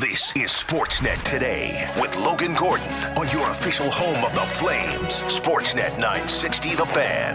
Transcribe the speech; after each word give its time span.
This 0.00 0.30
is 0.36 0.52
Sportsnet 0.52 1.20
Today 1.24 1.90
with 2.00 2.14
Logan 2.14 2.54
Gordon 2.54 2.86
on 3.16 3.28
your 3.30 3.50
official 3.50 3.90
home 3.90 4.24
of 4.24 4.32
the 4.32 4.42
Flames. 4.42 5.22
Sportsnet 5.24 5.98
960 5.98 6.76
The 6.76 6.86
Fan. 6.86 7.34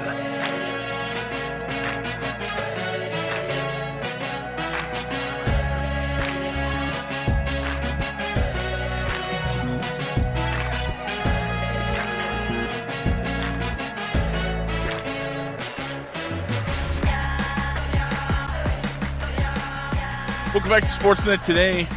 Welcome 20.54 20.70
back 20.70 20.84
to 20.84 20.88
Sportsnet 20.88 21.43
today. 21.45 21.89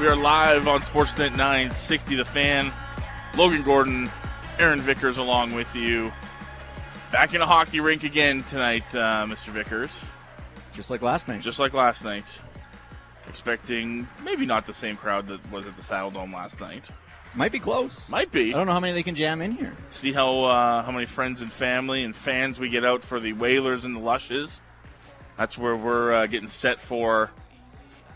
We 0.00 0.06
are 0.06 0.16
live 0.16 0.66
on 0.66 0.80
Sportsnet 0.80 1.32
960 1.32 2.14
The 2.16 2.24
Fan. 2.24 2.72
Logan 3.36 3.62
Gordon, 3.62 4.10
Aaron 4.58 4.80
Vickers 4.80 5.18
along 5.18 5.52
with 5.52 5.76
you. 5.76 6.10
Back 7.12 7.34
in 7.34 7.42
a 7.42 7.46
hockey 7.46 7.80
rink 7.80 8.02
again 8.02 8.42
tonight, 8.44 8.94
uh, 8.94 9.26
Mr. 9.26 9.48
Vickers. 9.48 10.02
Just 10.72 10.88
like 10.88 11.02
last 11.02 11.28
night. 11.28 11.42
Just 11.42 11.58
like 11.58 11.74
last 11.74 12.02
night. 12.02 12.24
Expecting 13.28 14.08
maybe 14.24 14.46
not 14.46 14.66
the 14.66 14.72
same 14.72 14.96
crowd 14.96 15.26
that 15.26 15.52
was 15.52 15.66
at 15.66 15.76
the 15.76 15.82
Saddledome 15.82 16.32
last 16.32 16.62
night. 16.62 16.88
Might 17.34 17.52
be 17.52 17.60
close. 17.60 18.00
Might 18.08 18.32
be. 18.32 18.54
I 18.54 18.56
don't 18.56 18.68
know 18.68 18.72
how 18.72 18.80
many 18.80 18.94
they 18.94 19.02
can 19.02 19.14
jam 19.14 19.42
in 19.42 19.52
here. 19.52 19.74
See 19.90 20.12
how 20.12 20.38
uh, 20.44 20.82
how 20.82 20.92
many 20.92 21.04
friends 21.04 21.42
and 21.42 21.52
family 21.52 22.04
and 22.04 22.16
fans 22.16 22.58
we 22.58 22.70
get 22.70 22.86
out 22.86 23.02
for 23.02 23.20
the 23.20 23.34
Whalers 23.34 23.84
and 23.84 23.94
the 23.94 24.00
Lushes. 24.00 24.62
That's 25.36 25.58
where 25.58 25.76
we're 25.76 26.14
uh, 26.14 26.26
getting 26.26 26.48
set 26.48 26.80
for 26.80 27.30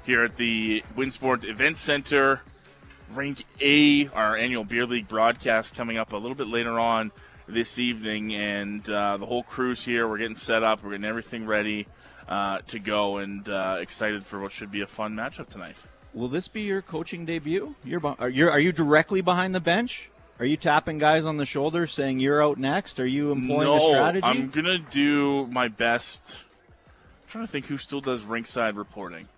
here 0.04 0.22
at 0.22 0.36
the 0.36 0.84
Winsport 0.96 1.48
Event 1.48 1.76
Center. 1.76 2.40
Rink 3.12 3.44
A, 3.60 4.08
our 4.08 4.36
annual 4.36 4.64
Beer 4.64 4.86
League 4.86 5.08
broadcast 5.08 5.74
coming 5.74 5.98
up 5.98 6.12
a 6.12 6.16
little 6.16 6.34
bit 6.34 6.48
later 6.48 6.78
on 6.78 7.12
this 7.46 7.78
evening, 7.78 8.34
and 8.34 8.88
uh, 8.88 9.16
the 9.16 9.26
whole 9.26 9.42
crew's 9.42 9.84
here. 9.84 10.08
We're 10.08 10.18
getting 10.18 10.34
set 10.34 10.62
up, 10.62 10.82
we're 10.82 10.90
getting 10.90 11.04
everything 11.04 11.46
ready 11.46 11.86
uh, 12.28 12.60
to 12.68 12.78
go, 12.78 13.18
and 13.18 13.46
uh, 13.48 13.76
excited 13.80 14.24
for 14.24 14.40
what 14.40 14.52
should 14.52 14.70
be 14.70 14.80
a 14.80 14.86
fun 14.86 15.14
matchup 15.14 15.48
tonight. 15.48 15.76
Will 16.14 16.28
this 16.28 16.48
be 16.48 16.62
your 16.62 16.80
coaching 16.80 17.24
debut? 17.24 17.74
You're, 17.84 18.00
are 18.18 18.28
you 18.28 18.48
are 18.48 18.60
you 18.60 18.72
directly 18.72 19.20
behind 19.20 19.54
the 19.54 19.60
bench? 19.60 20.10
Are 20.38 20.46
you 20.46 20.56
tapping 20.56 20.98
guys 20.98 21.26
on 21.26 21.36
the 21.36 21.44
shoulder 21.44 21.86
saying 21.86 22.20
you're 22.20 22.42
out 22.42 22.58
next? 22.58 22.98
Are 22.98 23.06
you 23.06 23.32
employing 23.32 23.66
no, 23.66 23.76
a 23.76 23.80
strategy? 23.80 24.24
I'm 24.24 24.50
gonna 24.50 24.78
do 24.78 25.46
my 25.48 25.68
best. 25.68 26.38
I'm 27.22 27.28
trying 27.28 27.46
to 27.46 27.52
think 27.52 27.66
who 27.66 27.78
still 27.78 28.00
does 28.00 28.20
rinkside 28.20 28.76
reporting 28.76 29.28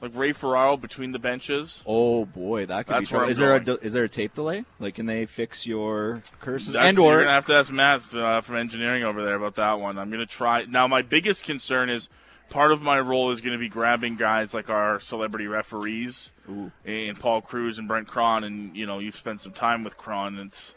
like 0.00 0.16
Ray 0.16 0.32
Ferraro 0.32 0.76
between 0.76 1.12
the 1.12 1.18
benches. 1.18 1.82
Oh 1.86 2.24
boy, 2.24 2.66
that 2.66 2.86
could 2.86 2.96
That's 2.96 3.10
be 3.10 3.16
where 3.16 3.28
Is 3.28 3.38
there 3.38 3.56
a 3.56 3.70
is 3.76 3.92
there 3.92 4.04
a 4.04 4.08
tape 4.08 4.34
delay? 4.34 4.64
Like, 4.78 4.96
can 4.96 5.06
they 5.06 5.26
fix 5.26 5.66
your 5.66 6.22
curses? 6.40 6.72
That's, 6.72 6.86
and 6.86 6.96
you're 6.96 7.06
or 7.06 7.18
gonna 7.20 7.32
have 7.32 7.46
to 7.46 7.54
ask 7.54 7.72
Matt 7.72 8.14
uh, 8.14 8.40
from 8.40 8.56
engineering 8.56 9.04
over 9.04 9.24
there 9.24 9.36
about 9.36 9.54
that 9.56 9.80
one. 9.80 9.98
I'm 9.98 10.10
gonna 10.10 10.26
try. 10.26 10.64
Now, 10.64 10.86
my 10.86 11.02
biggest 11.02 11.44
concern 11.44 11.90
is 11.90 12.08
part 12.50 12.72
of 12.72 12.82
my 12.82 13.00
role 13.00 13.30
is 13.30 13.40
going 13.40 13.52
to 13.54 13.58
be 13.58 13.68
grabbing 13.68 14.16
guys 14.16 14.52
like 14.54 14.68
our 14.68 15.00
celebrity 15.00 15.46
referees 15.46 16.30
Ooh. 16.48 16.70
and 16.84 17.18
Paul 17.18 17.40
Cruz 17.40 17.78
and 17.78 17.88
Brent 17.88 18.06
Cron, 18.06 18.44
and 18.44 18.76
you 18.76 18.86
know 18.86 18.98
you've 18.98 19.16
spent 19.16 19.40
some 19.40 19.52
time 19.52 19.84
with 19.84 19.96
Cron. 19.96 20.38
And 20.38 20.48
it's 20.48 20.74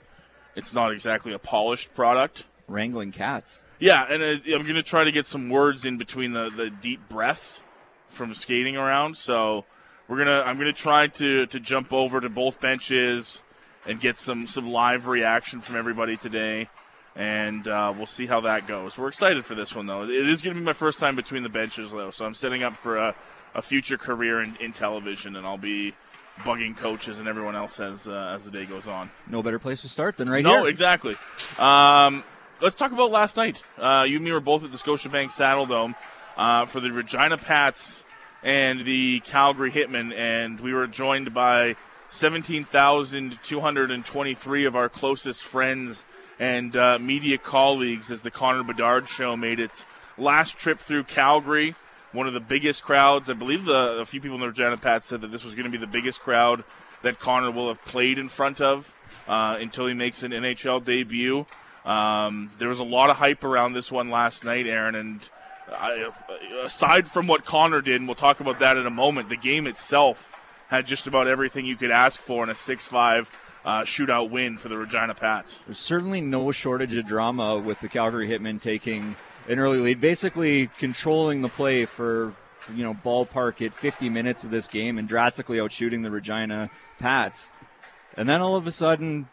it's 0.56 0.73
not 0.73 0.92
exactly 0.92 1.34
a 1.34 1.40
polished 1.40 1.94
product. 1.94 2.45
wrangling 2.68 3.12
cats. 3.12 3.62
Yeah, 3.80 4.12
and 4.12 4.23
uh, 4.23 4.56
I'm 4.56 4.64
going 4.64 4.76
to 4.76 4.84
try 4.84 5.04
to 5.04 5.12
get 5.12 5.28
some 5.28 5.50
words 5.50 5.86
in 5.86 5.98
between 5.98 6.34
the, 6.34 6.50
the 6.50 6.72
deep 6.72 7.08
breaths 7.08 7.62
from 8.10 8.34
skating 8.34 8.78
around. 8.78 9.18
So 9.18 9.66
we're 10.08 10.18
gonna 10.18 10.44
I'm 10.46 10.58
gonna 10.58 10.74
try 10.74 11.08
to 11.08 11.46
to 11.48 11.60
jump 11.60 11.94
over 11.94 12.20
to 12.20 12.30
both 12.30 12.60
benches 12.60 13.42
and 13.86 14.00
get 14.00 14.18
some 14.18 14.48
some 14.48 14.70
live 14.70 15.08
reaction 15.08 15.62
from 15.62 15.76
everybody 15.76 16.18
today, 16.18 16.70
and 17.16 17.67
uh, 17.67 17.94
we'll 17.96 18.06
see 18.06 18.26
how 18.26 18.42
that 18.42 18.67
goes. 18.67 18.98
We're 18.98 19.08
excited 19.08 19.46
for 19.46 19.56
this 19.56 19.76
one 19.76 19.86
though. 19.86 20.04
It 20.04 20.30
is 20.30 20.42
going 20.42 20.56
to 20.56 20.60
be 20.60 20.66
my 20.66 20.73
first 20.73 21.00
time 21.00 21.16
between 21.16 21.44
the 21.44 21.50
benches 21.50 21.92
though, 21.92 22.12
so 22.12 22.26
I'm 22.26 22.34
setting 22.34 22.64
up 22.64 22.76
for 22.76 22.98
a, 22.98 23.16
a 23.56 23.62
future 23.62 23.98
career 23.98 24.42
in, 24.42 24.56
in 24.58 24.73
television, 24.73 25.36
and 25.36 25.46
I'll 25.46 25.58
be 25.58 25.94
bugging 26.40 26.78
coaches 26.78 27.20
and 27.20 27.28
everyone 27.28 27.56
else 27.56 27.80
as 27.80 28.08
uh, 28.08 28.34
as 28.36 28.46
the 28.46 28.52
day 28.52 28.66
goes 28.66 28.88
on. 28.88 29.10
No 29.30 29.42
better 29.42 29.60
place 29.60 29.82
to 29.82 29.90
start 29.90 30.17
than 30.17 30.30
right 30.30 30.44
no, 30.44 30.52
here. 30.52 30.60
No, 30.62 30.66
exactly. 30.66 31.16
Um, 31.58 32.23
let's 32.62 32.76
talk 32.76 32.92
about 32.92 33.12
last 33.12 33.38
night. 33.38 33.64
Uh, 33.78 34.04
you 34.08 34.17
and 34.17 34.26
me 34.26 34.32
were 34.32 34.40
both 34.40 34.64
at 34.64 34.72
the 34.72 34.78
Scotiabank 34.78 35.32
Saddledome 35.32 35.96
uh, 36.37 36.65
for 36.65 36.80
the 36.80 36.92
Regina 36.92 37.37
Pats 37.37 38.03
and 38.43 38.86
the 38.86 39.20
Calgary 39.21 39.71
Hitmen, 39.71 40.14
and 40.14 40.59
we 40.59 40.73
were 40.73 40.86
joined 40.87 41.33
by 41.33 41.75
17,223 42.09 44.65
of 44.65 44.75
our 44.75 44.89
closest 44.89 45.43
friends 45.43 46.05
and 46.39 46.77
uh, 46.77 46.99
media 46.99 47.37
colleagues 47.37 48.09
as 48.11 48.21
the 48.21 48.31
Connor 48.31 48.64
Bedard 48.64 49.09
Show 49.09 49.36
made 49.36 49.59
its 49.59 49.83
last 50.17 50.58
trip 50.58 50.80
through 50.80 51.03
Calgary. 51.05 51.75
One 52.14 52.27
of 52.27 52.33
the 52.33 52.39
biggest 52.39 52.83
crowds. 52.83 53.30
I 53.30 53.33
believe 53.33 53.65
the, 53.65 53.98
a 53.99 54.05
few 54.05 54.21
people 54.21 54.36
in 54.36 54.42
the 54.42 54.48
Regina 54.48 54.77
Pats 54.77 55.08
said 55.08 55.21
that 55.21 55.31
this 55.31 55.43
was 55.43 55.55
going 55.55 55.65
to 55.65 55.71
be 55.71 55.77
the 55.77 55.87
biggest 55.87 56.21
crowd 56.21 56.64
that 57.04 57.19
Connor 57.19 57.52
will 57.52 57.67
have 57.67 57.83
played 57.83 58.17
in 58.17 58.30
front 58.30 58.61
of 58.61 58.93
uh, 59.27 59.58
until 59.59 59.87
he 59.87 59.93
makes 59.93 60.23
an 60.23 60.31
NHL 60.31 60.83
debut. 60.83 61.45
Um, 61.86 62.52
there 62.58 62.69
was 62.69 62.80
a 62.80 62.83
lot 62.83 63.09
of 63.09 63.17
hype 63.17 63.43
around 63.43 63.73
this 63.73 63.92
one 63.92 64.09
last 64.09 64.43
night, 64.43 64.67
Aaron, 64.67 64.95
and 64.95 65.30
I, 65.72 66.10
aside 66.64 67.10
from 67.10 67.28
what 67.28 67.45
Connor 67.45 67.82
did, 67.82 67.95
and 67.95 68.08
we'll 68.08 68.16
talk 68.16 68.39
about 68.39 68.60
that 68.60 68.78
in 68.78 68.86
a 68.86 68.92
moment, 68.92 69.30
the 69.30 69.38
game 69.38 69.67
itself 69.67 70.33
had 70.67 70.86
just 70.86 71.08
about 71.08 71.28
everything 71.28 71.66
you 71.66 71.76
could 71.76 71.92
ask 71.92 72.22
for 72.22 72.44
in 72.44 72.50
a 72.50 72.54
6-5 72.54 73.28
uh, 73.66 73.82
shootout 73.82 74.30
win 74.30 74.58
for 74.58 74.70
the 74.70 74.78
Regina 74.78 75.14
Pats. 75.14 75.60
There's 75.66 75.78
certainly 75.78 76.22
no 76.22 76.52
shortage 76.52 76.95
of 76.95 77.05
drama 77.05 77.58
with 77.58 77.80
the 77.80 77.89
Calgary 77.89 78.30
Hitmen 78.30 78.61
taking 78.61 79.16
an 79.48 79.60
early 79.60 79.80
lead, 79.80 80.02
basically 80.02 80.67
controlling 80.80 81.42
the 81.42 81.50
play 81.50 81.86
for 81.86 82.34
you 82.73 82.84
know 82.84 82.94
ballpark 82.94 83.66
at 83.66 83.73
50 83.73 84.10
minutes 84.10 84.44
of 84.44 84.52
this 84.52 84.67
game 84.67 84.98
and 84.98 85.08
drastically 85.08 85.58
outshooting 85.58 86.04
the 86.04 86.11
Regina 86.11 86.70
Pats. 86.99 87.52
And 88.16 88.28
then 88.28 88.42
all 88.42 88.55
of 88.55 88.67
a 88.67 88.72
sudden, 88.72 89.28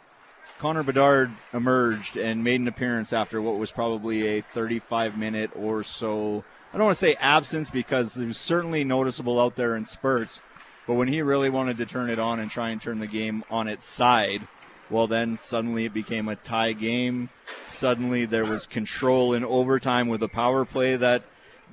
Connor 0.58 0.82
Bedard 0.82 1.36
emerged 1.52 2.16
and 2.16 2.44
made 2.44 2.60
an 2.60 2.68
appearance 2.68 3.12
after 3.12 3.42
what 3.42 3.58
was 3.58 3.72
probably 3.72 4.26
a 4.26 4.40
35 4.40 5.16
minute 5.16 5.50
or 5.54 5.82
so. 5.82 6.44
I 6.72 6.78
don't 6.78 6.86
want 6.86 6.96
to 6.96 7.06
say 7.06 7.16
absence 7.20 7.70
because 7.70 8.16
it 8.16 8.26
was 8.26 8.38
certainly 8.38 8.84
noticeable 8.84 9.40
out 9.40 9.56
there 9.56 9.76
in 9.76 9.84
spurts, 9.84 10.40
but 10.86 10.94
when 10.94 11.08
he 11.08 11.22
really 11.22 11.50
wanted 11.50 11.78
to 11.78 11.86
turn 11.86 12.08
it 12.08 12.18
on 12.18 12.40
and 12.40 12.50
try 12.50 12.70
and 12.70 12.80
turn 12.80 12.98
the 12.98 13.06
game 13.06 13.42
on 13.50 13.68
its 13.68 13.86
side, 13.88 14.46
well, 14.88 15.06
then 15.06 15.36
suddenly 15.36 15.86
it 15.86 15.94
became 15.94 16.28
a 16.28 16.36
tie 16.36 16.72
game. 16.72 17.30
Suddenly 17.66 18.26
there 18.26 18.44
was 18.44 18.66
control 18.66 19.32
in 19.34 19.44
overtime 19.44 20.08
with 20.08 20.22
a 20.22 20.28
power 20.28 20.64
play 20.64 20.96
that 20.96 21.24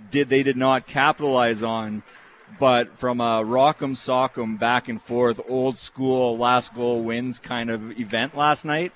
did 0.09 0.29
they 0.29 0.43
did 0.43 0.57
not 0.57 0.87
capitalize 0.87 1.61
on. 1.61 2.03
But 2.59 2.97
from 2.97 3.21
a 3.21 3.43
rock'em 3.43 3.95
sock'em 3.95 4.59
back 4.59 4.87
and 4.87 5.01
forth, 5.01 5.39
old 5.47 5.77
school 5.77 6.37
last 6.37 6.73
goal 6.75 7.03
wins 7.03 7.39
kind 7.39 7.69
of 7.69 7.99
event 7.99 8.35
last 8.35 8.65
night, 8.65 8.91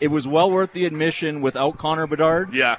it 0.00 0.08
was 0.08 0.26
well 0.26 0.50
worth 0.50 0.72
the 0.72 0.84
admission 0.84 1.40
without 1.40 1.78
Connor 1.78 2.06
Bedard 2.06 2.52
Yeah, 2.52 2.76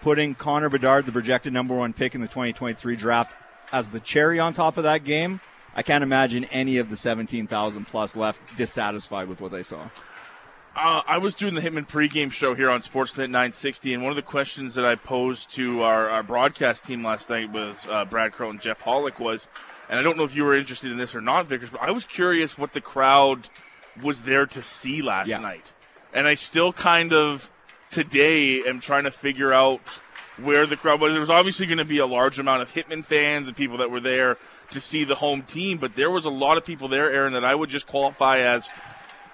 putting 0.00 0.34
Connor 0.34 0.68
Bedard, 0.68 1.06
the 1.06 1.12
projected 1.12 1.52
number 1.52 1.74
one 1.74 1.92
pick 1.92 2.14
in 2.14 2.20
the 2.20 2.28
2023 2.28 2.96
draft, 2.96 3.36
as 3.72 3.90
the 3.90 4.00
cherry 4.00 4.38
on 4.38 4.54
top 4.54 4.76
of 4.76 4.84
that 4.84 5.04
game. 5.04 5.40
I 5.74 5.82
can't 5.82 6.02
imagine 6.02 6.44
any 6.46 6.78
of 6.78 6.90
the 6.90 6.96
17,000 6.96 7.84
plus 7.86 8.16
left 8.16 8.56
dissatisfied 8.56 9.28
with 9.28 9.40
what 9.40 9.52
they 9.52 9.62
saw. 9.62 9.88
Uh, 10.82 11.02
I 11.06 11.18
was 11.18 11.34
doing 11.34 11.54
the 11.54 11.60
Hitman 11.60 11.86
pregame 11.86 12.32
show 12.32 12.54
here 12.54 12.70
on 12.70 12.80
Sportsnet 12.80 13.24
960, 13.28 13.92
and 13.92 14.02
one 14.02 14.08
of 14.10 14.16
the 14.16 14.22
questions 14.22 14.76
that 14.76 14.84
I 14.86 14.94
posed 14.94 15.50
to 15.56 15.82
our, 15.82 16.08
our 16.08 16.22
broadcast 16.22 16.84
team 16.86 17.04
last 17.04 17.28
night 17.28 17.52
with 17.52 17.86
uh, 17.90 18.06
Brad 18.06 18.32
Crow 18.32 18.48
and 18.48 18.58
Jeff 18.62 18.82
Hollick 18.82 19.18
was, 19.18 19.46
and 19.90 19.98
I 19.98 20.02
don't 20.02 20.16
know 20.16 20.22
if 20.24 20.34
you 20.34 20.42
were 20.42 20.54
interested 20.56 20.90
in 20.90 20.96
this 20.96 21.14
or 21.14 21.20
not, 21.20 21.48
Vickers, 21.48 21.68
but 21.68 21.82
I 21.82 21.90
was 21.90 22.06
curious 22.06 22.56
what 22.56 22.72
the 22.72 22.80
crowd 22.80 23.50
was 24.02 24.22
there 24.22 24.46
to 24.46 24.62
see 24.62 25.02
last 25.02 25.28
Yeah. 25.28 25.38
night. 25.38 25.70
And 26.14 26.26
I 26.26 26.32
still 26.32 26.72
kind 26.72 27.12
of 27.12 27.50
today 27.90 28.62
am 28.66 28.80
trying 28.80 29.04
to 29.04 29.10
figure 29.10 29.52
out 29.52 29.82
where 30.38 30.64
the 30.64 30.78
crowd 30.78 30.98
was. 31.02 31.12
There 31.12 31.20
was 31.20 31.28
obviously 31.28 31.66
going 31.66 31.76
to 31.76 31.84
be 31.84 31.98
a 31.98 32.06
large 32.06 32.38
amount 32.38 32.62
of 32.62 32.72
Hitman 32.72 33.04
fans 33.04 33.48
and 33.48 33.56
people 33.56 33.76
that 33.78 33.90
were 33.90 34.00
there 34.00 34.38
to 34.70 34.80
see 34.80 35.04
the 35.04 35.16
home 35.16 35.42
team, 35.42 35.76
but 35.76 35.94
there 35.94 36.10
was 36.10 36.24
a 36.24 36.30
lot 36.30 36.56
of 36.56 36.64
people 36.64 36.88
there, 36.88 37.10
Aaron, 37.12 37.34
that 37.34 37.44
I 37.44 37.54
would 37.54 37.68
just 37.68 37.86
qualify 37.86 38.38
as 38.38 38.66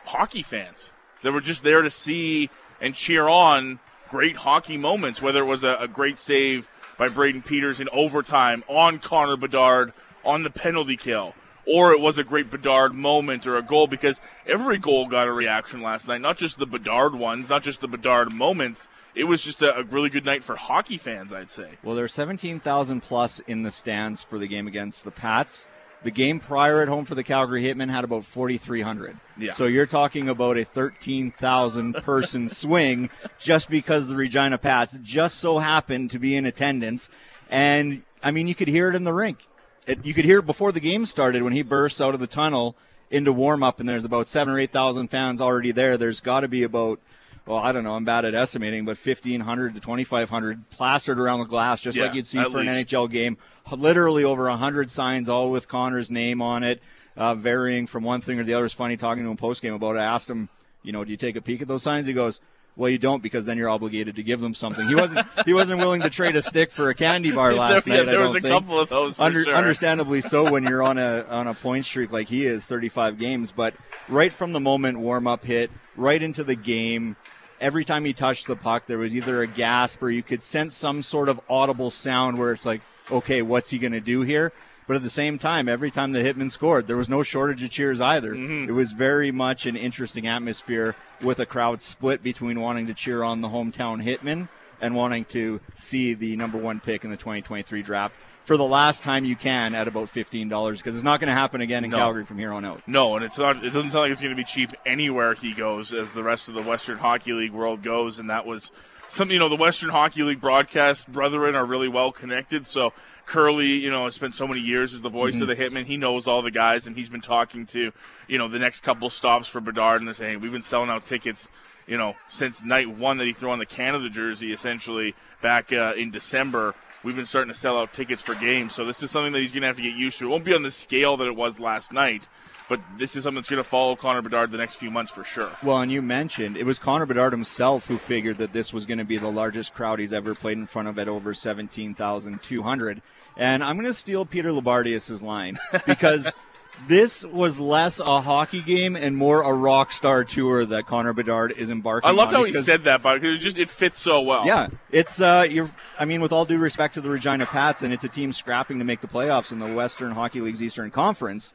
hockey 0.06 0.42
fans 0.42 0.90
that 1.22 1.32
were 1.32 1.40
just 1.40 1.62
there 1.62 1.82
to 1.82 1.90
see 1.90 2.50
and 2.80 2.94
cheer 2.94 3.28
on 3.28 3.78
great 4.08 4.36
hockey 4.36 4.76
moments, 4.76 5.20
whether 5.20 5.40
it 5.40 5.46
was 5.46 5.64
a, 5.64 5.76
a 5.80 5.88
great 5.88 6.18
save 6.18 6.70
by 6.98 7.08
Brayden 7.08 7.44
Peters 7.44 7.80
in 7.80 7.88
overtime 7.92 8.64
on 8.68 8.98
Connor 8.98 9.36
Bedard 9.36 9.92
on 10.24 10.42
the 10.42 10.50
penalty 10.50 10.96
kill, 10.96 11.34
or 11.66 11.92
it 11.92 12.00
was 12.00 12.18
a 12.18 12.24
great 12.24 12.50
Bedard 12.50 12.94
moment 12.94 13.46
or 13.46 13.56
a 13.56 13.62
goal 13.62 13.86
because 13.86 14.20
every 14.46 14.78
goal 14.78 15.06
got 15.06 15.28
a 15.28 15.32
reaction 15.32 15.82
last 15.82 16.08
night, 16.08 16.20
not 16.20 16.38
just 16.38 16.58
the 16.58 16.66
Bedard 16.66 17.14
ones, 17.14 17.50
not 17.50 17.62
just 17.62 17.80
the 17.80 17.88
Bedard 17.88 18.32
moments. 18.32 18.88
It 19.14 19.24
was 19.24 19.42
just 19.42 19.62
a, 19.62 19.78
a 19.78 19.82
really 19.82 20.10
good 20.10 20.24
night 20.24 20.42
for 20.42 20.56
hockey 20.56 20.98
fans, 20.98 21.32
I'd 21.32 21.50
say. 21.50 21.70
Well, 21.82 21.94
there 21.94 22.04
are 22.04 22.08
17,000 22.08 23.00
plus 23.00 23.40
in 23.40 23.62
the 23.62 23.70
stands 23.70 24.22
for 24.22 24.38
the 24.38 24.46
game 24.46 24.66
against 24.66 25.04
the 25.04 25.10
Pats. 25.10 25.68
The 26.02 26.10
game 26.10 26.40
prior 26.40 26.82
at 26.82 26.88
home 26.88 27.04
for 27.04 27.14
the 27.14 27.24
Calgary 27.24 27.62
Hitmen 27.62 27.90
had 27.90 28.04
about 28.04 28.24
4,300. 28.24 29.18
Yeah. 29.38 29.54
So 29.54 29.66
you're 29.66 29.86
talking 29.86 30.28
about 30.28 30.56
a 30.56 30.64
13,000 30.64 31.94
person 31.94 32.48
swing 32.50 33.10
just 33.38 33.68
because 33.68 34.08
the 34.08 34.16
Regina 34.16 34.58
Pats 34.58 34.98
just 35.02 35.38
so 35.38 35.58
happened 35.58 36.10
to 36.10 36.18
be 36.18 36.36
in 36.36 36.46
attendance. 36.46 37.08
And 37.50 38.02
I 38.22 38.30
mean, 38.30 38.46
you 38.46 38.54
could 38.54 38.68
hear 38.68 38.88
it 38.88 38.94
in 38.94 39.04
the 39.04 39.12
rink. 39.12 39.38
It, 39.86 40.04
you 40.04 40.14
could 40.14 40.24
hear 40.24 40.40
it 40.40 40.46
before 40.46 40.72
the 40.72 40.80
game 40.80 41.06
started 41.06 41.42
when 41.42 41.52
he 41.52 41.62
bursts 41.62 42.00
out 42.00 42.14
of 42.14 42.20
the 42.20 42.26
tunnel 42.26 42.76
into 43.10 43.32
warm 43.32 43.62
up, 43.62 43.78
and 43.78 43.88
there's 43.88 44.04
about 44.04 44.28
seven 44.28 44.54
or 44.54 44.58
8,000 44.58 45.08
fans 45.08 45.40
already 45.40 45.70
there. 45.70 45.96
There's 45.96 46.20
got 46.20 46.40
to 46.40 46.48
be 46.48 46.62
about 46.62 47.00
well, 47.46 47.58
I 47.58 47.72
don't 47.72 47.84
know. 47.84 47.94
I'm 47.94 48.04
bad 48.04 48.24
at 48.24 48.34
estimating, 48.34 48.84
but 48.84 48.98
1,500 48.98 49.74
to 49.74 49.80
2,500 49.80 50.68
plastered 50.70 51.18
around 51.20 51.38
the 51.40 51.44
glass, 51.46 51.80
just 51.80 51.96
Yeah, 51.96 52.04
like 52.06 52.14
you'd 52.14 52.26
see 52.26 52.42
for 52.44 52.58
an. 52.60 52.66
NHL 52.66 53.08
game. 53.10 53.38
Literally 53.70 54.24
over 54.24 54.48
100 54.48 54.90
signs, 54.90 55.28
all 55.28 55.50
with 55.50 55.68
Connor's 55.68 56.10
name 56.10 56.42
on 56.42 56.62
it, 56.62 56.80
uh, 57.16 57.34
varying 57.34 57.86
from 57.86 58.04
one 58.04 58.20
thing 58.20 58.38
or 58.38 58.44
the 58.44 58.54
other. 58.54 58.64
It's 58.64 58.74
funny 58.74 58.96
talking 58.96 59.24
to 59.24 59.30
him 59.30 59.36
post 59.36 59.62
game 59.62 59.74
about 59.74 59.96
it. 59.96 60.00
I 60.00 60.04
asked 60.04 60.28
him, 60.28 60.48
you 60.82 60.92
know, 60.92 61.04
do 61.04 61.10
you 61.10 61.16
take 61.16 61.36
a 61.36 61.40
peek 61.40 61.62
at 61.62 61.68
those 61.68 61.82
signs? 61.82 62.06
He 62.06 62.12
goes, 62.12 62.40
well, 62.76 62.90
you 62.90 62.98
don't 62.98 63.22
because 63.22 63.46
then 63.46 63.56
you're 63.56 63.70
obligated 63.70 64.16
to 64.16 64.22
give 64.22 64.40
them 64.40 64.54
something. 64.54 64.86
He 64.86 64.94
wasn't. 64.94 65.26
he 65.46 65.54
wasn't 65.54 65.78
willing 65.80 66.02
to 66.02 66.10
trade 66.10 66.36
a 66.36 66.42
stick 66.42 66.70
for 66.70 66.90
a 66.90 66.94
candy 66.94 67.32
bar 67.32 67.54
last 67.54 67.86
yeah, 67.86 67.96
night. 67.96 68.06
there 68.06 68.20
I 68.20 68.26
was 68.26 68.36
a 68.36 68.40
think. 68.40 68.52
couple 68.52 68.78
of 68.78 68.88
those 68.90 69.16
for 69.16 69.22
Under, 69.22 69.44
sure. 69.44 69.54
Understandably 69.54 70.20
so 70.20 70.50
when 70.50 70.64
you're 70.64 70.82
on 70.82 70.98
a 70.98 71.24
on 71.28 71.46
a 71.46 71.54
point 71.54 71.86
streak 71.86 72.12
like 72.12 72.28
he 72.28 72.44
is, 72.44 72.66
35 72.66 73.18
games. 73.18 73.50
But 73.50 73.74
right 74.08 74.32
from 74.32 74.52
the 74.52 74.60
moment 74.60 74.98
warm 74.98 75.26
up 75.26 75.44
hit, 75.44 75.70
right 75.96 76.22
into 76.22 76.44
the 76.44 76.54
game, 76.54 77.16
every 77.60 77.84
time 77.84 78.04
he 78.04 78.12
touched 78.12 78.46
the 78.46 78.56
puck, 78.56 78.86
there 78.86 78.98
was 78.98 79.14
either 79.14 79.42
a 79.42 79.46
gasp 79.46 80.02
or 80.02 80.10
you 80.10 80.22
could 80.22 80.42
sense 80.42 80.76
some 80.76 81.02
sort 81.02 81.30
of 81.30 81.40
audible 81.48 81.90
sound 81.90 82.38
where 82.38 82.52
it's 82.52 82.66
like, 82.66 82.82
okay, 83.10 83.40
what's 83.40 83.70
he 83.70 83.78
going 83.78 83.92
to 83.92 84.00
do 84.00 84.20
here? 84.20 84.52
But 84.86 84.96
at 84.96 85.02
the 85.02 85.10
same 85.10 85.38
time, 85.38 85.68
every 85.68 85.90
time 85.90 86.12
the 86.12 86.20
Hitman 86.20 86.50
scored, 86.50 86.86
there 86.86 86.96
was 86.96 87.08
no 87.08 87.22
shortage 87.22 87.62
of 87.62 87.70
cheers 87.70 88.00
either. 88.00 88.32
Mm-hmm. 88.34 88.68
It 88.68 88.72
was 88.72 88.92
very 88.92 89.32
much 89.32 89.66
an 89.66 89.76
interesting 89.76 90.26
atmosphere 90.28 90.94
with 91.20 91.40
a 91.40 91.46
crowd 91.46 91.80
split 91.80 92.22
between 92.22 92.60
wanting 92.60 92.86
to 92.86 92.94
cheer 92.94 93.22
on 93.22 93.40
the 93.40 93.48
hometown 93.48 94.02
Hitman 94.04 94.48
and 94.80 94.94
wanting 94.94 95.24
to 95.26 95.60
see 95.74 96.14
the 96.14 96.36
number 96.36 96.58
one 96.58 96.80
pick 96.80 97.04
in 97.04 97.10
the 97.10 97.16
2023 97.16 97.82
draft 97.82 98.14
for 98.44 98.56
the 98.56 98.64
last 98.64 99.02
time 99.02 99.24
you 99.24 99.34
can 99.34 99.74
at 99.74 99.88
about 99.88 100.08
$15 100.12 100.76
because 100.76 100.94
it's 100.94 101.02
not 101.02 101.18
going 101.18 101.26
to 101.26 101.34
happen 101.34 101.60
again 101.60 101.84
in 101.84 101.90
No. 101.90 101.96
Calgary 101.96 102.24
from 102.24 102.38
here 102.38 102.52
on 102.52 102.64
out. 102.64 102.80
No, 102.86 103.16
and 103.16 103.24
it's 103.24 103.38
not. 103.38 103.64
It 103.64 103.70
doesn't 103.70 103.90
sound 103.90 104.02
like 104.04 104.12
it's 104.12 104.22
going 104.22 104.34
to 104.34 104.40
be 104.40 104.44
cheap 104.44 104.70
anywhere 104.86 105.34
he 105.34 105.52
goes, 105.52 105.92
as 105.92 106.12
the 106.12 106.22
rest 106.22 106.48
of 106.48 106.54
the 106.54 106.62
Western 106.62 106.98
Hockey 106.98 107.32
League 107.32 107.50
world 107.52 107.82
goes. 107.82 108.20
And 108.20 108.30
that 108.30 108.46
was 108.46 108.70
something. 109.08 109.32
You 109.32 109.40
know, 109.40 109.48
the 109.48 109.56
Western 109.56 109.90
Hockey 109.90 110.22
League 110.22 110.40
broadcast 110.40 111.10
brethren 111.10 111.56
are 111.56 111.64
really 111.64 111.88
well 111.88 112.12
connected. 112.12 112.66
So 112.66 112.92
Curly, 113.26 113.66
you 113.66 113.90
know, 113.90 114.04
has 114.04 114.14
spent 114.14 114.34
so 114.34 114.46
many 114.46 114.60
years 114.60 114.94
as 114.94 115.02
the 115.02 115.08
voice 115.08 115.40
of 115.40 115.48
the 115.48 115.56
Hitman. 115.56 115.84
He 115.84 115.96
knows 115.96 116.28
all 116.28 116.42
the 116.42 116.50
guys, 116.52 116.86
and 116.86 116.96
he's 116.96 117.08
been 117.08 117.20
talking 117.20 117.66
to, 117.66 117.92
you 118.28 118.38
know, 118.38 118.48
the 118.48 118.60
next 118.60 118.82
couple 118.82 119.10
stops 119.10 119.48
for 119.48 119.60
Bedard, 119.60 120.00
and 120.00 120.06
they're 120.06 120.14
saying 120.14 120.40
we've 120.40 120.52
been 120.52 120.62
selling 120.62 120.90
out 120.90 121.04
tickets. 121.04 121.48
You 121.88 121.96
know, 121.96 122.14
since 122.28 122.64
night 122.64 122.88
one 122.88 123.18
that 123.18 123.26
he 123.26 123.32
threw 123.32 123.50
on 123.50 123.58
the 123.58 123.66
Canada 123.66 124.08
jersey, 124.10 124.52
essentially 124.52 125.14
back 125.40 125.72
uh, 125.72 125.92
in 125.96 126.10
December, 126.10 126.74
we've 127.04 127.14
been 127.14 127.26
starting 127.26 127.52
to 127.52 127.58
sell 127.58 127.78
out 127.78 127.92
tickets 127.92 128.22
for 128.22 128.34
games. 128.34 128.74
So 128.74 128.84
this 128.84 129.02
is 129.02 129.10
something 129.10 129.32
that 129.32 129.40
he's 129.40 129.52
going 129.52 129.62
to 129.62 129.68
have 129.68 129.76
to 129.76 129.82
get 129.82 129.94
used 129.94 130.18
to. 130.18 130.26
It 130.26 130.28
won't 130.28 130.44
be 130.44 130.54
on 130.54 130.62
the 130.62 130.70
scale 130.70 131.16
that 131.16 131.26
it 131.26 131.36
was 131.36 131.60
last 131.60 131.92
night, 131.92 132.26
but 132.68 132.80
this 132.98 133.16
is 133.16 133.24
something 133.24 133.36
that's 133.36 133.48
going 133.48 133.62
to 133.62 133.68
follow 133.68 133.96
Connor 133.96 134.22
Bedard 134.22 134.50
the 134.50 134.58
next 134.58 134.76
few 134.76 134.90
months 134.90 135.10
for 135.10 135.24
sure. 135.24 135.50
Well, 135.62 135.78
and 135.78 135.90
you 135.90 136.02
mentioned 136.02 136.56
it 136.56 136.64
was 136.64 136.78
Connor 136.78 137.06
Bedard 137.06 137.32
himself 137.32 137.86
who 137.86 137.98
figured 137.98 138.38
that 138.38 138.52
this 138.52 138.72
was 138.72 138.86
going 138.86 138.98
to 138.98 139.04
be 139.04 139.18
the 139.18 139.30
largest 139.30 139.74
crowd 139.74 139.98
he's 139.98 140.12
ever 140.12 140.34
played 140.34 140.58
in 140.58 140.66
front 140.66 140.88
of 140.88 140.98
at 140.98 141.08
over 141.08 141.34
17,200. 141.34 143.02
And 143.36 143.62
I'm 143.62 143.76
going 143.76 143.86
to 143.86 143.94
steal 143.94 144.24
Peter 144.24 144.50
Loubardias' 144.50 145.22
line 145.22 145.58
because 145.86 146.32
this 146.88 147.24
was 147.24 147.60
less 147.60 148.00
a 148.00 148.20
hockey 148.20 148.62
game 148.62 148.96
and 148.96 149.16
more 149.16 149.42
a 149.42 149.52
rock 149.52 149.92
star 149.92 150.24
tour 150.24 150.64
that 150.66 150.86
Connor 150.86 151.12
Bedard 151.12 151.52
is 151.52 151.70
embarking 151.70 152.08
on. 152.08 152.14
I 152.14 152.18
loved 152.18 152.32
how 152.32 152.44
he 152.44 152.52
said 152.52 152.84
that, 152.84 153.02
but 153.02 153.20
because 153.20 153.36
it 153.36 153.40
just 153.40 153.58
it 153.58 153.68
fits 153.68 153.98
so 153.98 154.20
well. 154.20 154.46
Yeah, 154.46 154.68
it's 154.90 155.20
uh, 155.20 155.46
you're. 155.48 155.70
I 155.98 156.04
mean, 156.04 156.20
with 156.20 156.32
all 156.32 156.44
due 156.44 156.58
respect 156.58 156.94
to 156.94 157.00
the 157.00 157.10
Regina 157.10 157.46
Pats, 157.46 157.82
and 157.82 157.92
it's 157.92 158.04
a 158.04 158.08
team 158.08 158.32
scrapping 158.32 158.78
to 158.78 158.84
make 158.84 159.00
the 159.00 159.08
playoffs 159.08 159.52
in 159.52 159.58
the 159.58 159.72
Western 159.72 160.12
Hockey 160.12 160.40
League's 160.40 160.62
Eastern 160.62 160.90
Conference, 160.90 161.52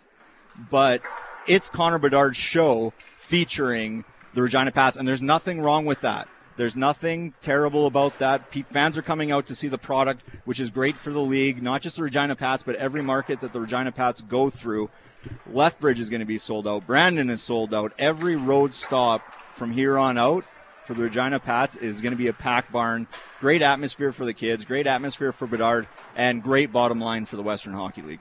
but 0.69 1.01
it's 1.47 1.69
Connor 1.69 1.99
Bedard's 1.99 2.37
show 2.37 2.93
featuring 3.19 4.03
the 4.33 4.41
Regina 4.41 4.71
Pats, 4.71 4.97
and 4.97 5.07
there's 5.07 5.21
nothing 5.21 5.61
wrong 5.61 5.85
with 5.85 6.01
that. 6.01 6.27
There's 6.57 6.75
nothing 6.75 7.33
terrible 7.41 7.87
about 7.87 8.19
that. 8.19 8.53
Fans 8.71 8.97
are 8.97 9.01
coming 9.01 9.31
out 9.31 9.47
to 9.47 9.55
see 9.55 9.67
the 9.67 9.77
product, 9.77 10.23
which 10.45 10.59
is 10.59 10.69
great 10.69 10.95
for 10.95 11.11
the 11.11 11.21
league, 11.21 11.63
not 11.63 11.81
just 11.81 11.97
the 11.97 12.03
Regina 12.03 12.35
Pats, 12.35 12.61
but 12.61 12.75
every 12.75 13.01
market 13.01 13.39
that 13.39 13.53
the 13.53 13.61
Regina 13.61 13.91
Pats 13.91 14.21
go 14.21 14.49
through. 14.49 14.89
Lethbridge 15.51 15.99
is 15.99 16.09
going 16.09 16.19
to 16.19 16.25
be 16.25 16.37
sold 16.37 16.67
out. 16.67 16.85
Brandon 16.85 17.29
is 17.29 17.41
sold 17.41 17.73
out. 17.73 17.93
Every 17.97 18.35
road 18.35 18.73
stop 18.73 19.21
from 19.53 19.71
here 19.71 19.97
on 19.97 20.17
out 20.17 20.45
for 20.85 20.93
the 20.93 21.03
Regina 21.03 21.39
Pats 21.39 21.75
is 21.75 22.01
going 22.01 22.11
to 22.11 22.17
be 22.17 22.27
a 22.27 22.33
pack 22.33 22.71
barn. 22.71 23.07
Great 23.39 23.61
atmosphere 23.61 24.11
for 24.11 24.25
the 24.25 24.33
kids, 24.33 24.65
great 24.65 24.87
atmosphere 24.87 25.31
for 25.31 25.47
Bedard, 25.47 25.87
and 26.15 26.43
great 26.43 26.71
bottom 26.71 26.99
line 26.99 27.25
for 27.25 27.37
the 27.37 27.43
Western 27.43 27.73
Hockey 27.73 28.01
League. 28.01 28.19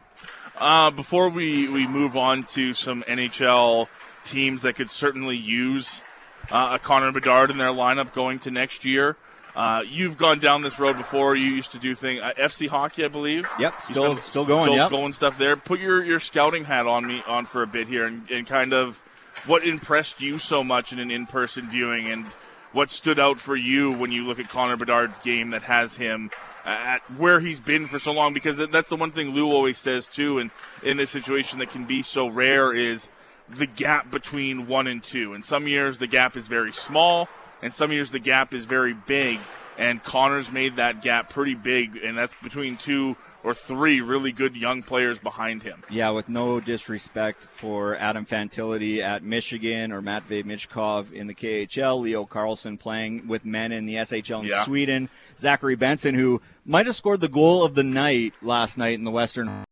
Uh, 0.60 0.90
before 0.90 1.28
we, 1.30 1.68
we 1.68 1.86
move 1.86 2.16
on 2.16 2.44
to 2.44 2.72
some 2.74 3.02
NHL 3.08 3.88
teams 4.24 4.62
that 4.62 4.74
could 4.76 4.90
certainly 4.90 5.36
use 5.36 6.02
uh, 6.50 6.72
a 6.74 6.78
Connor 6.78 7.12
Bedard 7.12 7.50
in 7.50 7.56
their 7.56 7.68
lineup 7.68 8.12
going 8.12 8.38
to 8.40 8.50
next 8.50 8.84
year, 8.84 9.16
uh, 9.56 9.82
you've 9.88 10.18
gone 10.18 10.38
down 10.38 10.60
this 10.62 10.78
road 10.78 10.98
before. 10.98 11.34
You 11.34 11.46
used 11.54 11.72
to 11.72 11.78
do 11.78 11.94
thing 11.94 12.20
uh, 12.20 12.32
FC 12.38 12.68
hockey, 12.68 13.04
I 13.04 13.08
believe. 13.08 13.46
Yep, 13.58 13.82
still 13.82 14.14
said- 14.16 14.24
still 14.24 14.44
going. 14.44 14.66
still 14.66 14.76
Yep. 14.76 14.90
going 14.90 15.12
stuff 15.14 15.38
there. 15.38 15.56
Put 15.56 15.80
your, 15.80 16.04
your 16.04 16.20
scouting 16.20 16.64
hat 16.64 16.86
on 16.86 17.06
me 17.06 17.22
on 17.26 17.46
for 17.46 17.62
a 17.62 17.66
bit 17.66 17.88
here, 17.88 18.04
and, 18.06 18.28
and 18.30 18.46
kind 18.46 18.74
of 18.74 19.02
what 19.46 19.66
impressed 19.66 20.20
you 20.20 20.38
so 20.38 20.62
much 20.62 20.92
in 20.92 20.98
an 20.98 21.10
in 21.10 21.26
person 21.26 21.70
viewing, 21.70 22.10
and 22.12 22.26
what 22.72 22.90
stood 22.90 23.18
out 23.18 23.40
for 23.40 23.56
you 23.56 23.90
when 23.92 24.12
you 24.12 24.24
look 24.26 24.38
at 24.38 24.48
Connor 24.50 24.76
Bedard's 24.76 25.18
game 25.20 25.50
that 25.50 25.62
has 25.62 25.96
him 25.96 26.30
at 26.64 26.98
where 27.16 27.40
he's 27.40 27.60
been 27.60 27.86
for 27.86 27.98
so 27.98 28.12
long. 28.12 28.34
Because 28.34 28.60
that's 28.70 28.88
the 28.88 28.96
one 28.96 29.12
thing 29.12 29.30
Lou 29.30 29.52
always 29.52 29.78
says 29.78 30.06
too, 30.06 30.38
and 30.38 30.50
in 30.82 30.96
this 30.96 31.10
situation 31.10 31.58
that 31.58 31.70
can 31.70 31.84
be 31.84 32.02
so 32.02 32.26
rare 32.26 32.72
is 32.72 33.08
the 33.48 33.66
gap 33.66 34.10
between 34.10 34.66
one 34.66 34.86
and 34.86 35.02
two. 35.02 35.34
And 35.34 35.44
some 35.44 35.66
years 35.66 35.98
the 35.98 36.06
gap 36.06 36.36
is 36.36 36.46
very 36.46 36.72
small, 36.72 37.28
and 37.62 37.72
some 37.74 37.92
years 37.92 38.10
the 38.10 38.18
gap 38.18 38.54
is 38.54 38.66
very 38.66 38.94
big. 38.94 39.38
And 39.78 40.02
Connor's 40.02 40.52
made 40.52 40.76
that 40.76 41.02
gap 41.02 41.30
pretty 41.30 41.54
big, 41.54 41.96
and 41.96 42.16
that's 42.16 42.34
between 42.42 42.76
two 42.76 43.16
or 43.42 43.54
three 43.54 44.00
really 44.00 44.32
good 44.32 44.54
young 44.56 44.82
players 44.82 45.18
behind 45.18 45.62
him. 45.62 45.82
Yeah, 45.90 46.10
with 46.10 46.28
no 46.28 46.60
disrespect 46.60 47.44
for 47.44 47.96
Adam 47.96 48.26
Fantilli 48.26 49.00
at 49.00 49.22
Michigan 49.22 49.92
or 49.92 50.02
Matvey 50.02 50.42
Michkov 50.42 51.12
in 51.12 51.26
the 51.26 51.34
KHL, 51.34 52.00
Leo 52.00 52.26
Carlsson 52.26 52.78
playing 52.78 53.26
with 53.26 53.44
men 53.44 53.72
in 53.72 53.86
the 53.86 53.94
SHL 53.96 54.40
in 54.42 54.46
Yeah. 54.48 54.64
Sweden, 54.64 55.08
Zachary 55.38 55.76
Benson, 55.76 56.14
who 56.14 56.40
might 56.64 56.86
have 56.86 56.94
scored 56.94 57.20
the 57.20 57.28
goal 57.28 57.64
of 57.64 57.74
the 57.74 57.82
night 57.84 58.34
last 58.42 58.76
night 58.76 58.94
in 58.94 59.04
the 59.04 59.10
Western 59.10 59.64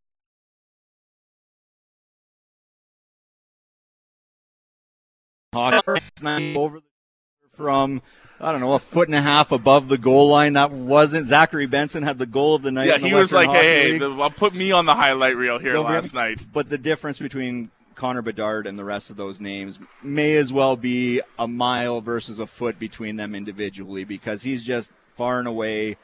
Hockey 5.52 6.54
over 6.56 6.80
from 7.54 8.02
I 8.40 8.52
don't 8.52 8.60
know 8.60 8.74
a 8.74 8.78
foot 8.78 9.08
and 9.08 9.14
a 9.16 9.22
half 9.22 9.50
above 9.50 9.88
the 9.88 9.98
goal 9.98 10.28
line. 10.28 10.52
That 10.52 10.70
wasn't 10.70 11.26
Zachary 11.26 11.66
Benson 11.66 12.04
had 12.04 12.18
the 12.18 12.26
goal 12.26 12.54
of 12.54 12.62
the 12.62 12.70
night. 12.70 12.88
Yeah, 12.88 12.98
he 12.98 13.12
was 13.12 13.32
Western 13.32 13.36
like, 13.36 13.48
Hockey 13.48 13.58
"Hey, 13.58 13.98
the, 13.98 14.14
well, 14.14 14.30
put 14.30 14.54
me 14.54 14.70
on 14.70 14.86
the 14.86 14.94
highlight 14.94 15.36
reel 15.36 15.58
here 15.58 15.72
Don't 15.72 15.86
last 15.86 16.14
night." 16.14 16.46
But 16.52 16.68
the 16.68 16.78
difference 16.78 17.18
between 17.18 17.70
Connor 17.96 18.22
Bedard 18.22 18.66
and 18.68 18.78
the 18.78 18.84
rest 18.84 19.10
of 19.10 19.16
those 19.16 19.40
names 19.40 19.80
may 20.02 20.36
as 20.36 20.52
well 20.52 20.76
be 20.76 21.20
a 21.38 21.48
mile 21.48 22.00
versus 22.00 22.38
a 22.38 22.46
foot 22.46 22.78
between 22.78 23.16
them 23.16 23.34
individually 23.34 24.04
because 24.04 24.42
he's 24.42 24.64
just 24.64 24.92
far 25.16 25.40
and 25.40 25.48
away 25.48 25.96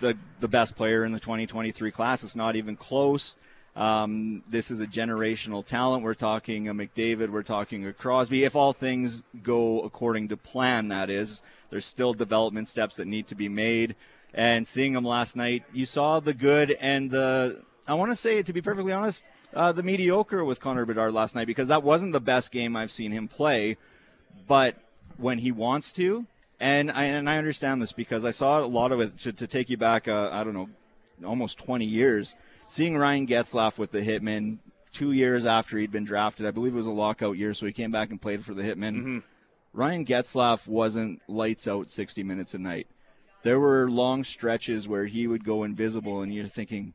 the 0.00 0.16
the 0.38 0.48
best 0.48 0.76
player 0.76 1.04
in 1.04 1.12
the 1.12 1.20
2023 1.20 1.90
class. 1.90 2.22
It's 2.22 2.36
not 2.36 2.54
even 2.54 2.76
close. 2.76 3.36
Um, 3.74 4.42
this 4.48 4.70
is 4.70 4.80
a 4.80 4.86
generational 4.86 5.64
talent. 5.64 6.02
We're 6.02 6.14
talking 6.14 6.68
a 6.68 6.74
McDavid. 6.74 7.28
We're 7.28 7.42
talking 7.42 7.86
a 7.86 7.92
Crosby. 7.92 8.44
If 8.44 8.56
all 8.56 8.72
things 8.72 9.22
go 9.42 9.82
according 9.82 10.28
to 10.28 10.36
plan, 10.36 10.88
that 10.88 11.10
is. 11.10 11.42
There's 11.70 11.86
still 11.86 12.14
development 12.14 12.68
steps 12.68 12.96
that 12.96 13.06
need 13.06 13.26
to 13.28 13.34
be 13.34 13.48
made. 13.48 13.96
And 14.34 14.66
seeing 14.66 14.94
him 14.94 15.04
last 15.04 15.36
night, 15.36 15.64
you 15.72 15.86
saw 15.86 16.20
the 16.20 16.34
good 16.34 16.76
and 16.80 17.10
the. 17.10 17.62
I 17.88 17.94
want 17.94 18.10
to 18.10 18.16
say, 18.16 18.42
to 18.42 18.52
be 18.52 18.60
perfectly 18.60 18.92
honest, 18.92 19.24
uh, 19.54 19.72
the 19.72 19.82
mediocre 19.82 20.44
with 20.44 20.60
Connor 20.60 20.84
Bedard 20.84 21.14
last 21.14 21.34
night 21.34 21.46
because 21.46 21.68
that 21.68 21.82
wasn't 21.82 22.12
the 22.12 22.20
best 22.20 22.50
game 22.52 22.76
I've 22.76 22.90
seen 22.90 23.12
him 23.12 23.28
play. 23.28 23.76
But 24.46 24.76
when 25.16 25.38
he 25.38 25.52
wants 25.52 25.92
to, 25.92 26.26
and 26.60 26.90
I 26.90 27.04
and 27.04 27.28
I 27.28 27.38
understand 27.38 27.80
this 27.80 27.92
because 27.92 28.24
I 28.24 28.30
saw 28.30 28.60
a 28.60 28.66
lot 28.66 28.92
of 28.92 29.00
it 29.00 29.18
to, 29.20 29.32
to 29.32 29.46
take 29.46 29.70
you 29.70 29.76
back. 29.76 30.08
Uh, 30.08 30.28
I 30.32 30.44
don't 30.44 30.54
know, 30.54 30.68
almost 31.24 31.58
20 31.58 31.84
years. 31.84 32.36
Seeing 32.68 32.96
Ryan 32.96 33.26
Getzlaf 33.26 33.78
with 33.78 33.92
the 33.92 34.00
Hitmen 34.00 34.58
two 34.92 35.12
years 35.12 35.46
after 35.46 35.78
he'd 35.78 35.92
been 35.92 36.04
drafted, 36.04 36.46
I 36.46 36.50
believe 36.50 36.74
it 36.74 36.78
was 36.78 36.86
a 36.86 36.90
lockout 36.90 37.36
year, 37.36 37.54
so 37.54 37.66
he 37.66 37.72
came 37.72 37.92
back 37.92 38.10
and 38.10 38.20
played 38.20 38.44
for 38.44 38.54
the 38.54 38.62
Hitmen. 38.62 39.22
Ryan 39.76 40.06
Getzlaf 40.06 40.66
wasn't 40.66 41.20
lights 41.28 41.68
out 41.68 41.90
60 41.90 42.22
minutes 42.22 42.54
a 42.54 42.58
night. 42.58 42.86
There 43.42 43.60
were 43.60 43.90
long 43.90 44.24
stretches 44.24 44.88
where 44.88 45.04
he 45.04 45.26
would 45.26 45.44
go 45.44 45.64
invisible, 45.64 46.22
and 46.22 46.34
you're 46.34 46.46
thinking, 46.46 46.94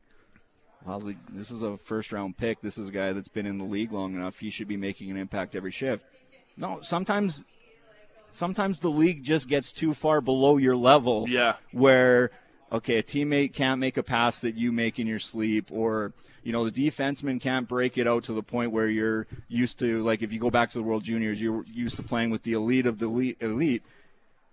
well, 0.84 1.00
this 1.30 1.52
is 1.52 1.62
a 1.62 1.78
first 1.78 2.10
round 2.10 2.36
pick. 2.36 2.60
This 2.60 2.78
is 2.78 2.88
a 2.88 2.92
guy 2.92 3.12
that's 3.12 3.28
been 3.28 3.46
in 3.46 3.58
the 3.58 3.64
league 3.64 3.92
long 3.92 4.14
enough. 4.14 4.40
He 4.40 4.50
should 4.50 4.66
be 4.66 4.76
making 4.76 5.12
an 5.12 5.16
impact 5.16 5.54
every 5.54 5.70
shift. 5.70 6.04
No, 6.56 6.80
sometimes 6.82 7.44
sometimes 8.32 8.80
the 8.80 8.90
league 8.90 9.22
just 9.22 9.48
gets 9.48 9.70
too 9.70 9.94
far 9.94 10.20
below 10.20 10.56
your 10.56 10.76
level. 10.76 11.26
Yeah. 11.28 11.54
Where 11.70 12.32
okay, 12.72 12.96
a 12.96 13.02
teammate 13.02 13.52
can't 13.52 13.78
make 13.78 13.96
a 13.96 14.02
pass 14.02 14.40
that 14.40 14.56
you 14.56 14.72
make 14.72 14.98
in 14.98 15.06
your 15.06 15.18
sleep 15.18 15.68
or 15.70 16.12
you 16.42 16.52
know, 16.52 16.68
the 16.68 16.88
defenseman 16.88 17.40
can't 17.40 17.68
break 17.68 17.96
it 17.96 18.08
out 18.08 18.24
to 18.24 18.32
the 18.32 18.42
point 18.42 18.72
where 18.72 18.88
you're 18.88 19.28
used 19.46 19.78
to 19.78 20.02
like 20.02 20.22
if 20.22 20.32
you 20.32 20.40
go 20.40 20.50
back 20.50 20.70
to 20.70 20.78
the 20.78 20.82
World 20.82 21.04
Juniors, 21.04 21.40
you're 21.40 21.64
used 21.72 21.96
to 21.96 22.02
playing 22.02 22.30
with 22.30 22.42
the 22.42 22.54
elite 22.54 22.86
of 22.86 22.98
the 22.98 23.36
elite, 23.40 23.82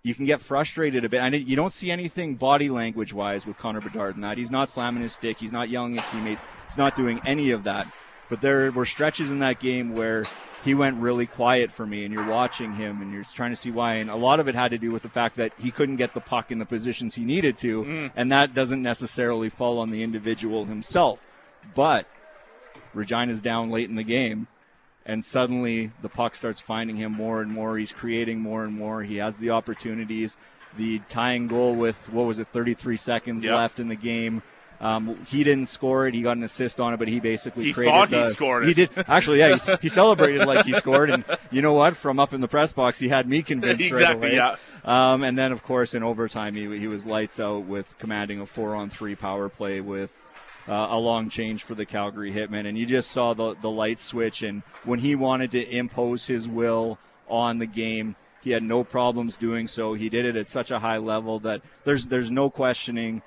you 0.02 0.14
can 0.14 0.24
get 0.24 0.40
frustrated 0.40 1.04
a 1.04 1.08
bit. 1.08 1.20
And 1.20 1.34
you 1.34 1.56
don't 1.56 1.72
see 1.72 1.90
anything 1.90 2.36
body 2.36 2.70
language 2.70 3.12
wise 3.12 3.44
with 3.44 3.58
Connor 3.58 3.80
Bedard 3.80 4.14
in 4.14 4.22
that. 4.22 4.38
He's 4.38 4.50
not 4.50 4.68
slamming 4.68 5.02
his 5.02 5.12
stick. 5.12 5.38
He's 5.38 5.52
not 5.52 5.68
yelling 5.68 5.98
at 5.98 6.08
teammates. 6.10 6.42
He's 6.68 6.78
not 6.78 6.96
doing 6.96 7.20
any 7.26 7.50
of 7.50 7.64
that. 7.64 7.88
But 8.30 8.40
there 8.40 8.70
were 8.72 8.86
stretches 8.86 9.30
in 9.30 9.40
that 9.40 9.60
game 9.60 9.94
where 9.94 10.24
he 10.64 10.74
went 10.74 11.00
really 11.00 11.26
quiet 11.26 11.70
for 11.72 11.86
me, 11.86 12.04
and 12.04 12.14
you're 12.14 12.26
watching 12.26 12.72
him 12.72 13.02
and 13.02 13.12
you're 13.12 13.24
trying 13.24 13.50
to 13.50 13.56
see 13.56 13.70
why. 13.70 13.94
And 13.94 14.08
a 14.08 14.16
lot 14.16 14.40
of 14.40 14.48
it 14.48 14.54
had 14.54 14.70
to 14.70 14.78
do 14.78 14.90
with 14.92 15.02
the 15.02 15.08
fact 15.08 15.36
that 15.36 15.52
he 15.58 15.70
couldn't 15.70 15.96
get 15.96 16.14
the 16.14 16.20
puck 16.20 16.50
in 16.50 16.58
the 16.58 16.66
positions 16.66 17.14
he 17.14 17.24
needed 17.24 17.58
to, 17.58 17.84
mm. 17.84 18.12
and 18.16 18.32
that 18.32 18.54
doesn't 18.54 18.82
necessarily 18.82 19.50
fall 19.50 19.78
on 19.78 19.90
the 19.90 20.02
individual 20.02 20.64
himself. 20.64 21.26
But 21.74 22.06
Regina's 22.94 23.42
down 23.42 23.70
late 23.70 23.90
in 23.90 23.96
the 23.96 24.02
game 24.02 24.46
and 25.06 25.24
suddenly 25.24 25.90
the 26.02 26.08
puck 26.08 26.34
starts 26.34 26.60
finding 26.60 26.96
him 26.96 27.12
more 27.12 27.42
and 27.42 27.50
more. 27.50 27.78
He's 27.78 27.92
creating 27.92 28.40
more 28.40 28.64
and 28.64 28.74
more. 28.74 29.02
He 29.02 29.16
has 29.16 29.38
the 29.38 29.50
opportunities. 29.50 30.36
The 30.76 31.00
tying 31.08 31.48
goal 31.48 31.74
with 31.74 31.96
what 32.12 32.26
was 32.26 32.38
it, 32.38 32.48
33 32.48 32.96
seconds 32.96 33.44
yep. 33.44 33.54
left 33.54 33.80
in 33.80 33.88
the 33.88 33.96
game. 33.96 34.42
Um, 34.80 35.26
he 35.26 35.44
didn't 35.44 35.66
score 35.66 36.06
it. 36.06 36.14
He 36.14 36.22
got 36.22 36.38
an 36.38 36.42
assist 36.42 36.80
on 36.80 36.94
it, 36.94 36.96
but 36.96 37.06
he 37.06 37.20
basically 37.20 37.64
he 37.64 37.72
created. 37.72 37.92
thought 37.92 38.10
the, 38.10 38.24
he 38.24 38.30
scored 38.30 38.62
it. 38.64 38.68
He 38.68 38.74
did 38.74 38.90
actually. 39.06 39.38
Yeah, 39.38 39.56
he, 39.56 39.72
he, 39.82 39.88
celebrated 39.90 40.46
like 40.46 40.64
he 40.64 40.72
scored, 40.72 41.10
and 41.10 41.24
you 41.50 41.60
know 41.60 41.74
what? 41.74 41.96
From 41.96 42.18
up 42.18 42.32
in 42.32 42.40
the 42.40 42.48
press 42.48 42.72
box, 42.72 42.98
he 42.98 43.08
had 43.08 43.28
me 43.28 43.42
convinced 43.42 43.86
exactly, 43.86 44.04
right 44.06 44.16
away. 44.16 44.34
Yeah. 44.36 44.56
Um, 44.84 45.22
and 45.22 45.36
then, 45.36 45.52
of 45.52 45.62
course, 45.62 45.94
in 45.94 46.02
overtime, 46.02 46.54
he, 46.54 46.78
he 46.78 46.86
was 46.86 47.04
lights 47.04 47.38
out 47.38 47.64
with 47.64 47.98
commanding 47.98 48.40
a 48.40 48.46
four-on-three 48.46 49.16
power 49.16 49.48
play 49.50 49.82
with 49.82 50.12
uh, 50.68 50.88
a 50.90 50.98
long 50.98 51.28
change 51.28 51.64
for 51.64 51.74
the 51.74 51.84
Calgary 51.84 52.32
Hitmen. 52.32 52.66
And 52.66 52.78
you 52.78 52.86
just 52.86 53.10
saw 53.10 53.34
the, 53.34 53.54
the 53.60 53.70
light 53.70 54.00
switch. 54.00 54.42
And 54.42 54.62
when 54.84 54.98
he 54.98 55.14
wanted 55.14 55.50
to 55.52 55.76
impose 55.76 56.26
his 56.26 56.48
will 56.48 56.98
on 57.28 57.58
the 57.58 57.66
game, 57.66 58.16
he 58.42 58.52
had 58.52 58.62
no 58.62 58.84
problems 58.84 59.36
doing 59.36 59.68
so. 59.68 59.94
He 59.94 60.08
did 60.08 60.24
it 60.24 60.36
at 60.36 60.48
such 60.48 60.70
a 60.70 60.78
high 60.78 60.96
level 60.96 61.40
that 61.40 61.60
there's 61.84 62.06
there's 62.06 62.30
no 62.30 62.48
questioning 62.48 63.22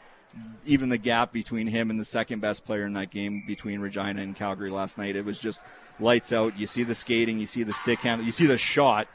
even 0.65 0.89
the 0.89 0.97
gap 0.97 1.33
between 1.33 1.67
him 1.67 1.89
and 1.89 1.99
the 1.99 2.05
second 2.05 2.39
best 2.39 2.65
player 2.65 2.85
in 2.85 2.93
that 2.93 3.11
game 3.11 3.43
between 3.45 3.79
Regina 3.79 4.21
and 4.21 4.35
Calgary 4.35 4.69
last 4.69 4.97
night. 4.97 5.15
It 5.15 5.25
was 5.25 5.39
just 5.39 5.61
lights 5.99 6.31
out. 6.31 6.57
You 6.57 6.67
see 6.67 6.83
the 6.83 6.95
skating, 6.95 7.39
you 7.39 7.45
see 7.45 7.63
the 7.63 7.73
stick 7.73 7.99
handle, 7.99 8.25
you 8.25 8.31
see 8.31 8.45
the 8.45 8.57
shot. 8.57 9.07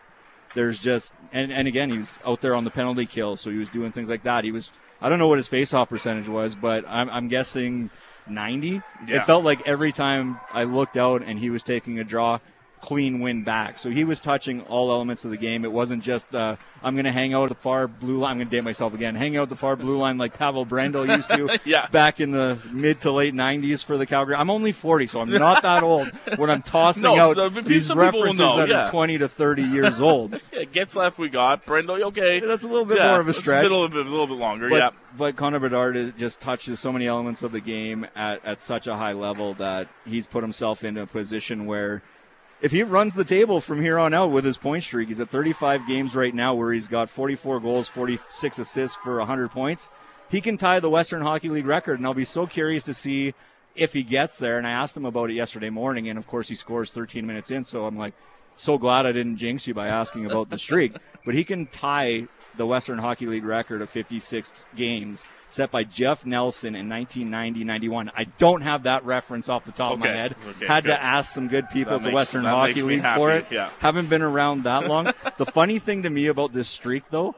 There's 0.55 0.79
just 0.79 1.13
and, 1.33 1.53
and 1.53 1.69
again 1.69 1.91
he 1.91 1.99
was 1.99 2.19
out 2.25 2.41
there 2.41 2.55
on 2.55 2.65
the 2.65 2.71
penalty 2.71 3.07
kill, 3.07 3.37
so 3.37 3.51
he 3.51 3.59
was 3.59 3.69
doing 3.69 3.93
things 3.93 4.09
like 4.09 4.23
that. 4.25 4.45
He 4.45 4.53
was 4.53 4.73
I 5.01 5.09
don't 5.09 5.19
know 5.19 5.29
what 5.29 5.39
his 5.39 5.49
faceoff 5.49 5.89
percentage 5.89 6.29
was, 6.29 6.55
but 6.55 6.85
I'm, 6.89 7.09
I'm 7.11 7.29
guessing 7.29 7.91
90. 8.29 8.69
Yeah. 8.69 8.83
It 9.09 9.27
felt 9.27 9.45
like 9.45 9.67
every 9.67 9.93
time 9.93 10.41
I 10.53 10.65
looked 10.65 10.97
out 10.97 11.23
and 11.23 11.39
he 11.39 11.51
was 11.51 11.63
taking 11.63 11.99
a 11.99 12.05
draw, 12.05 12.41
clean 12.81 13.21
win 13.21 13.43
back. 13.45 13.79
So 13.79 13.91
he 13.91 14.05
was 14.05 14.21
touching 14.21 14.63
all 14.63 14.91
elements 14.91 15.25
of 15.25 15.31
the 15.31 15.37
game. 15.37 15.65
It 15.65 15.73
wasn't 15.73 16.03
just 16.03 16.35
uh, 16.35 16.57
I'm 16.83 16.95
going 16.95 17.05
to 17.05 17.13
hang 17.13 17.35
out 17.35 17.45
at 17.45 17.49
the 17.49 17.55
far 17.55 17.89
blue 17.89 18.19
line. 18.19 18.33
I'm 18.33 18.37
going 18.39 18.49
to 18.49 18.57
date 18.57 18.65
myself 18.65 18.95
again. 18.95 19.15
Hang 19.15 19.37
out 19.37 19.45
at 19.45 19.49
the 19.49 19.57
far 19.57 19.77
blue 19.77 19.99
line 19.99 20.19
like 20.19 20.35
Pavel 20.35 20.65
Brendl 20.65 21.09
used 21.09 21.31
to 21.31 21.59
yeah. 21.65 21.89
back 21.89 22.21
in 22.21 22.31
the 22.31 22.59
mid 22.71 23.01
to 23.03 23.13
late 23.13 23.35
90s 23.35 23.85
for 23.85 23.97
the 23.97 24.07
Calgary. 24.07 24.37
I'm 24.37 24.51
only 24.51 24.73
40, 24.73 25.07
so 25.07 25.21
I'm 25.21 25.31
not 25.31 25.63
that 25.63 25.83
old 25.83 26.09
when 26.37 26.51
I'm 26.51 26.63
tossing 26.63 27.05
no, 27.05 27.19
out 27.19 27.37
so 27.37 27.49
these 27.49 27.93
references 27.93 28.39
know, 28.39 28.57
that 28.59 28.69
yeah. 28.69 28.87
are 28.87 28.91
20 28.91 29.19
to 29.19 29.29
30 29.29 29.63
years 29.63 30.01
old. 30.01 30.41
yeah, 30.53 30.85
left, 30.95 31.19
we 31.19 31.29
got. 31.29 31.67
Brendl, 31.67 32.01
okay. 32.07 32.41
That's 32.41 32.65
a 32.65 32.69
little 32.69 32.85
bit 32.85 32.99
yeah, 32.99 33.11
more 33.11 33.21
of 33.21 33.29
a 33.29 33.33
stretch. 33.33 33.65
A 33.65 33.69
little 33.69 33.89
bit, 33.89 34.07
a 34.07 34.09
little 34.09 34.27
bit 34.27 34.39
longer, 34.39 34.69
but, 34.69 34.77
yeah. 34.77 34.91
But 35.17 35.37
Connor 35.37 35.59
Bedard 35.59 36.17
just 36.17 36.41
touches 36.41 36.81
so 36.81 36.93
many 36.93 37.07
elements 37.07 37.43
of 37.43 37.53
the 37.53 37.61
game 37.61 38.07
at, 38.15 38.45
at 38.45 38.61
such 38.61 38.87
a 38.87 38.97
high 38.97 39.13
level 39.13 39.55
that 39.55 39.89
he's 40.07 40.27
put 40.27 40.43
himself 40.43 40.85
into 40.85 41.03
a 41.03 41.07
position 41.07 41.67
where– 41.67 42.03
if 42.61 42.73
he 42.73 42.83
runs 42.83 43.15
the 43.15 43.25
table 43.25 43.61
from 43.61 43.81
here 43.81 43.99
on 43.99 44.13
out 44.13 44.31
with 44.31 44.45
his 44.45 44.57
point 44.57 44.83
streak, 44.83 45.09
he's 45.09 45.21
at 45.21 45.31
35 45.31 45.87
games 45.87 46.17
right 46.17 46.35
now 46.35 46.55
where 46.55 46.73
he's 46.73 46.89
got 46.89 47.09
44 47.09 47.61
goals, 47.61 47.89
46 47.89 48.59
assists 48.59 48.97
for 49.03 49.19
100 49.19 49.51
points. 49.51 49.91
He 50.29 50.41
can 50.41 50.59
tie 50.59 50.81
the 50.81 50.91
Western 50.91 51.23
Hockey 51.23 51.49
League 51.49 51.67
record, 51.67 51.99
and 51.99 52.07
I'll 52.07 52.15
be 52.15 52.25
so 52.25 52.47
curious 52.47 52.85
to 52.85 52.95
see 52.95 53.35
if 53.75 53.93
he 53.93 54.03
gets 54.03 54.39
there. 54.39 54.59
And 54.59 54.67
I 54.67 54.71
asked 54.71 54.97
him 54.97 55.05
about 55.05 55.31
it 55.31 55.35
yesterday 55.35 55.71
morning, 55.71 56.09
and 56.09 56.19
of 56.19 56.27
course 56.27 56.49
he 56.49 56.55
scores 56.55 56.91
13 56.91 57.27
minutes 57.27 57.51
in, 57.51 57.65
so 57.65 57.87
I'm 57.87 57.97
like, 57.97 58.15
so 58.57 58.77
glad 58.77 59.07
I 59.07 59.13
didn't 59.13 59.37
jinx 59.37 59.67
you 59.69 59.75
by 59.75 59.87
asking 59.87 60.27
about 60.27 60.49
the 60.49 60.59
streak. 60.59 60.97
but 61.25 61.35
he 61.35 61.45
can 61.45 61.67
tie 61.67 62.27
the 62.59 62.67
Western 62.67 62.99
Hockey 62.99 63.27
League 63.27 63.45
record 63.45 63.81
of 63.81 63.89
56 63.89 64.65
games 64.77 65.25
set 65.47 65.71
by 65.71 65.85
Jeff 65.85 66.27
Nelson 66.27 66.75
in 66.75 66.89
1990-91. 66.89 68.11
I 68.15 68.25
don't 68.25 68.61
have 68.61 68.83
that 68.83 69.05
reference 69.07 69.49
off 69.49 69.65
the 69.65 69.73
top 69.73 69.93
okay. 69.93 69.95
of 69.95 70.01
my 70.01 70.09
head. 70.09 70.37
Okay, 70.47 70.67
Had 70.67 70.85
good. 70.85 70.91
to 70.91 71.03
ask 71.03 71.33
some 71.33 71.49
good 71.49 71.71
people 71.71 71.93
that 71.93 71.97
at 71.97 72.03
the 72.03 72.09
makes, 72.09 72.15
Western 72.15 72.45
Hockey 72.45 72.83
League 72.83 73.07
for 73.15 73.31
it. 73.31 73.47
Yeah. 73.51 73.71
Haven't 73.79 74.11
been 74.11 74.23
around 74.23 74.65
that 74.65 74.87
long. 74.87 75.13
the 75.39 75.47
funny 75.47 75.79
thing 75.79 76.03
to 76.03 76.11
me 76.11 76.27
about 76.27 76.53
this 76.53 76.69
streak, 76.69 77.05
though, 77.11 77.35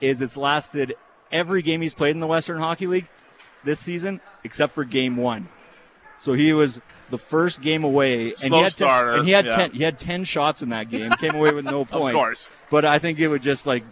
is 0.00 0.22
it's 0.22 0.36
lasted 0.36 0.94
every 1.30 1.60
game 1.60 1.82
he's 1.82 1.94
played 1.94 2.12
in 2.12 2.20
the 2.20 2.26
Western 2.26 2.58
Hockey 2.58 2.86
League 2.86 3.08
this 3.64 3.80
season, 3.80 4.20
except 4.44 4.72
for 4.72 4.84
game 4.84 5.16
one. 5.16 5.48
So 6.18 6.32
he 6.32 6.52
was 6.52 6.80
the 7.10 7.18
first 7.18 7.60
game 7.60 7.84
away, 7.84 8.30
and 8.30 8.38
Slow 8.38 8.58
he 8.58 8.64
had 8.64 8.72
starter, 8.72 9.10
ten, 9.10 9.18
and 9.18 9.28
he 9.28 9.34
had 9.34 9.44
yeah. 9.44 9.56
ten, 9.56 9.72
he 9.72 9.82
had 9.82 9.98
ten 9.98 10.24
shots 10.24 10.62
in 10.62 10.70
that 10.70 10.88
game. 10.88 11.10
Came 11.12 11.34
away 11.34 11.52
with 11.52 11.64
no 11.64 11.84
points. 11.84 12.14
of 12.14 12.20
course. 12.20 12.48
But 12.70 12.84
I 12.84 12.98
think 12.98 13.18
it 13.18 13.28
would 13.28 13.42
just 13.42 13.66
like 13.66 13.84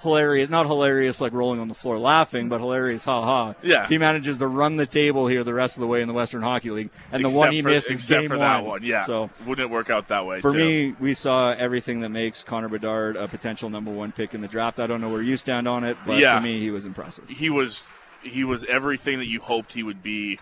hilarious, 0.00 0.48
not 0.50 0.66
hilarious 0.66 1.20
like 1.20 1.32
rolling 1.32 1.60
on 1.60 1.68
the 1.68 1.74
floor 1.74 1.98
laughing, 1.98 2.48
but 2.48 2.60
hilarious, 2.60 3.04
ha 3.04 3.22
ha. 3.22 3.54
Yeah. 3.62 3.86
He 3.86 3.98
manages 3.98 4.38
to 4.38 4.46
run 4.46 4.76
the 4.76 4.86
table 4.86 5.26
here 5.26 5.44
the 5.44 5.54
rest 5.54 5.76
of 5.76 5.80
the 5.80 5.86
way 5.86 6.00
in 6.02 6.08
the 6.08 6.14
Western 6.14 6.42
Hockey 6.42 6.70
League, 6.70 6.90
and 7.12 7.20
except 7.22 7.32
the 7.34 7.38
one 7.38 7.52
he 7.52 7.62
for, 7.62 7.68
missed 7.68 7.90
is 7.90 8.06
game 8.08 8.28
for 8.28 8.38
one. 8.38 8.46
that 8.46 8.64
one. 8.64 8.82
Yeah. 8.82 9.04
So 9.04 9.30
wouldn't 9.46 9.70
it 9.70 9.72
work 9.72 9.90
out 9.90 10.08
that 10.08 10.26
way? 10.26 10.40
for 10.40 10.52
too? 10.52 10.58
me, 10.58 10.94
we 10.98 11.14
saw 11.14 11.50
everything 11.52 12.00
that 12.00 12.08
makes 12.10 12.42
Connor 12.42 12.68
Bedard 12.68 13.16
a 13.16 13.28
potential 13.28 13.70
number 13.70 13.90
one 13.90 14.12
pick 14.12 14.34
in 14.34 14.40
the 14.40 14.48
draft. 14.48 14.80
I 14.80 14.86
don't 14.86 15.00
know 15.00 15.10
where 15.10 15.22
you 15.22 15.36
stand 15.36 15.68
on 15.68 15.84
it, 15.84 15.96
but 16.06 16.18
Yeah. 16.18 16.36
for 16.36 16.42
me, 16.42 16.58
he 16.60 16.70
was 16.70 16.86
impressive. 16.86 17.28
he 17.28 17.50
was 17.50 17.88
he 18.22 18.44
was 18.44 18.64
everything 18.64 19.18
that 19.18 19.26
you 19.26 19.40
hoped 19.40 19.72
he 19.72 19.82
would 19.82 20.02
be 20.02 20.38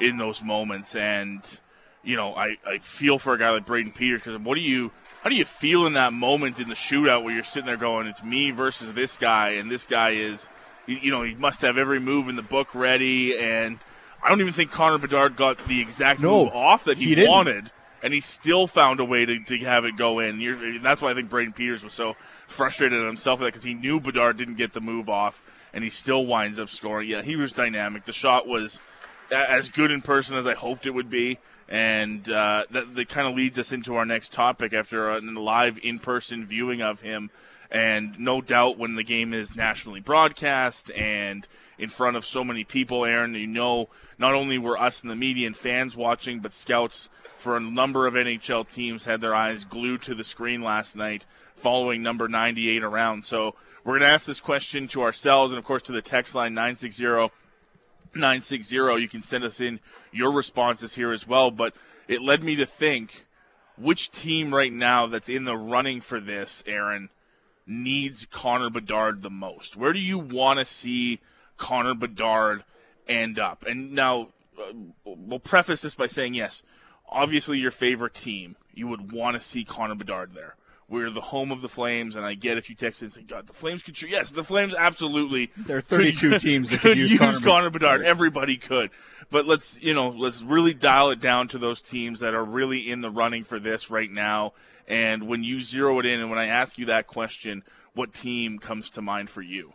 in 0.00 0.16
those 0.18 0.42
moments 0.42 0.96
and 0.96 1.60
you 2.02 2.16
know 2.16 2.34
I, 2.34 2.56
I 2.66 2.78
feel 2.80 3.18
for 3.18 3.34
a 3.34 3.38
guy 3.38 3.50
like 3.50 3.66
Brayden 3.66 3.94
Peters 3.94 4.20
because 4.22 4.40
what 4.40 4.54
do 4.56 4.60
you 4.62 4.90
how 5.22 5.30
do 5.30 5.36
you 5.36 5.44
feel 5.44 5.86
in 5.86 5.92
that 5.94 6.12
moment 6.12 6.58
in 6.58 6.68
the 6.68 6.74
shootout 6.74 7.22
where 7.22 7.34
you're 7.34 7.44
sitting 7.44 7.66
there 7.66 7.76
going 7.76 8.06
it's 8.06 8.22
me 8.22 8.50
versus 8.50 8.92
this 8.92 9.16
guy 9.16 9.50
and 9.50 9.70
this 9.70 9.86
guy 9.86 10.10
is 10.10 10.48
you 10.86 11.10
know 11.10 11.22
he 11.22 11.34
must 11.34 11.62
have 11.62 11.78
every 11.78 12.00
move 12.00 12.28
in 12.28 12.36
the 12.36 12.42
book 12.42 12.74
ready 12.74 13.38
and 13.38 13.78
I 14.22 14.28
don't 14.28 14.40
even 14.40 14.52
think 14.52 14.70
Connor 14.70 14.98
Bedard 14.98 15.36
got 15.36 15.66
the 15.66 15.80
exact 15.80 16.20
No, 16.20 16.44
move 16.44 16.54
off 16.54 16.84
that 16.84 16.98
he, 16.98 17.14
he 17.14 17.26
wanted 17.26 17.70
and 18.02 18.12
he 18.14 18.20
still 18.20 18.66
found 18.66 19.00
a 19.00 19.04
way 19.04 19.24
to, 19.24 19.42
to 19.44 19.58
have 19.58 19.84
it 19.84 19.96
go 19.96 20.18
in 20.18 20.40
You're, 20.40 20.62
and 20.62 20.84
that's 20.84 21.00
why 21.00 21.10
I 21.10 21.14
think 21.14 21.30
Brayden 21.30 21.54
Peters 21.54 21.84
was 21.84 21.92
so 21.92 22.16
frustrated 22.46 23.00
at 23.00 23.06
himself 23.06 23.40
with 23.40 23.46
that 23.46 23.52
because 23.52 23.64
he 23.64 23.74
knew 23.74 24.00
Bedard 24.00 24.36
didn't 24.36 24.56
get 24.56 24.72
the 24.72 24.80
move 24.80 25.08
off 25.08 25.42
and 25.72 25.84
he 25.84 25.90
still 25.90 26.26
winds 26.26 26.58
up 26.58 26.68
scoring. 26.68 27.08
Yeah, 27.08 27.22
he 27.22 27.36
was 27.36 27.52
dynamic. 27.52 28.04
The 28.04 28.12
shot 28.12 28.46
was 28.46 28.80
as 29.30 29.68
good 29.68 29.90
in 29.90 30.02
person 30.02 30.36
as 30.36 30.46
I 30.46 30.54
hoped 30.54 30.86
it 30.86 30.90
would 30.90 31.10
be. 31.10 31.38
And 31.70 32.28
uh, 32.28 32.64
that, 32.72 32.94
that 32.96 33.08
kind 33.08 33.28
of 33.28 33.34
leads 33.34 33.58
us 33.58 33.70
into 33.70 33.94
our 33.94 34.04
next 34.04 34.32
topic 34.32 34.72
after 34.72 35.10
a 35.10 35.20
live 35.20 35.78
in 35.82 36.00
person 36.00 36.44
viewing 36.44 36.82
of 36.82 37.00
him. 37.00 37.30
And 37.70 38.18
no 38.18 38.40
doubt 38.40 38.78
when 38.78 38.96
the 38.96 39.04
game 39.04 39.32
is 39.32 39.54
nationally 39.54 40.00
broadcast 40.00 40.90
and 40.90 41.46
in 41.78 41.88
front 41.88 42.16
of 42.16 42.24
so 42.24 42.42
many 42.42 42.64
people, 42.64 43.04
Aaron, 43.04 43.34
you 43.34 43.46
know, 43.46 43.88
not 44.18 44.34
only 44.34 44.58
were 44.58 44.76
us 44.76 45.02
and 45.02 45.10
the 45.10 45.16
media 45.16 45.46
and 45.46 45.56
fans 45.56 45.96
watching, 45.96 46.40
but 46.40 46.52
scouts 46.52 47.08
for 47.36 47.56
a 47.56 47.60
number 47.60 48.08
of 48.08 48.14
NHL 48.14 48.68
teams 48.68 49.04
had 49.04 49.20
their 49.20 49.34
eyes 49.34 49.64
glued 49.64 50.02
to 50.02 50.14
the 50.14 50.24
screen 50.24 50.62
last 50.62 50.96
night 50.96 51.24
following 51.54 52.02
number 52.02 52.26
98 52.26 52.82
around. 52.82 53.22
So 53.22 53.54
we're 53.84 53.92
going 53.92 54.02
to 54.02 54.08
ask 54.08 54.26
this 54.26 54.40
question 54.40 54.88
to 54.88 55.02
ourselves 55.02 55.52
and, 55.52 55.58
of 55.58 55.64
course, 55.64 55.82
to 55.82 55.92
the 55.92 56.02
text 56.02 56.34
line 56.34 56.54
960 56.54 57.30
960. 58.14 58.76
You 58.76 59.08
can 59.08 59.22
send 59.22 59.44
us 59.44 59.60
in 59.60 59.80
your 60.12 60.32
responses 60.32 60.94
here 60.94 61.12
as 61.12 61.26
well. 61.26 61.50
But 61.50 61.74
it 62.08 62.22
led 62.22 62.42
me 62.42 62.56
to 62.56 62.66
think 62.66 63.26
which 63.76 64.10
team 64.10 64.54
right 64.54 64.72
now 64.72 65.06
that's 65.06 65.28
in 65.28 65.44
the 65.44 65.56
running 65.56 66.00
for 66.00 66.20
this, 66.20 66.62
Aaron, 66.66 67.08
needs 67.66 68.26
Connor 68.26 68.70
Bedard 68.70 69.22
the 69.22 69.30
most? 69.30 69.76
Where 69.76 69.92
do 69.92 70.00
you 70.00 70.18
want 70.18 70.58
to 70.58 70.64
see 70.64 71.20
Connor 71.56 71.94
Bedard 71.94 72.64
end 73.08 73.38
up? 73.38 73.64
And 73.66 73.92
now, 73.92 74.28
uh, 74.58 74.72
we'll 75.04 75.38
preface 75.38 75.82
this 75.82 75.94
by 75.94 76.06
saying 76.06 76.34
yes, 76.34 76.62
obviously, 77.08 77.58
your 77.58 77.70
favorite 77.70 78.14
team, 78.14 78.56
you 78.74 78.88
would 78.88 79.12
want 79.12 79.36
to 79.36 79.42
see 79.42 79.64
Connor 79.64 79.94
Bedard 79.94 80.34
there. 80.34 80.56
We're 80.90 81.08
the 81.08 81.20
home 81.20 81.52
of 81.52 81.62
the 81.62 81.68
Flames, 81.68 82.16
and 82.16 82.26
I 82.26 82.34
get 82.34 82.58
if 82.58 82.68
you 82.68 82.74
text 82.74 83.00
and 83.00 83.12
say, 83.12 83.22
"God, 83.22 83.46
the 83.46 83.52
Flames 83.52 83.82
could." 83.82 83.96
shoot." 83.96 84.10
Yes, 84.10 84.32
the 84.32 84.42
Flames 84.42 84.74
absolutely. 84.74 85.52
There 85.56 85.76
are 85.76 85.80
32 85.80 86.30
could, 86.30 86.40
teams 86.40 86.70
that 86.70 86.80
could 86.80 86.90
could 86.90 86.98
use, 86.98 87.12
use 87.12 87.20
Connor, 87.20 87.40
Connor 87.40 87.70
Bedard. 87.70 88.02
Everybody 88.02 88.56
could, 88.56 88.90
but 89.30 89.46
let's 89.46 89.80
you 89.80 89.94
know 89.94 90.08
let's 90.08 90.42
really 90.42 90.74
dial 90.74 91.10
it 91.10 91.20
down 91.20 91.46
to 91.48 91.58
those 91.58 91.80
teams 91.80 92.18
that 92.20 92.34
are 92.34 92.44
really 92.44 92.90
in 92.90 93.02
the 93.02 93.10
running 93.10 93.44
for 93.44 93.60
this 93.60 93.88
right 93.88 94.10
now. 94.10 94.52
And 94.88 95.28
when 95.28 95.44
you 95.44 95.60
zero 95.60 96.00
it 96.00 96.06
in, 96.06 96.18
and 96.18 96.28
when 96.28 96.40
I 96.40 96.46
ask 96.46 96.76
you 96.76 96.86
that 96.86 97.06
question, 97.06 97.62
what 97.94 98.12
team 98.12 98.58
comes 98.58 98.90
to 98.90 99.00
mind 99.00 99.30
for 99.30 99.42
you? 99.42 99.72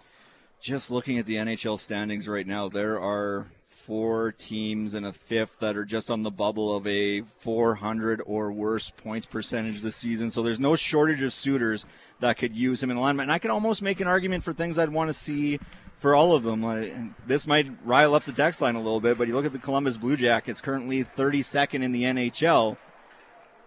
Just 0.59 0.91
looking 0.91 1.17
at 1.17 1.25
the 1.25 1.35
NHL 1.35 1.79
standings 1.79 2.27
right 2.27 2.45
now, 2.45 2.67
there 2.67 2.99
are 2.99 3.47
four 3.85 4.31
teams 4.31 4.95
and 4.95 5.05
a 5.05 5.13
fifth 5.13 5.59
that 5.59 5.77
are 5.77 5.85
just 5.85 6.09
on 6.09 6.23
the 6.23 6.31
bubble 6.31 6.75
of 6.75 6.87
a 6.87 7.21
400 7.21 8.21
or 8.25 8.51
worse 8.51 8.89
points 8.89 9.27
percentage 9.27 9.81
this 9.81 9.95
season. 9.95 10.31
So 10.31 10.41
there's 10.41 10.59
no 10.59 10.75
shortage 10.75 11.21
of 11.21 11.31
suitors 11.31 11.85
that 12.19 12.37
could 12.37 12.55
use 12.55 12.81
him 12.81 12.89
in 12.89 12.97
alignment. 12.97 13.27
And 13.27 13.31
I 13.31 13.37
can 13.37 13.51
almost 13.51 13.83
make 13.83 13.99
an 13.99 14.07
argument 14.07 14.43
for 14.43 14.53
things 14.53 14.79
I'd 14.79 14.89
want 14.89 15.09
to 15.09 15.13
see 15.13 15.59
for 15.99 16.15
all 16.15 16.33
of 16.33 16.43
them. 16.43 17.13
This 17.27 17.45
might 17.45 17.69
rile 17.83 18.15
up 18.15 18.25
the 18.25 18.31
text 18.31 18.59
line 18.59 18.75
a 18.75 18.81
little 18.81 18.99
bit, 18.99 19.17
but 19.17 19.27
you 19.27 19.35
look 19.35 19.45
at 19.45 19.53
the 19.53 19.59
Columbus 19.59 19.97
Blue 19.97 20.15
Jackets, 20.15 20.61
currently 20.61 21.03
32nd 21.03 21.83
in 21.83 21.91
the 21.91 22.03
NHL, 22.03 22.77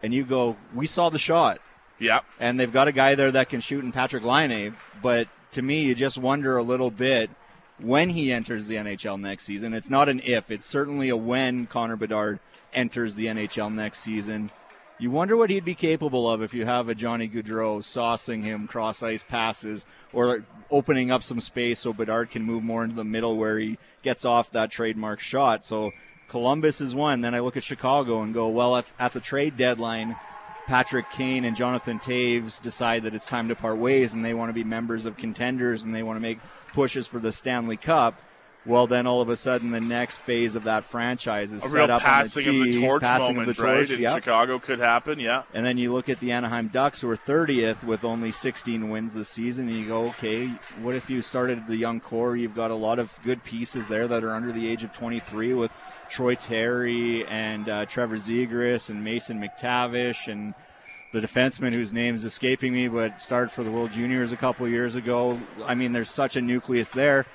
and 0.03 0.13
you 0.13 0.25
go, 0.25 0.57
we 0.75 0.87
saw 0.87 1.11
the 1.11 1.19
shot. 1.19 1.61
Yeah. 2.01 2.21
And 2.41 2.59
they've 2.59 2.73
got 2.73 2.89
a 2.89 2.93
guy 2.93 3.15
there 3.15 3.31
that 3.31 3.51
can 3.51 3.61
shoot 3.61 3.85
in 3.85 3.93
Patrik 3.93 4.25
Laine, 4.25 4.77
but 5.01 5.29
to 5.53 5.63
me, 5.63 5.83
you 5.83 5.95
just 5.95 6.19
wonder 6.19 6.57
a 6.57 6.63
little 6.63 6.91
bit 6.91 7.31
when 7.79 8.11
he 8.11 8.33
enters 8.33 8.67
the 8.67 8.77
NHL 8.77 9.21
next 9.21 9.45
season. 9.45 9.75
It's 9.75 9.91
not 9.91 10.09
an 10.09 10.21
if, 10.25 10.51
it's 10.51 10.67
certainly 10.67 11.09
a 11.09 11.17
when 11.17 11.67
Connor 11.67 11.97
Bedard 11.97 12.41
enters 12.73 13.15
the 13.15 13.27
NHL 13.27 13.73
next 13.73 14.01
season. 14.01 14.51
You 15.01 15.13
wonder 15.13 15.37
what 15.37 15.51
he'd 15.51 15.65
be 15.65 15.77
capable 15.77 16.29
of 16.29 16.43
if 16.43 16.53
you 16.53 16.67
have 16.67 16.89
a 16.89 16.95
Johnny 16.95 17.29
Gaudreau 17.29 17.79
saucing 17.79 18.43
him 18.43 18.67
cross 18.67 19.01
ice 19.01 19.23
passes 19.23 19.87
or 20.13 20.45
opening 20.73 21.13
up 21.13 21.23
some 21.23 21.41
space 21.41 21.79
so 21.79 21.93
Bedard 21.93 22.31
can 22.31 22.43
move 22.43 22.65
more 22.65 22.83
into 22.83 22.97
the 22.97 23.05
middle 23.05 23.37
where 23.37 23.59
he 23.61 23.79
gets 24.03 24.25
off 24.25 24.51
that 24.51 24.73
trademark 24.73 25.21
shot. 25.21 25.65
So 25.65 25.93
Columbus 26.27 26.81
is 26.81 26.97
one. 26.97 27.21
Then 27.21 27.33
I 27.33 27.41
look 27.41 27.57
at 27.57 27.63
Chicago 27.63 28.23
and 28.23 28.35
go, 28.35 28.49
well, 28.49 28.77
if 28.77 28.93
at 28.99 29.13
the 29.13 29.21
trade 29.21 29.57
deadline, 29.57 30.17
Patrick 30.69 31.11
Kane 31.11 31.47
and 31.47 31.57
Jonathan 31.57 31.99
Toews 31.99 32.61
decide 32.61 33.05
that 33.05 33.15
it's 33.15 33.25
time 33.25 33.49
to 33.49 33.55
part 33.55 33.79
ways 33.79 34.13
and 34.13 34.23
they 34.23 34.35
want 34.35 34.51
to 34.51 34.53
be 34.53 34.65
members 34.65 35.07
of 35.07 35.17
contenders 35.17 35.85
and 35.85 35.95
they 35.95 36.03
want 36.03 36.19
to 36.19 36.21
make 36.21 36.39
pushes 36.75 37.07
for 37.07 37.19
the 37.19 37.33
Stanley 37.33 37.79
Cup, 37.79 38.21
well, 38.67 38.87
then 38.87 39.07
all 39.07 39.23
of 39.23 39.31
a 39.31 39.37
sudden 39.37 39.71
the 39.71 39.81
next 39.81 40.19
phase 40.19 40.57
of 40.57 40.65
that 40.65 40.85
franchise 40.85 41.53
is 41.53 41.65
a 41.65 41.69
set 41.71 41.75
real 41.75 41.91
up 41.91 42.03
passing 42.03 42.49
on 42.49 42.59
the 42.59 42.65
tee, 42.65 42.69
of 42.69 42.75
the 42.75 42.87
torch 42.87 43.03
passing 43.03 43.29
moment, 43.29 43.49
of 43.49 43.57
the 43.57 43.63
torch, 43.63 43.91
right? 43.91 43.99
In. 43.99 44.15
Chicago 44.15 44.59
could 44.59 44.79
happen, 44.79 45.19
yeah. 45.19 45.45
And 45.55 45.65
then 45.65 45.79
you 45.79 45.91
look 45.91 46.11
at 46.11 46.21
the 46.21 46.33
Anaheim 46.33 46.69
Ducks, 46.69 47.01
who 47.01 47.09
are 47.09 47.17
30th 47.17 47.83
with 47.83 48.05
only 48.05 48.31
16 48.31 48.91
wins 48.91 49.15
this 49.15 49.31
season, 49.31 49.69
and 49.69 49.79
you 49.79 49.87
go, 49.87 50.09
okay, 50.09 50.49
what 50.83 50.95
if 50.95 51.09
you 51.09 51.23
started 51.23 51.67
the 51.67 51.77
young 51.77 51.99
core? 51.99 52.37
You've 52.37 52.55
got 52.55 52.71
a 52.71 52.75
lot 52.75 52.99
of 52.99 53.19
good 53.25 53.43
pieces 53.43 53.89
there 53.89 54.07
that 54.07 54.23
are 54.23 54.35
under 54.35 54.53
the 54.53 54.69
age 54.69 54.85
of 54.85 54.93
23 54.93 55.55
with 55.55 55.71
Troy 56.09 56.35
Terry 56.35 57.27
and 57.27 57.69
uh, 57.69 57.87
Trevor 57.87 58.17
Zegras 58.17 58.91
and 58.91 59.05
Mason 59.05 59.41
McTavish 59.41 60.31
and 60.31 60.55
the 61.13 61.21
defenseman 61.21 61.73
whose 61.73 61.93
name 61.93 62.15
is 62.15 62.25
escaping 62.25 62.73
me, 62.73 62.89
but 62.89 63.21
started 63.23 63.51
for 63.51 63.65
the 63.65 63.71
World 63.71 63.93
Juniors 63.93 64.33
a 64.33 64.37
couple 64.37 64.69
years 64.69 64.95
ago. 64.95 65.39
I 65.65 65.75
mean, 65.75 65.93
there's 65.93 66.11
such 66.11 66.37
a 66.37 66.43
nucleus 66.43 66.91
there. 66.91 67.27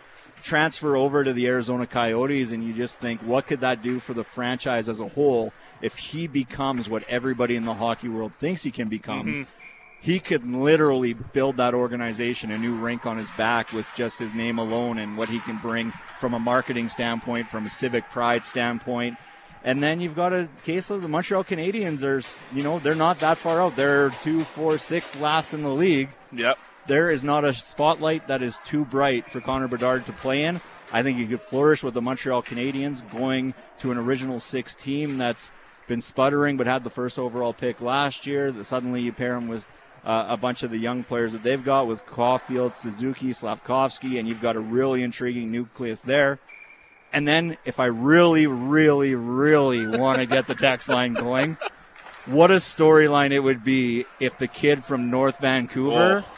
Transfer 0.44 0.96
over 0.96 1.24
to 1.24 1.34
the 1.34 1.48
Arizona 1.48 1.88
Coyotes, 1.88 2.52
and 2.52 2.64
you 2.64 2.74
just 2.74 3.00
think, 3.00 3.22
what 3.22 3.48
could 3.48 3.62
that 3.62 3.82
do 3.82 4.00
for 4.00 4.14
the 4.14 4.24
franchise 4.24 4.90
as 4.90 5.00
a 5.00 5.08
whole 5.08 5.54
if 5.82 5.96
he 5.96 6.28
becomes 6.28 6.90
what 6.90 7.04
everybody 7.08 7.56
in 7.56 7.66
the 7.66 7.74
hockey 7.74 8.10
world 8.10 8.34
thinks 8.40 8.64
he 8.64 8.72
can 8.72 8.90
become? 8.90 9.26
Mm-hmm. 9.28 9.63
He 10.04 10.20
could 10.20 10.46
literally 10.46 11.14
build 11.14 11.56
that 11.58 11.74
organization 11.74 12.52
a 12.52 12.58
new 12.58 12.76
rink 12.76 13.06
on 13.06 13.18
his 13.18 13.32
back 13.32 13.72
with 13.72 13.88
just 13.96 14.20
his 14.20 14.34
name 14.34 14.60
alone 14.60 14.98
and 14.98 15.18
what 15.18 15.30
he 15.30 15.40
can 15.40 15.58
bring 15.60 15.94
from 16.20 16.34
a 16.34 16.40
marketing 16.40 16.90
standpoint, 16.90 17.48
from 17.48 17.66
a 17.66 17.70
civic 17.70 18.10
pride 18.10 18.44
standpoint. 18.44 19.18
And 19.64 19.82
then 19.82 20.02
you've 20.02 20.16
got 20.16 20.34
a 20.34 20.50
case 20.66 20.90
of 20.90 21.02
the 21.02 21.08
Montreal 21.08 21.46
Canadiens. 21.46 22.04
Are 22.04 22.22
you 22.54 22.64
know 22.64 22.80
they're 22.80 22.96
not 22.96 23.22
that 23.22 23.38
far 23.38 23.62
out. 23.62 23.78
They're 23.78 24.10
two, 24.10 24.44
four, 24.44 24.78
six 24.78 25.16
last 25.16 25.54
in 25.54 25.64
the 25.64 25.70
league. 25.70 26.10
Yep. 26.34 26.58
There 26.86 27.10
is 27.10 27.24
not 27.24 27.46
a 27.46 27.54
spotlight 27.54 28.28
that 28.28 28.44
is 28.44 28.60
too 28.66 28.84
bright 28.84 29.32
for 29.32 29.40
Connor 29.40 29.70
Bedard 29.70 30.06
to 30.08 30.12
play 30.12 30.44
in. 30.44 30.60
I 30.92 31.02
think 31.02 31.18
he 31.18 31.26
could 31.28 31.42
flourish 31.42 31.82
with 31.82 31.94
the 31.94 32.02
Montreal 32.02 32.44
Canadiens 32.44 33.10
going 33.10 33.54
to 33.80 33.92
an 33.92 33.98
original 33.98 34.42
six 34.42 34.76
team 34.76 35.18
that's 35.18 35.50
been 35.88 36.02
sputtering 36.02 36.58
but 36.58 36.68
had 36.68 36.84
the 36.84 36.90
first 36.90 37.18
overall 37.18 37.54
pick 37.54 37.80
last 37.80 38.28
year. 38.28 38.54
Suddenly 38.64 39.02
you 39.02 39.14
pair 39.14 39.36
him 39.36 39.48
with 39.48 39.66
uh, 40.06 40.26
a 40.30 40.38
bunch 40.38 40.64
of 40.64 40.72
the 40.72 40.78
young 40.78 41.04
players 41.04 41.32
that 41.34 41.44
they've 41.44 41.64
got 41.64 41.88
with 41.88 42.06
Caufield, 42.06 42.76
Suzuki, 42.76 43.32
Slavkovsky, 43.34 44.18
and 44.20 44.28
you've 44.28 44.42
got 44.42 44.56
a 44.56 44.60
really 44.60 45.02
intriguing 45.04 45.52
nucleus 45.52 46.02
there. 46.02 46.40
And 47.14 47.28
then 47.28 47.58
if 47.64 47.80
I 47.80 47.86
really, 47.86 48.48
really, 48.48 49.16
really 49.16 49.86
want 49.88 50.20
to 50.20 50.26
get 50.26 50.48
the 50.48 50.56
text 50.56 50.90
line 50.90 51.14
going, 51.14 51.58
what 52.26 52.52
a 52.52 52.56
storyline 52.56 53.32
it 53.32 53.40
would 53.40 53.64
be 53.64 54.06
if 54.20 54.38
the 54.40 54.48
kid 54.48 54.84
from 54.84 55.10
North 55.10 55.40
Vancouver 55.40 56.24
Oh. 56.26 56.30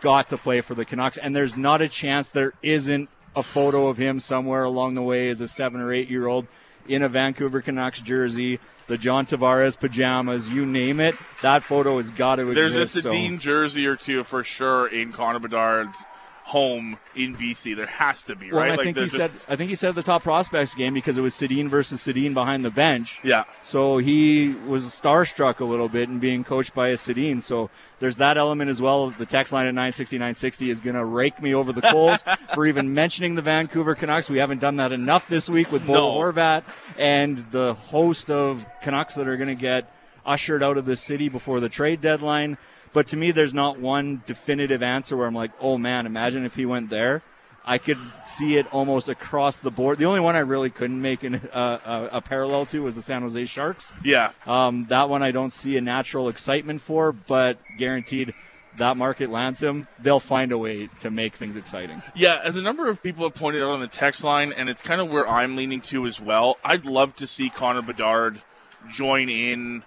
got 0.00 0.28
to 0.28 0.36
play 0.36 0.60
for 0.60 0.74
the 0.74 0.84
Canucks. 0.84 1.16
And 1.18 1.34
there's 1.34 1.56
not 1.56 1.80
a 1.80 1.88
chance 1.88 2.30
there 2.30 2.52
isn't 2.62 3.08
a 3.34 3.42
photo 3.42 3.88
of 3.88 3.96
him 3.96 4.20
somewhere 4.20 4.62
along 4.64 4.94
the 4.94 5.02
way 5.02 5.28
as 5.28 5.40
a 5.40 5.48
seven 5.48 5.80
or 5.80 5.92
eight 5.92 6.08
year 6.10 6.26
old 6.26 6.46
in 6.86 7.02
a 7.02 7.08
Vancouver 7.08 7.62
Canucks 7.62 8.00
jersey, 8.00 8.60
the 8.86 8.98
John 8.98 9.26
Tavares 9.26 9.78
pajamas, 9.78 10.48
you 10.48 10.66
name 10.66 11.00
it. 11.00 11.14
That 11.42 11.62
photo 11.64 11.96
has 11.96 12.10
got 12.10 12.36
to 12.36 12.44
There's 12.44 12.76
exist. 12.76 13.06
a 13.06 13.10
Dean 13.10 13.38
jersey 13.38 13.86
or 13.86 13.96
two 13.96 14.24
for 14.24 14.42
sure 14.42 14.86
in 14.86 15.12
Connor 15.12 15.38
Bedard's 15.40 16.04
home 16.44 16.98
in 17.16 17.34
BC. 17.34 17.74
There 17.74 17.86
has 17.86 18.22
to 18.24 18.36
be, 18.36 18.52
Well, 18.52 18.60
right? 18.60 18.72
I 18.72 18.74
like 18.76 18.84
think 18.84 18.96
he 18.96 19.00
there's 19.00 19.12
said. 19.12 19.32
just- 19.32 19.50
I 19.50 19.56
think 19.56 19.70
he 19.70 19.74
said 19.74 19.94
the 19.94 20.02
top 20.02 20.22
prospects 20.22 20.74
game 20.74 20.92
because 20.92 21.16
it 21.16 21.22
was 21.22 21.34
Sedin 21.34 21.68
versus 21.68 22.02
Sedin 22.06 22.34
behind 22.34 22.64
the 22.64 22.70
bench. 22.70 23.18
yeah. 23.22 23.44
So 23.62 23.96
he 23.96 24.50
was 24.66 24.84
starstruck 24.84 25.60
a 25.60 25.64
little 25.64 25.88
bit 25.88 26.08
and 26.10 26.20
being 26.20 26.44
coached 26.44 26.74
by 26.74 26.88
a 26.88 26.96
Sedin. 26.96 27.40
So 27.42 27.70
there's 27.98 28.18
that 28.18 28.36
element 28.36 28.68
as 28.68 28.82
well. 28.82 29.08
The 29.10 29.24
text 29.24 29.52
line 29.54 29.66
at 29.66 29.74
960 29.74 30.18
960 30.18 30.68
is 30.70 30.80
going 30.80 30.96
to 30.96 31.04
rake 31.04 31.40
me 31.40 31.54
over 31.54 31.72
the 31.72 31.80
coals 31.80 32.22
for 32.54 32.66
even 32.66 32.92
mentioning 32.92 33.34
the 33.36 33.42
Vancouver 33.42 33.94
Canucks. 33.94 34.28
We 34.28 34.38
haven't 34.38 34.60
done 34.60 34.76
that 34.76 34.92
enough 34.92 35.26
this 35.28 35.48
week 35.48 35.72
with 35.72 35.86
Bo 35.86 35.94
No. 35.94 36.12
Horvat 36.12 36.62
and 36.98 37.38
the 37.52 37.72
host 37.74 38.30
of 38.30 38.66
Canucks 38.82 39.14
that 39.14 39.26
are 39.26 39.36
going 39.38 39.48
to 39.48 39.54
get 39.54 39.90
ushered 40.26 40.62
out 40.62 40.76
of 40.76 40.84
the 40.84 40.96
city 40.96 41.28
before 41.30 41.60
the 41.60 41.68
trade 41.70 42.00
deadline. 42.02 42.58
But 42.94 43.08
to 43.08 43.16
me, 43.18 43.32
there's 43.32 43.52
not 43.52 43.78
one 43.78 44.22
definitive 44.24 44.82
answer 44.82 45.16
where 45.16 45.26
I'm 45.26 45.34
like, 45.34 45.50
oh 45.60 45.76
man, 45.76 46.06
imagine 46.06 46.46
if 46.46 46.54
he 46.54 46.64
went 46.64 46.88
there. 46.88 47.22
I 47.66 47.78
could 47.78 47.98
see 48.24 48.56
it 48.56 48.72
almost 48.72 49.08
across 49.08 49.58
the 49.58 49.70
board. 49.70 49.98
The 49.98 50.04
only 50.04 50.20
one 50.20 50.36
I 50.36 50.40
really 50.40 50.70
couldn't 50.70 51.00
make 51.00 51.22
an, 51.22 51.36
uh, 51.52 51.78
a, 52.12 52.16
a 52.18 52.20
parallel 52.20 52.66
to 52.66 52.82
was 52.82 52.94
the 52.94 53.02
San 53.02 53.22
Jose 53.22 53.44
Sharks. 53.46 53.92
Yeah. 54.04 54.32
Um, 54.46 54.86
that 54.90 55.08
one 55.08 55.22
I 55.22 55.30
don't 55.30 55.52
see 55.52 55.76
a 55.76 55.80
natural 55.80 56.28
excitement 56.28 56.82
for, 56.82 57.12
but 57.12 57.58
guaranteed 57.78 58.34
that 58.76 58.96
market 58.96 59.30
lands 59.30 59.62
him, 59.62 59.88
they'll 60.00 60.20
find 60.20 60.52
a 60.52 60.58
way 60.58 60.88
to 61.00 61.10
make 61.10 61.36
things 61.36 61.56
exciting. 61.56 62.02
Yeah, 62.14 62.40
as 62.42 62.56
a 62.56 62.62
number 62.62 62.88
of 62.88 63.02
people 63.02 63.24
have 63.24 63.34
pointed 63.34 63.62
out 63.62 63.70
on 63.70 63.80
the 63.80 63.88
text 63.88 64.24
line, 64.24 64.52
and 64.52 64.68
it's 64.68 64.82
kind 64.82 65.00
of 65.00 65.10
where 65.10 65.28
I'm 65.28 65.56
leaning 65.56 65.80
to 65.82 66.06
as 66.06 66.20
well. 66.20 66.58
I'd 66.64 66.84
love 66.84 67.14
to 67.16 67.26
see 67.26 67.50
Connor 67.50 67.82
Bedard 67.82 68.42
join 68.90 69.28
in 69.28 69.84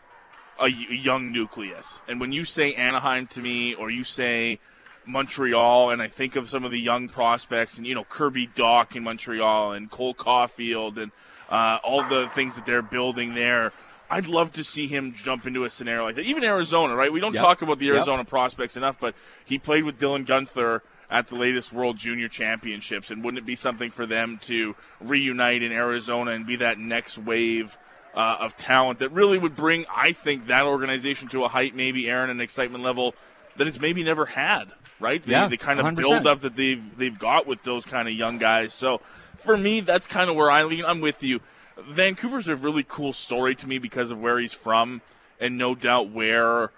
a 0.59 0.67
young 0.67 1.31
nucleus. 1.31 1.99
And 2.07 2.19
when 2.19 2.31
you 2.31 2.43
say 2.45 2.73
Anaheim 2.73 3.27
to 3.27 3.41
me, 3.41 3.73
or 3.73 3.89
you 3.89 4.03
say 4.03 4.59
Montreal, 5.05 5.91
and 5.91 6.01
I 6.01 6.07
think 6.07 6.35
of 6.35 6.47
some 6.47 6.63
of 6.65 6.71
the 6.71 6.79
young 6.79 7.07
prospects, 7.09 7.77
and 7.77 7.87
you 7.87 7.95
know 7.95 8.03
Kirby 8.03 8.47
Dach 8.47 8.95
in 8.95 9.03
Montreal, 9.03 9.71
and 9.73 9.89
Cole 9.89 10.13
Caufield, 10.13 10.97
and 10.97 11.11
uh, 11.49 11.77
all 11.83 12.03
the 12.03 12.29
things 12.35 12.55
that 12.55 12.65
they're 12.65 12.81
building 12.81 13.33
there. 13.33 13.71
I'd 14.09 14.27
love 14.27 14.53
to 14.53 14.63
see 14.63 14.87
him 14.87 15.13
jump 15.13 15.45
into 15.45 15.65
a 15.65 15.69
scenario 15.69 16.05
like 16.05 16.15
that. 16.15 16.21
Even 16.21 16.43
Arizona, 16.45 16.95
right? 16.95 17.11
We 17.11 17.19
don't 17.19 17.33
Yep. 17.33 17.43
talk 17.43 17.61
about 17.61 17.77
the 17.77 17.87
Yep. 17.87 17.95
Arizona 17.95 18.23
prospects 18.23 18.77
enough, 18.77 18.97
but 18.99 19.15
he 19.43 19.57
played 19.59 19.83
with 19.83 19.99
Dylan 19.99 20.25
Guenther 20.25 20.79
at 21.09 21.27
the 21.27 21.35
latest 21.35 21.73
World 21.73 21.97
Junior 21.97 22.29
Championships, 22.29 23.11
and 23.11 23.23
wouldn't 23.23 23.39
it 23.39 23.45
be 23.45 23.55
something 23.55 23.91
for 23.91 24.05
them 24.05 24.39
to 24.43 24.75
reunite 25.01 25.61
in 25.61 25.71
Arizona 25.73 26.31
and 26.31 26.45
be 26.45 26.55
that 26.57 26.77
next 26.79 27.17
wave 27.17 27.77
uh, 28.15 28.37
of 28.39 28.55
talent 28.57 28.99
that 28.99 29.09
really 29.09 29.37
would 29.37 29.55
bring, 29.55 29.85
I 29.93 30.11
think, 30.11 30.47
that 30.47 30.65
organization 30.65 31.27
to 31.29 31.43
a 31.43 31.47
height, 31.47 31.75
maybe 31.75 32.09
Aaron, 32.09 32.29
an 32.29 32.41
excitement 32.41 32.83
level 32.83 33.13
that 33.57 33.67
it's 33.67 33.79
maybe 33.79 34.03
never 34.03 34.25
had, 34.25 34.71
right? 34.99 35.21
The, 35.21 35.31
Yeah, 35.31 35.47
the 35.47 35.57
kind 35.57 35.79
of 35.79 35.85
100%. 35.85 35.95
build 35.95 36.27
up 36.27 36.41
that 36.41 36.55
they've 36.55 36.83
they've 36.97 37.17
got 37.17 37.47
with 37.47 37.63
those 37.63 37.85
kind 37.85 38.07
of 38.07 38.13
young 38.13 38.37
guys. 38.37 38.73
So 38.73 39.01
for 39.37 39.57
me, 39.57 39.81
that's 39.81 40.07
kind 40.07 40.29
of 40.29 40.35
where 40.35 40.49
I 40.49 40.63
lean. 40.63 40.85
I'm 40.85 41.01
with 41.01 41.23
you. 41.23 41.41
Vancouver's 41.89 42.47
a 42.47 42.55
really 42.55 42.83
cool 42.83 43.13
story 43.13 43.55
to 43.55 43.67
me 43.67 43.77
because 43.77 44.09
of 44.11 44.19
where 44.19 44.39
he's 44.39 44.53
from, 44.53 45.01
and 45.39 45.57
no 45.57 45.75
doubt 45.75 46.09
where 46.09 46.71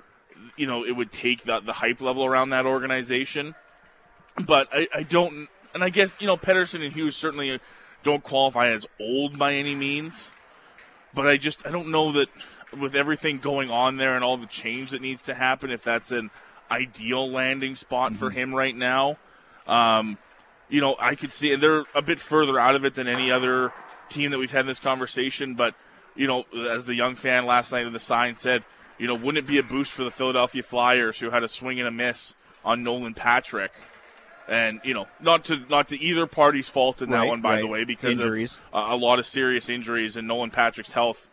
you 0.57 0.67
know 0.67 0.85
it 0.85 0.91
would 0.91 1.11
take 1.11 1.43
the 1.43 1.59
the 1.61 1.73
hype 1.73 2.01
level 2.01 2.25
around 2.25 2.49
that 2.49 2.65
organization. 2.65 3.55
But 4.37 4.69
I, 4.73 4.87
I 4.93 5.03
don't, 5.03 5.47
and 5.73 5.83
I 5.83 5.89
guess 5.89 6.17
you 6.19 6.27
know 6.27 6.37
Pettersson 6.37 6.83
and 6.83 6.93
Hughes 6.93 7.15
certainly 7.15 7.59
don't 8.03 8.23
qualify 8.23 8.69
as 8.71 8.87
old 8.99 9.37
by 9.37 9.53
any 9.53 9.75
means. 9.75 10.31
But 11.13 11.27
I 11.27 11.37
just 11.37 11.65
I 11.65 11.71
don't 11.71 11.89
know 11.89 12.11
that 12.13 12.29
with 12.77 12.95
everything 12.95 13.39
going 13.39 13.71
on 13.71 13.97
there 13.97 14.15
and 14.15 14.23
all 14.23 14.37
the 14.37 14.47
change 14.47 14.91
that 14.91 15.01
needs 15.01 15.23
to 15.23 15.33
happen, 15.33 15.71
if 15.71 15.83
that's 15.83 16.11
an 16.11 16.29
ideal 16.69 17.29
landing 17.29 17.75
spot 17.75 18.11
mm-hmm. 18.11 18.19
for 18.19 18.29
him 18.29 18.53
right 18.53 18.75
now. 18.75 19.17
Um, 19.67 20.17
you 20.69 20.81
know, 20.81 20.95
I 20.99 21.15
could 21.15 21.33
see, 21.33 21.51
and 21.51 21.61
they're 21.61 21.85
a 21.95 22.01
bit 22.01 22.19
further 22.19 22.59
out 22.59 22.75
of 22.75 22.85
it 22.85 22.95
than 22.95 23.07
any 23.07 23.31
other 23.31 23.73
team 24.07 24.31
that 24.31 24.37
we've 24.37 24.51
had 24.51 24.61
in 24.61 24.67
this 24.67 24.79
conversation. 24.79 25.55
But 25.55 25.75
you 26.15 26.27
know, 26.27 26.45
as 26.71 26.85
the 26.85 26.95
young 26.95 27.15
fan 27.15 27.45
last 27.45 27.71
night 27.71 27.85
in 27.85 27.93
the 27.93 27.99
sign 27.99 28.35
said, 28.35 28.63
you 28.97 29.07
know, 29.07 29.15
wouldn't 29.15 29.37
it 29.37 29.47
be 29.47 29.57
a 29.57 29.63
boost 29.63 29.91
for 29.91 30.03
the 30.03 30.11
Philadelphia 30.11 30.61
Flyers 30.61 31.19
who 31.19 31.29
had 31.29 31.43
a 31.43 31.47
swing 31.47 31.79
and 31.79 31.87
a 31.87 31.91
miss 31.91 32.35
on 32.63 32.83
Nolan 32.83 33.13
Patrick? 33.13 33.71
And 34.49 34.81
you 34.83 34.95
know, 34.95 35.07
not 35.21 35.43
to 35.45 35.57
not 35.69 35.89
to 35.89 35.99
either 35.99 36.25
party's 36.25 36.69
fault 36.69 37.03
in 37.03 37.12
that 37.12 37.19
right, 37.19 37.29
one, 37.29 37.41
by 37.41 37.55
right. 37.55 37.62
the 37.62 37.67
way, 37.67 37.83
because 37.83 38.17
injuries. 38.17 38.59
of 38.73 38.89
uh, 38.89 38.95
a 38.95 38.97
lot 38.97 39.19
of 39.19 39.27
serious 39.27 39.69
injuries 39.69 40.17
and 40.17 40.27
Nolan 40.27 40.49
Patrick's 40.49 40.93
health 40.93 41.27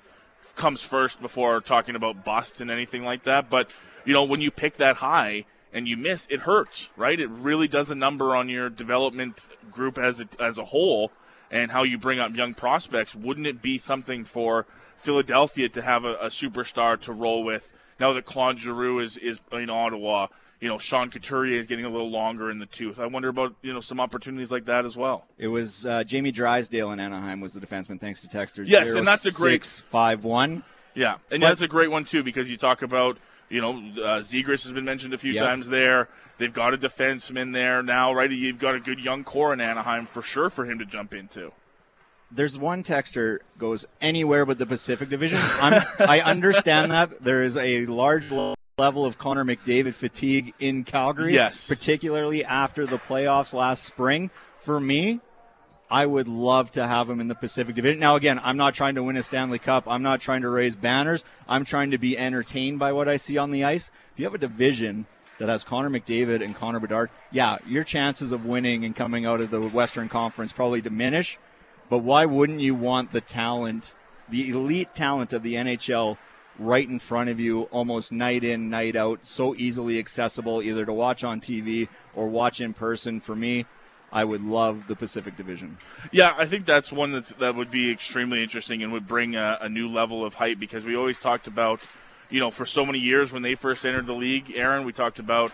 comes 0.55 0.83
first 0.83 1.21
before 1.21 1.61
talking 1.61 1.97
about 1.97 2.25
bust 2.25 2.61
and 2.61 2.71
anything 2.71 3.05
like 3.05 3.25
that. 3.25 3.49
But 3.49 3.71
you 4.05 4.13
know, 4.13 4.25
when 4.25 4.43
you 4.43 4.51
pick 4.51 4.77
that 4.77 4.97
high 4.97 5.47
and 5.73 5.89
you 5.89 5.97
miss, 5.97 6.27
it 6.31 6.41
hurts, 6.41 6.91
right? 6.97 7.19
It 7.19 7.31
really 7.31 7.69
does 7.69 7.91
a 7.91 7.95
number 7.95 8.37
on 8.37 8.49
your 8.49 8.69
development 8.69 9.49
group 9.71 9.99
as 9.99 10.21
a, 10.21 10.29
as 10.39 10.59
a 10.59 10.67
whole 10.67 11.11
and 11.51 11.71
how 11.71 11.85
you 11.85 11.99
bring 11.99 12.19
up 12.19 12.35
young 12.37 12.55
prospects. 12.55 13.15
Wouldn't 13.15 13.47
it 13.47 13.63
be 13.63 13.79
something 13.79 14.25
for 14.25 14.67
Philadelphia 14.99 15.69
to 15.71 15.83
have 15.83 16.05
a, 16.05 16.15
a 16.17 16.27
superstar 16.27 17.01
to 17.01 17.13
roll 17.13 17.45
with 17.45 17.73
now 17.99 18.13
that 18.13 18.27
Claude 18.27 18.59
Giroux 18.59 18.99
is, 19.01 19.17
is 19.17 19.41
in 19.53 19.71
Ottawa? 19.71 20.29
You 20.61 20.69
know, 20.69 20.79
Sean 20.79 21.11
Couturier 21.11 21.59
is 21.59 21.67
getting 21.67 21.85
a 21.85 21.89
little 21.89 22.11
longer 22.11 22.51
in 22.51 22.59
the 22.59 22.67
tooth. 22.67 22.99
I 22.99 23.07
wonder 23.07 23.29
about, 23.29 23.55
you 23.63 23.73
know, 23.73 23.81
some 23.81 24.01
opportunities 24.01 24.51
like 24.51 24.65
that 24.67 24.85
as 24.85 24.97
well. 24.97 25.25
It 25.39 25.49
was 25.49 25.85
uh, 25.85 26.05
Jamie 26.05 26.33
Drysdale 26.33 26.93
in 26.93 27.01
Anaheim 27.01 27.41
was 27.41 27.55
the 27.55 27.61
defenseman, 27.61 28.01
thanks 28.01 28.23
to 28.23 28.29
Texters. 28.29 28.67
Yes, 28.67 28.95
and 28.95 29.07
that's 29.07 29.27
a 29.27 29.33
great. 29.33 29.65
five 29.65 30.25
one. 30.25 30.65
Yeah, 30.95 31.17
and 31.31 31.41
but, 31.43 31.49
that's 31.49 31.61
a 31.61 31.69
great 31.69 31.91
one, 31.91 32.05
too, 32.05 32.23
because 32.23 32.49
you 32.49 32.57
talk 32.57 32.81
about, 32.81 33.19
you 33.51 33.61
know, 33.61 33.73
uh, 33.73 34.21
Zegras 34.21 34.63
has 34.63 34.73
been 34.73 34.87
mentioned 34.87 35.13
a 35.13 35.19
few 35.19 35.33
yep. 35.33 35.45
times 35.45 35.69
there. 35.69 36.09
They've 36.39 36.53
got 36.53 36.73
a 36.73 36.79
defenseman 36.79 37.53
there 37.53 37.83
now, 37.83 38.15
right? 38.15 38.31
You've 38.31 38.59
got 38.59 38.75
a 38.75 38.81
good 38.81 38.99
young 38.99 39.25
core 39.25 39.53
in 39.53 39.61
Anaheim 39.61 40.07
for 40.07 40.23
sure 40.23 40.49
for 40.49 40.65
him 40.65 40.79
to 40.79 40.87
jump 40.87 41.15
into 41.15 41.53
there's 42.29 42.59
one 42.59 42.83
texter 42.83 43.39
goes 43.57 43.87
anywhere 44.01 44.45
but 44.45 44.59
the 44.59 44.67
Pacific 44.67 45.09
Division. 45.09 45.39
i 45.61 46.21
understand 46.25 46.91
that 46.91 47.23
there 47.23 47.45
is 47.45 47.57
a 47.57 47.87
large 47.87 48.29
level 48.79 49.07
of 49.07 49.17
Connor 49.17 49.43
McDavid 49.43 49.95
fatigue 49.95 50.53
in 50.59 50.85
Calgary. 50.85 51.33
Yes. 51.33 51.67
Particularly 51.67 52.45
after 52.45 52.87
the 52.87 52.99
playoffs 52.99 53.55
last 53.55 53.83
spring. 53.83 54.31
For 54.59 54.79
me, 54.79 55.21
I 55.91 56.05
would 56.05 56.29
love 56.29 56.73
to 56.73 56.87
have 56.87 57.09
him 57.09 57.19
in 57.19 57.29
the 57.29 57.35
Pacific 57.35 57.75
Division. 57.75 57.99
Now, 58.01 58.17
again, 58.17 58.39
I'm 58.45 58.59
not 58.59 58.75
trying 58.75 58.97
to 58.97 59.03
win 59.03 59.17
a 59.17 59.23
Stanley 59.23 59.59
Cup. 59.59 59.85
I'm 59.89 60.03
not 60.03 60.21
trying 60.21 60.43
to 60.43 60.51
raise 60.51 60.77
banners. 60.77 61.25
I'm 61.49 61.65
trying 61.65 61.91
to 61.93 61.97
be 61.97 62.19
entertained 62.19 62.79
by 62.79 62.93
what 62.93 63.09
I 63.09 63.17
see 63.17 63.39
on 63.39 63.51
the 63.51 63.65
ice. 63.65 63.91
If 64.13 64.19
you 64.19 64.27
have 64.27 64.35
a 64.35 64.39
division 64.39 65.07
that 65.39 65.49
has 65.49 65.65
Connor 65.65 65.89
McDavid 65.89 66.45
and 66.45 66.55
Connor 66.55 66.81
Bedard, 66.81 67.09
yeah, 67.31 67.57
your 67.67 67.83
chances 67.83 68.31
of 68.31 68.45
winning 68.45 68.85
and 68.85 68.95
coming 68.95 69.25
out 69.25 69.41
of 69.41 69.51
the 69.51 69.63
Western 69.63 70.11
Conference 70.11 70.53
probably 70.53 70.83
diminish. 70.83 71.39
But 71.89 72.01
why 72.01 72.27
wouldn't 72.27 72.61
you 72.61 72.75
want 72.75 73.13
the 73.13 73.23
talent, 73.23 73.95
the 74.29 74.51
elite 74.51 74.95
talent 74.95 75.33
of 75.33 75.43
the 75.43 75.55
NHL 75.55 76.19
right 76.59 76.89
in 76.89 76.99
front 76.99 77.31
of 77.31 77.41
you 77.41 77.63
almost 77.65 78.13
night 78.13 78.45
in, 78.45 78.71
night 78.71 78.97
out, 78.97 79.27
so 79.27 79.55
easily 79.55 79.99
accessible 79.99 80.63
either 80.63 80.85
to 80.85 80.93
watch 80.93 81.25
on 81.25 81.41
TV 81.41 81.89
or 82.15 82.29
watch 82.29 82.61
in 82.61 82.73
person. 82.73 83.21
For 83.21 83.37
me, 83.37 83.67
I 84.13 84.25
would 84.25 84.43
love 84.43 84.87
the 84.89 84.97
Pacific 84.97 85.37
Division. 85.37 85.79
Yeah, 86.13 86.35
I 86.37 86.47
think 86.47 86.65
that's 86.65 86.93
one 86.93 87.13
that's, 87.13 87.31
that 87.35 87.55
would 87.55 87.71
be 87.71 87.91
extremely 87.91 88.43
interesting 88.43 88.83
and 88.83 88.93
would 88.93 89.07
bring 89.07 89.37
a, 89.37 89.59
a 89.63 89.69
new 89.69 89.89
level 89.89 90.25
of 90.25 90.35
hype 90.35 90.59
because 90.59 90.85
we 90.85 90.97
always 90.97 91.19
talked 91.19 91.47
about, 91.47 91.81
you 92.31 92.41
know, 92.41 92.51
for 92.51 92.65
so 92.65 92.87
many 92.87 92.99
years 92.99 93.33
when 93.33 93.43
they 93.43 93.55
first 93.55 93.85
entered 93.85 94.07
the 94.07 94.15
league, 94.15 94.53
Aaron, 94.55 94.87
we 94.87 94.93
talked 94.93 95.19
about, 95.19 95.53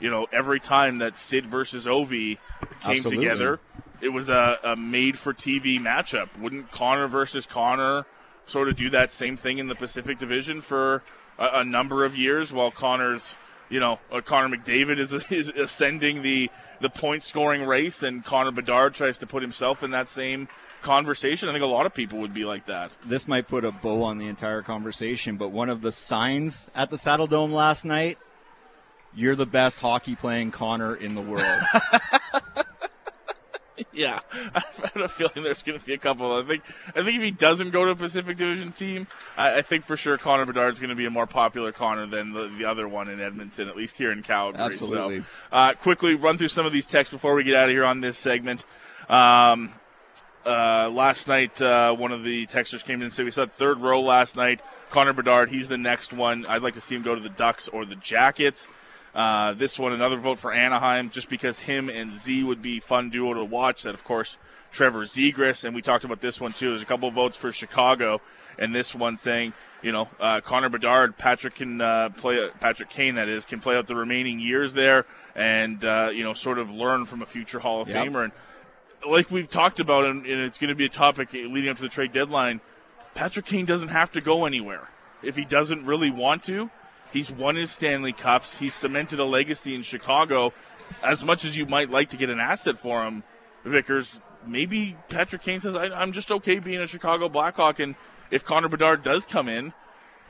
you 0.00 0.10
know, 0.10 0.26
every 0.32 0.60
time 0.60 0.98
that 0.98 1.16
Sid 1.16 1.46
versus 1.46 1.86
Ovi 1.86 2.38
came 2.80 2.96
Absolutely. 2.96 3.24
together, 3.24 3.60
it 4.00 4.08
was 4.08 4.28
a, 4.28 4.58
a 4.64 4.76
made 4.76 5.16
for 5.16 5.32
TV 5.32 5.78
matchup. 5.80 6.28
Wouldn't 6.38 6.70
Connor 6.72 7.06
versus 7.06 7.46
Connor 7.46 8.04
sort 8.46 8.68
of 8.68 8.76
do 8.76 8.90
that 8.90 9.10
same 9.10 9.36
thing 9.36 9.58
in 9.58 9.68
the 9.68 9.74
Pacific 9.74 10.18
Division 10.18 10.60
for 10.60 11.02
a, 11.38 11.60
a 11.60 11.64
number 11.64 12.04
of 12.04 12.16
years 12.16 12.52
while 12.52 12.70
Connor's, 12.70 13.34
you 13.68 13.80
know, 13.80 13.98
uh, 14.10 14.20
Connor 14.20 14.56
McDavid 14.56 14.98
is, 14.98 15.12
is 15.30 15.48
ascending 15.50 16.22
the, 16.22 16.50
the 16.80 16.90
point 16.90 17.22
scoring 17.22 17.62
race 17.62 18.02
and 18.02 18.24
Connor 18.24 18.52
Bedard 18.52 18.94
tries 18.94 19.18
to 19.18 19.26
put 19.26 19.42
himself 19.42 19.82
in 19.82 19.90
that 19.92 20.08
same 20.08 20.48
conversation. 20.82 21.48
I 21.48 21.52
think 21.52 21.64
a 21.64 21.68
lot 21.68 21.86
of 21.86 21.94
people 21.94 22.18
would 22.18 22.34
be 22.34 22.44
like 22.44 22.66
that. 22.66 22.90
This 23.04 23.28
might 23.28 23.48
put 23.48 23.64
a 23.64 23.72
bow 23.72 24.02
on 24.02 24.18
the 24.18 24.26
entire 24.26 24.62
conversation, 24.62 25.36
but 25.36 25.50
one 25.50 25.68
of 25.68 25.80
the 25.80 25.92
signs 25.92 26.68
at 26.74 26.90
the 26.90 26.96
Saddledome 26.96 27.52
last 27.52 27.84
night, 27.84 28.18
you're 29.14 29.36
the 29.36 29.46
best 29.46 29.78
hockey 29.78 30.16
playing 30.16 30.50
Connor 30.50 30.94
in 30.94 31.14
the 31.14 31.20
world. 31.20 31.62
yeah, 33.92 34.20
I 34.32 34.62
have 34.82 34.96
a 34.96 35.08
feeling 35.08 35.42
there's 35.42 35.62
going 35.62 35.78
to 35.78 35.84
be 35.84 35.94
a 35.94 35.98
couple. 35.98 36.36
I 36.36 36.42
think 36.42 36.62
I 36.88 37.02
think 37.02 37.16
if 37.16 37.22
he 37.22 37.30
doesn't 37.30 37.70
go 37.70 37.84
to 37.84 37.92
a 37.92 37.96
Pacific 37.96 38.36
Division 38.36 38.72
team, 38.72 39.06
I, 39.36 39.58
I 39.58 39.62
think 39.62 39.84
for 39.84 39.96
sure 39.96 40.18
Connor 40.18 40.46
Bedard's 40.46 40.78
going 40.78 40.90
to 40.90 40.96
be 40.96 41.06
a 41.06 41.10
more 41.10 41.26
popular 41.26 41.72
Connor 41.72 42.06
than 42.06 42.32
the, 42.32 42.52
the, 42.58 42.64
other 42.64 42.88
one 42.88 43.08
in 43.08 43.20
Edmonton, 43.20 43.68
at 43.68 43.76
least 43.76 43.96
here 43.96 44.12
in 44.12 44.22
Calgary. 44.22 44.62
Absolutely. 44.62 45.20
So, 45.20 45.26
uh, 45.52 45.74
quickly 45.74 46.14
run 46.14 46.38
through 46.38 46.48
some 46.48 46.66
of 46.66 46.72
these 46.72 46.86
texts 46.86 47.12
before 47.12 47.34
we 47.34 47.44
get 47.44 47.54
out 47.54 47.68
of 47.68 47.70
here 47.70 47.84
on 47.84 48.00
this 48.00 48.18
segment. 48.18 48.64
Um, 49.08 49.72
uh, 50.44 50.90
last 50.92 51.28
night, 51.28 51.60
uh, 51.62 51.94
one 51.94 52.12
of 52.12 52.24
the 52.24 52.46
texters 52.48 52.84
came 52.84 52.96
in 52.96 53.04
and 53.04 53.12
said 53.12 53.24
we 53.24 53.30
saw 53.30 53.46
third 53.46 53.78
row 53.78 54.00
last 54.00 54.36
night. 54.36 54.60
Connor 54.90 55.12
Bedard, 55.12 55.50
he's 55.50 55.68
the 55.68 55.78
next 55.78 56.12
one. 56.12 56.44
I'd 56.46 56.62
like 56.62 56.74
to 56.74 56.80
see 56.80 56.94
him 56.94 57.02
go 57.02 57.14
to 57.14 57.20
the 57.20 57.30
Ducks 57.30 57.68
or 57.68 57.84
the 57.84 57.96
Jackets. 57.96 58.66
Uh, 59.14 59.52
this 59.52 59.78
one, 59.78 59.92
another 59.92 60.16
vote 60.16 60.38
for 60.38 60.52
Anaheim, 60.52 61.10
just 61.10 61.28
because 61.28 61.60
him 61.60 61.88
and 61.88 62.12
Z 62.12 62.44
would 62.44 62.62
be 62.62 62.80
fun 62.80 63.10
duo 63.10 63.34
to 63.34 63.44
watch. 63.44 63.82
That, 63.82 63.94
of 63.94 64.04
course, 64.04 64.36
Trevor 64.72 65.04
Zegras, 65.04 65.64
and 65.64 65.74
we 65.74 65.82
talked 65.82 66.04
about 66.04 66.20
this 66.20 66.40
one 66.40 66.52
too. 66.52 66.70
There's 66.70 66.82
a 66.82 66.86
couple 66.86 67.08
of 67.08 67.14
votes 67.14 67.36
for 67.36 67.52
Chicago, 67.52 68.22
and 68.58 68.74
this 68.74 68.94
one 68.94 69.18
saying, 69.18 69.52
you 69.82 69.92
know, 69.92 70.08
uh, 70.18 70.40
Connor 70.40 70.70
Bedard, 70.70 71.18
Patrick 71.18 71.56
can 71.56 71.80
uh, 71.80 72.08
play, 72.10 72.48
Patrick 72.58 72.88
Kane, 72.88 73.16
that 73.16 73.28
is, 73.28 73.44
can 73.44 73.60
play 73.60 73.76
out 73.76 73.86
the 73.86 73.96
remaining 73.96 74.40
years 74.40 74.72
there, 74.72 75.04
and 75.34 75.84
uh, 75.84 76.08
you 76.10 76.24
know, 76.24 76.32
sort 76.32 76.58
of 76.58 76.70
learn 76.70 77.04
from 77.04 77.20
a 77.20 77.26
future 77.26 77.58
Hall 77.58 77.82
of 77.82 77.88
yep. 77.88 78.06
Famer. 78.06 78.24
And 78.24 78.32
like 79.06 79.30
we've 79.30 79.50
talked 79.50 79.78
about, 79.78 80.06
and, 80.06 80.24
and 80.24 80.40
it's 80.40 80.58
going 80.58 80.68
to 80.68 80.74
be 80.74 80.86
a 80.86 80.90
topic 80.90 81.34
leading 81.34 81.68
up 81.68 81.76
to 81.76 81.82
the 81.82 81.88
trade 81.90 82.12
deadline. 82.12 82.60
Patrick 83.14 83.44
Kane 83.44 83.66
doesn't 83.66 83.90
have 83.90 84.10
to 84.12 84.22
go 84.22 84.46
anywhere 84.46 84.88
if 85.22 85.36
he 85.36 85.44
doesn't 85.44 85.84
really 85.84 86.10
want 86.10 86.44
to 86.44 86.70
He's 87.12 87.30
won 87.30 87.56
his 87.56 87.70
Stanley 87.70 88.12
Cups. 88.12 88.58
He's 88.58 88.74
cemented 88.74 89.20
a 89.20 89.24
legacy 89.24 89.74
in 89.74 89.82
Chicago. 89.82 90.52
As 91.02 91.24
much 91.24 91.44
as 91.44 91.56
you 91.56 91.66
might 91.66 91.90
like 91.90 92.10
to 92.10 92.16
get 92.16 92.30
an 92.30 92.40
asset 92.40 92.78
for 92.78 93.04
him, 93.04 93.22
Vickers, 93.64 94.20
maybe 94.46 94.96
Patrick 95.08 95.42
Kane 95.42 95.60
says, 95.60 95.74
I, 95.74 96.02
am 96.02 96.12
just 96.12 96.30
okay 96.30 96.58
being 96.58 96.80
a 96.80 96.86
Chicago 96.86 97.28
Blackhawk. 97.28 97.78
And 97.80 97.94
if 98.30 98.44
Connor 98.44 98.68
Bedard 98.68 99.02
does 99.02 99.26
come 99.26 99.48
in, 99.48 99.72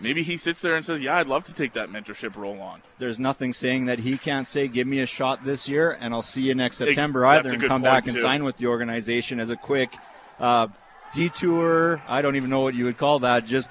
maybe 0.00 0.22
he 0.22 0.36
sits 0.36 0.60
there 0.60 0.74
and 0.74 0.84
says, 0.84 1.00
Yeah, 1.00 1.16
I'd 1.16 1.28
love 1.28 1.44
to 1.44 1.52
take 1.52 1.72
that 1.74 1.88
mentorship 1.88 2.36
role 2.36 2.60
on. 2.60 2.82
There's 2.98 3.20
nothing 3.20 3.52
saying 3.52 3.86
that 3.86 4.00
he 4.00 4.18
can't 4.18 4.46
say, 4.46 4.68
Give 4.68 4.86
me 4.86 5.00
a 5.00 5.06
shot 5.06 5.44
this 5.44 5.68
year, 5.68 5.96
and 5.98 6.12
I'll 6.12 6.22
see 6.22 6.42
you 6.42 6.54
next 6.54 6.76
September 6.76 7.24
it, 7.24 7.28
either, 7.28 7.52
and 7.52 7.62
come 7.62 7.82
back 7.82 8.06
and 8.06 8.16
sign 8.16 8.44
with 8.44 8.56
the 8.56 8.66
organization 8.66 9.40
as 9.40 9.50
a 9.50 9.56
quick 9.56 9.94
uh, 10.38 10.68
detour. 11.14 12.02
I 12.08 12.22
don't 12.22 12.36
even 12.36 12.50
know 12.50 12.60
what 12.60 12.74
you 12.74 12.84
would 12.86 12.98
call 12.98 13.20
that. 13.20 13.46
Just 13.46 13.70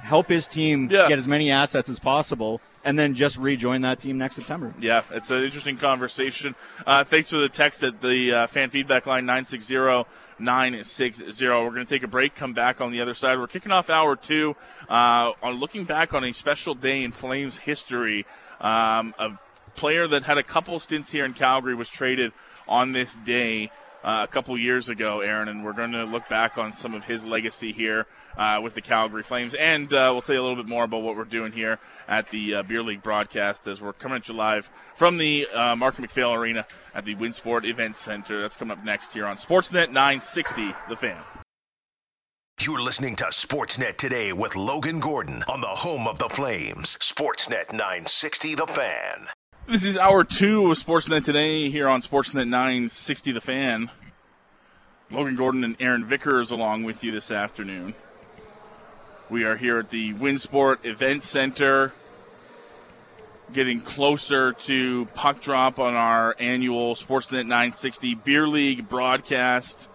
help 0.00 0.28
his 0.28 0.46
team 0.46 0.88
yeah. 0.90 1.08
get 1.08 1.18
as 1.18 1.28
many 1.28 1.50
assets 1.50 1.88
as 1.88 1.98
possible, 1.98 2.60
and 2.84 2.98
then 2.98 3.14
just 3.14 3.36
rejoin 3.36 3.82
that 3.82 4.00
team 4.00 4.18
next 4.18 4.36
September. 4.36 4.74
Yeah, 4.80 5.02
it's 5.10 5.30
an 5.30 5.42
interesting 5.42 5.76
conversation. 5.76 6.54
Uh, 6.86 7.04
thanks 7.04 7.30
for 7.30 7.38
the 7.38 7.48
text 7.48 7.82
at 7.82 8.00
the 8.00 8.32
uh, 8.32 8.46
fan 8.46 8.70
feedback 8.70 9.06
line 9.06 9.26
960 9.26 10.04
960. 10.38 11.46
We're 11.46 11.70
going 11.70 11.74
to 11.74 11.84
take 11.84 12.02
a 12.02 12.08
break, 12.08 12.34
come 12.34 12.52
back 12.52 12.80
on 12.80 12.92
the 12.92 13.00
other 13.00 13.14
side. 13.14 13.38
We're 13.38 13.46
kicking 13.46 13.72
off 13.72 13.90
hour 13.90 14.16
two 14.16 14.56
uh, 14.88 15.32
on 15.42 15.54
looking 15.54 15.84
back 15.84 16.14
on 16.14 16.24
a 16.24 16.32
special 16.32 16.74
day 16.74 17.02
in 17.02 17.12
Flames 17.12 17.58
history. 17.58 18.26
Um, 18.60 19.14
a 19.18 19.38
player 19.74 20.08
that 20.08 20.24
had 20.24 20.38
a 20.38 20.42
couple 20.42 20.78
stints 20.80 21.10
here 21.10 21.24
in 21.24 21.34
Calgary 21.34 21.74
was 21.74 21.88
traded 21.88 22.32
on 22.66 22.92
this 22.92 23.16
day. 23.16 23.70
Uh, 24.04 24.20
a 24.22 24.28
couple 24.28 24.56
years 24.56 24.88
ago, 24.88 25.20
Aaron, 25.20 25.48
and 25.48 25.64
we're 25.64 25.72
going 25.72 25.90
to 25.90 26.04
look 26.04 26.28
back 26.28 26.56
on 26.56 26.72
some 26.72 26.94
of 26.94 27.04
his 27.04 27.24
legacy 27.24 27.72
here 27.72 28.06
uh, 28.36 28.60
with 28.62 28.74
the 28.74 28.80
Calgary 28.80 29.24
Flames. 29.24 29.54
And 29.54 29.92
uh, 29.92 30.10
we'll 30.12 30.22
tell 30.22 30.36
you 30.36 30.40
a 30.40 30.46
little 30.46 30.56
bit 30.56 30.68
more 30.68 30.84
about 30.84 31.02
what 31.02 31.16
we're 31.16 31.24
doing 31.24 31.52
here 31.52 31.80
at 32.06 32.30
the 32.30 32.54
uh, 32.54 32.62
Beer 32.62 32.82
League 32.82 33.02
broadcast 33.02 33.66
as 33.66 33.80
we're 33.80 33.92
coming 33.92 34.16
at 34.16 34.28
you 34.28 34.34
live 34.34 34.70
from 34.94 35.18
the 35.18 35.48
uh, 35.48 35.74
Markin 35.74 36.02
MacPhail 36.02 36.32
Arena 36.32 36.64
at 36.94 37.04
the 37.04 37.16
Winsport 37.16 37.64
Event 37.64 37.96
Center. 37.96 38.40
That's 38.40 38.56
coming 38.56 38.78
up 38.78 38.84
next 38.84 39.12
here 39.12 39.26
on 39.26 39.36
Sportsnet 39.36 39.88
960, 39.88 40.74
The 40.88 40.96
Fan. 40.96 41.20
You're 42.60 42.82
listening 42.82 43.14
to 43.16 43.26
Sportsnet 43.26 43.96
today 43.96 44.32
with 44.32 44.56
Logan 44.56 44.98
Gordon 45.00 45.44
on 45.48 45.60
the 45.60 45.68
home 45.68 46.08
of 46.08 46.18
the 46.18 46.28
Flames. 46.28 46.96
Sportsnet 47.00 47.72
960 47.72 48.54
The 48.54 48.66
Fan. 48.66 49.28
This 49.68 49.84
is 49.84 49.98
hour 49.98 50.24
two 50.24 50.70
of 50.70 50.78
Sportsnet 50.78 51.26
today 51.26 51.68
here 51.68 51.90
on 51.90 52.00
Sportsnet 52.00 52.48
960 52.48 53.32
The 53.32 53.40
Fan. 53.42 53.90
Logan 55.10 55.36
Gordon 55.36 55.62
and 55.62 55.76
Aaron 55.78 56.06
Vickers 56.06 56.50
along 56.50 56.84
with 56.84 57.04
you 57.04 57.12
this 57.12 57.30
afternoon. 57.30 57.92
We 59.28 59.44
are 59.44 59.56
here 59.56 59.78
at 59.80 59.90
the 59.90 60.14
Winsport 60.14 60.86
Event 60.86 61.22
Center, 61.22 61.92
getting 63.52 63.82
closer 63.82 64.54
to 64.54 65.04
puck 65.12 65.42
drop 65.42 65.78
on 65.78 65.92
our 65.92 66.34
annual 66.38 66.94
Sportsnet 66.94 67.44
960 67.44 68.14
Beer 68.14 68.48
League 68.48 68.88
broadcast. 68.88 69.86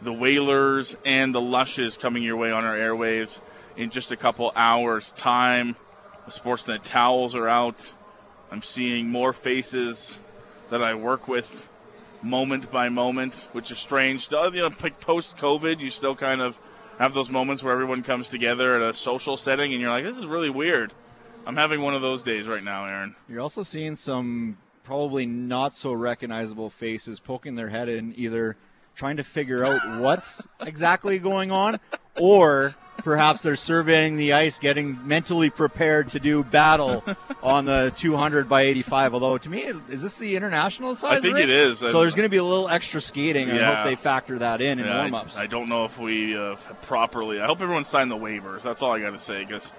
The 0.00 0.14
Whalers 0.14 0.96
and 1.04 1.34
the 1.34 1.40
Lushes 1.42 1.98
coming 1.98 2.22
your 2.22 2.38
way 2.38 2.50
on 2.50 2.64
our 2.64 2.78
airwaves 2.78 3.42
in 3.76 3.90
just 3.90 4.10
a 4.10 4.16
couple 4.16 4.52
hours' 4.56 5.12
time. 5.12 5.76
The 6.24 6.32
Sportsnet 6.32 6.80
towels 6.82 7.34
are 7.34 7.46
out. 7.46 7.92
I'm 8.52 8.60
seeing 8.60 9.08
more 9.08 9.32
faces 9.32 10.18
that 10.68 10.82
I 10.82 10.92
work 10.92 11.26
with 11.26 11.66
moment 12.20 12.70
by 12.70 12.90
moment, 12.90 13.48
which 13.52 13.70
is 13.70 13.78
strange. 13.78 14.30
You 14.30 14.50
know, 14.52 14.68
post 14.68 15.38
COVID, 15.38 15.80
you 15.80 15.88
still 15.88 16.14
kind 16.14 16.42
of 16.42 16.58
have 16.98 17.14
those 17.14 17.30
moments 17.30 17.62
where 17.62 17.72
everyone 17.72 18.02
comes 18.02 18.28
together 18.28 18.76
at 18.76 18.90
a 18.90 18.92
social 18.92 19.38
setting, 19.38 19.72
and 19.72 19.80
you're 19.80 19.88
like, 19.88 20.04
this 20.04 20.18
is 20.18 20.26
really 20.26 20.50
weird. 20.50 20.92
I'm 21.46 21.56
having 21.56 21.80
one 21.80 21.94
of 21.94 22.02
those 22.02 22.22
days 22.22 22.46
right 22.46 22.62
now, 22.62 22.84
Aaron. 22.84 23.16
You're 23.26 23.40
also 23.40 23.62
seeing 23.62 23.96
some 23.96 24.58
probably 24.84 25.24
not 25.24 25.74
so 25.74 25.94
recognizable 25.94 26.68
faces 26.68 27.20
poking 27.20 27.54
their 27.54 27.70
head 27.70 27.88
in 27.88 28.12
either 28.18 28.58
trying 28.94 29.16
to 29.16 29.24
figure 29.24 29.64
out 29.64 29.98
what's 29.98 30.46
exactly 30.60 31.18
going 31.18 31.50
on 31.50 31.80
or 32.20 32.74
perhaps 32.98 33.42
they're 33.42 33.56
surveying 33.56 34.16
the 34.16 34.32
ice, 34.32 34.58
getting 34.58 35.06
mentally 35.06 35.50
prepared 35.50 36.10
to 36.10 36.20
do 36.20 36.44
battle 36.44 37.02
on 37.42 37.64
the 37.64 37.92
200 37.96 38.48
by 38.48 38.62
85. 38.62 39.14
Although, 39.14 39.38
to 39.38 39.50
me, 39.50 39.72
is 39.88 40.02
this 40.02 40.18
the 40.18 40.36
international 40.36 40.94
size? 40.94 41.18
I 41.18 41.20
think 41.20 41.34
rink? 41.34 41.44
it 41.44 41.50
is. 41.50 41.78
So 41.78 42.00
there's 42.00 42.14
going 42.14 42.26
to 42.26 42.30
be 42.30 42.36
a 42.36 42.44
little 42.44 42.68
extra 42.68 43.00
skating. 43.00 43.48
Yeah. 43.48 43.70
I 43.70 43.74
hope 43.74 43.84
they 43.84 43.96
factor 43.96 44.38
that 44.38 44.60
in 44.60 44.78
in 44.78 44.86
Yeah, 44.86 45.08
warmups. 45.08 45.36
I, 45.36 45.42
I 45.42 45.46
don't 45.46 45.68
know 45.68 45.84
if 45.84 45.98
we 45.98 46.36
uh, 46.36 46.56
properly. 46.82 47.40
I 47.40 47.46
hope 47.46 47.60
everyone 47.60 47.84
signed 47.84 48.10
the 48.10 48.16
waivers. 48.16 48.62
That's 48.62 48.82
all 48.82 48.92
I 48.92 49.00
got 49.00 49.10
to 49.10 49.20
say 49.20 49.44
because 49.44 49.72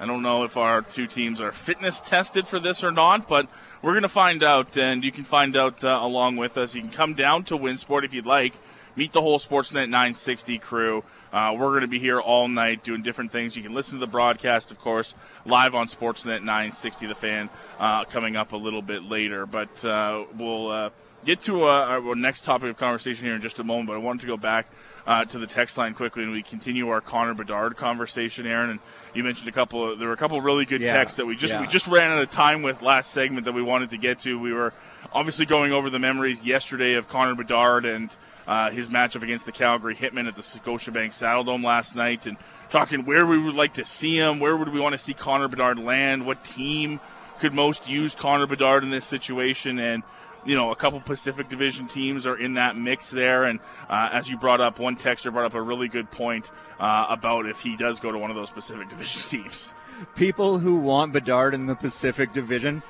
I 0.00 0.06
don't 0.06 0.22
know 0.22 0.44
if 0.44 0.56
our 0.56 0.82
two 0.82 1.06
teams 1.06 1.40
are 1.40 1.52
fitness 1.52 2.00
tested 2.00 2.46
for 2.46 2.60
this 2.60 2.84
or 2.84 2.92
not, 2.92 3.26
but 3.26 3.48
we're 3.82 3.92
going 3.92 4.02
to 4.02 4.08
find 4.08 4.42
out, 4.42 4.76
and 4.76 5.04
you 5.04 5.12
can 5.12 5.24
find 5.24 5.56
out 5.56 5.84
uh, 5.84 5.98
along 6.02 6.36
with 6.36 6.56
us. 6.58 6.74
You 6.74 6.82
can 6.82 6.90
come 6.90 7.14
down 7.14 7.44
to 7.44 7.56
Winsport 7.56 8.04
if 8.04 8.12
you'd 8.12 8.26
like. 8.26 8.54
Meet 8.96 9.12
the 9.12 9.20
whole 9.20 9.38
Sportsnet 9.38 9.88
960 9.88 10.58
crew. 10.58 11.04
Uh, 11.32 11.54
we're 11.58 11.68
going 11.70 11.82
to 11.82 11.88
be 11.88 11.98
here 11.98 12.20
all 12.20 12.48
night 12.48 12.82
doing 12.82 13.02
different 13.02 13.32
things. 13.32 13.56
You 13.56 13.62
can 13.62 13.74
listen 13.74 13.98
to 13.98 14.06
the 14.06 14.10
broadcast, 14.10 14.70
of 14.70 14.78
course, 14.78 15.14
live 15.44 15.74
on 15.74 15.86
Sportsnet 15.86 16.40
960 16.42 17.06
The 17.06 17.14
Fan 17.14 17.50
uh, 17.78 18.04
coming 18.04 18.36
up 18.36 18.52
a 18.52 18.56
little 18.56 18.82
bit 18.82 19.02
later. 19.02 19.46
But 19.46 19.84
uh, 19.84 20.24
we'll 20.36 20.70
uh, 20.70 20.90
get 21.24 21.42
to 21.42 21.64
uh, 21.64 22.00
our 22.06 22.14
next 22.14 22.44
topic 22.44 22.70
of 22.70 22.76
conversation 22.78 23.24
here 23.24 23.34
in 23.34 23.42
just 23.42 23.58
a 23.58 23.64
moment. 23.64 23.88
But 23.88 23.94
I 23.94 23.98
wanted 23.98 24.22
to 24.22 24.26
go 24.26 24.36
back 24.36 24.68
uh, 25.06 25.24
to 25.26 25.38
the 25.38 25.46
text 25.46 25.76
line 25.78 25.94
quickly, 25.94 26.22
and 26.22 26.32
we 26.32 26.42
continue 26.42 26.88
our 26.88 27.00
Connor 27.00 27.34
Bedard 27.34 27.76
conversation, 27.76 28.46
Aaron. 28.46 28.70
And 28.70 28.80
you 29.14 29.22
mentioned 29.24 29.48
a 29.48 29.52
couple. 29.52 29.92
Of, 29.92 29.98
there 29.98 30.08
were 30.08 30.14
a 30.14 30.18
couple 30.18 30.38
of 30.38 30.44
really 30.44 30.64
good 30.64 30.80
Yeah, 30.80 30.94
texts 30.94 31.16
that 31.18 31.26
we 31.26 31.36
just 31.36 31.52
yeah. 31.52 31.60
we 31.60 31.66
just 31.66 31.86
ran 31.88 32.10
out 32.10 32.22
of 32.22 32.30
time 32.30 32.62
with 32.62 32.82
last 32.82 33.12
segment 33.12 33.44
that 33.44 33.52
we 33.52 33.62
wanted 33.62 33.90
to 33.90 33.98
get 33.98 34.20
to. 34.20 34.38
We 34.38 34.52
were 34.52 34.72
obviously 35.12 35.46
going 35.46 35.72
over 35.72 35.90
the 35.90 35.98
memories 35.98 36.44
yesterday 36.44 36.94
of 36.94 37.08
Connor 37.08 37.34
Bedard 37.34 37.84
and 37.84 38.10
uh, 38.48 38.70
his 38.70 38.88
matchup 38.88 39.22
against 39.22 39.46
the 39.46 39.52
Calgary 39.52 39.94
Hitmen 39.94 40.26
at 40.26 40.34
the 40.34 40.42
Scotiabank 40.42 41.10
Saddledome 41.10 41.62
last 41.62 41.94
night, 41.94 42.26
and 42.26 42.36
talking 42.70 43.04
where 43.04 43.26
we 43.26 43.38
would 43.38 43.54
like 43.54 43.74
to 43.74 43.84
see 43.84 44.16
him, 44.18 44.40
where 44.40 44.56
would 44.56 44.70
we 44.70 44.80
want 44.80 44.94
to 44.94 44.98
see 44.98 45.14
Connor 45.14 45.48
Bedard 45.48 45.78
land, 45.78 46.26
what 46.26 46.42
team 46.44 46.98
could 47.38 47.52
most 47.52 47.88
use 47.88 48.14
Connor 48.14 48.46
Bedard 48.46 48.82
in 48.82 48.90
this 48.90 49.04
situation, 49.04 49.78
and 49.78 50.02
you 50.44 50.54
know, 50.54 50.70
a 50.70 50.76
couple 50.76 51.00
Pacific 51.00 51.48
Division 51.48 51.88
teams 51.88 52.26
are 52.26 52.36
in 52.36 52.54
that 52.54 52.76
mix 52.76 53.10
there. 53.10 53.44
And 53.44 53.60
uh, 53.88 54.08
as 54.12 54.30
you 54.30 54.38
brought 54.38 54.60
up, 54.60 54.78
one 54.78 54.96
texter 54.96 55.32
brought 55.32 55.44
up 55.44 55.54
a 55.54 55.60
really 55.60 55.88
good 55.88 56.10
point 56.10 56.50
uh, 56.80 57.06
about 57.10 57.46
if 57.46 57.60
he 57.60 57.76
does 57.76 58.00
go 58.00 58.10
to 58.10 58.18
one 58.18 58.30
of 58.30 58.36
those 58.36 58.50
Pacific 58.50 58.88
Division 58.90 59.20
teams. 59.22 59.72
People 60.14 60.58
who 60.58 60.76
want 60.76 61.12
Bedard 61.12 61.54
in 61.54 61.66
the 61.66 61.74
Pacific 61.74 62.32
Division, 62.32 62.82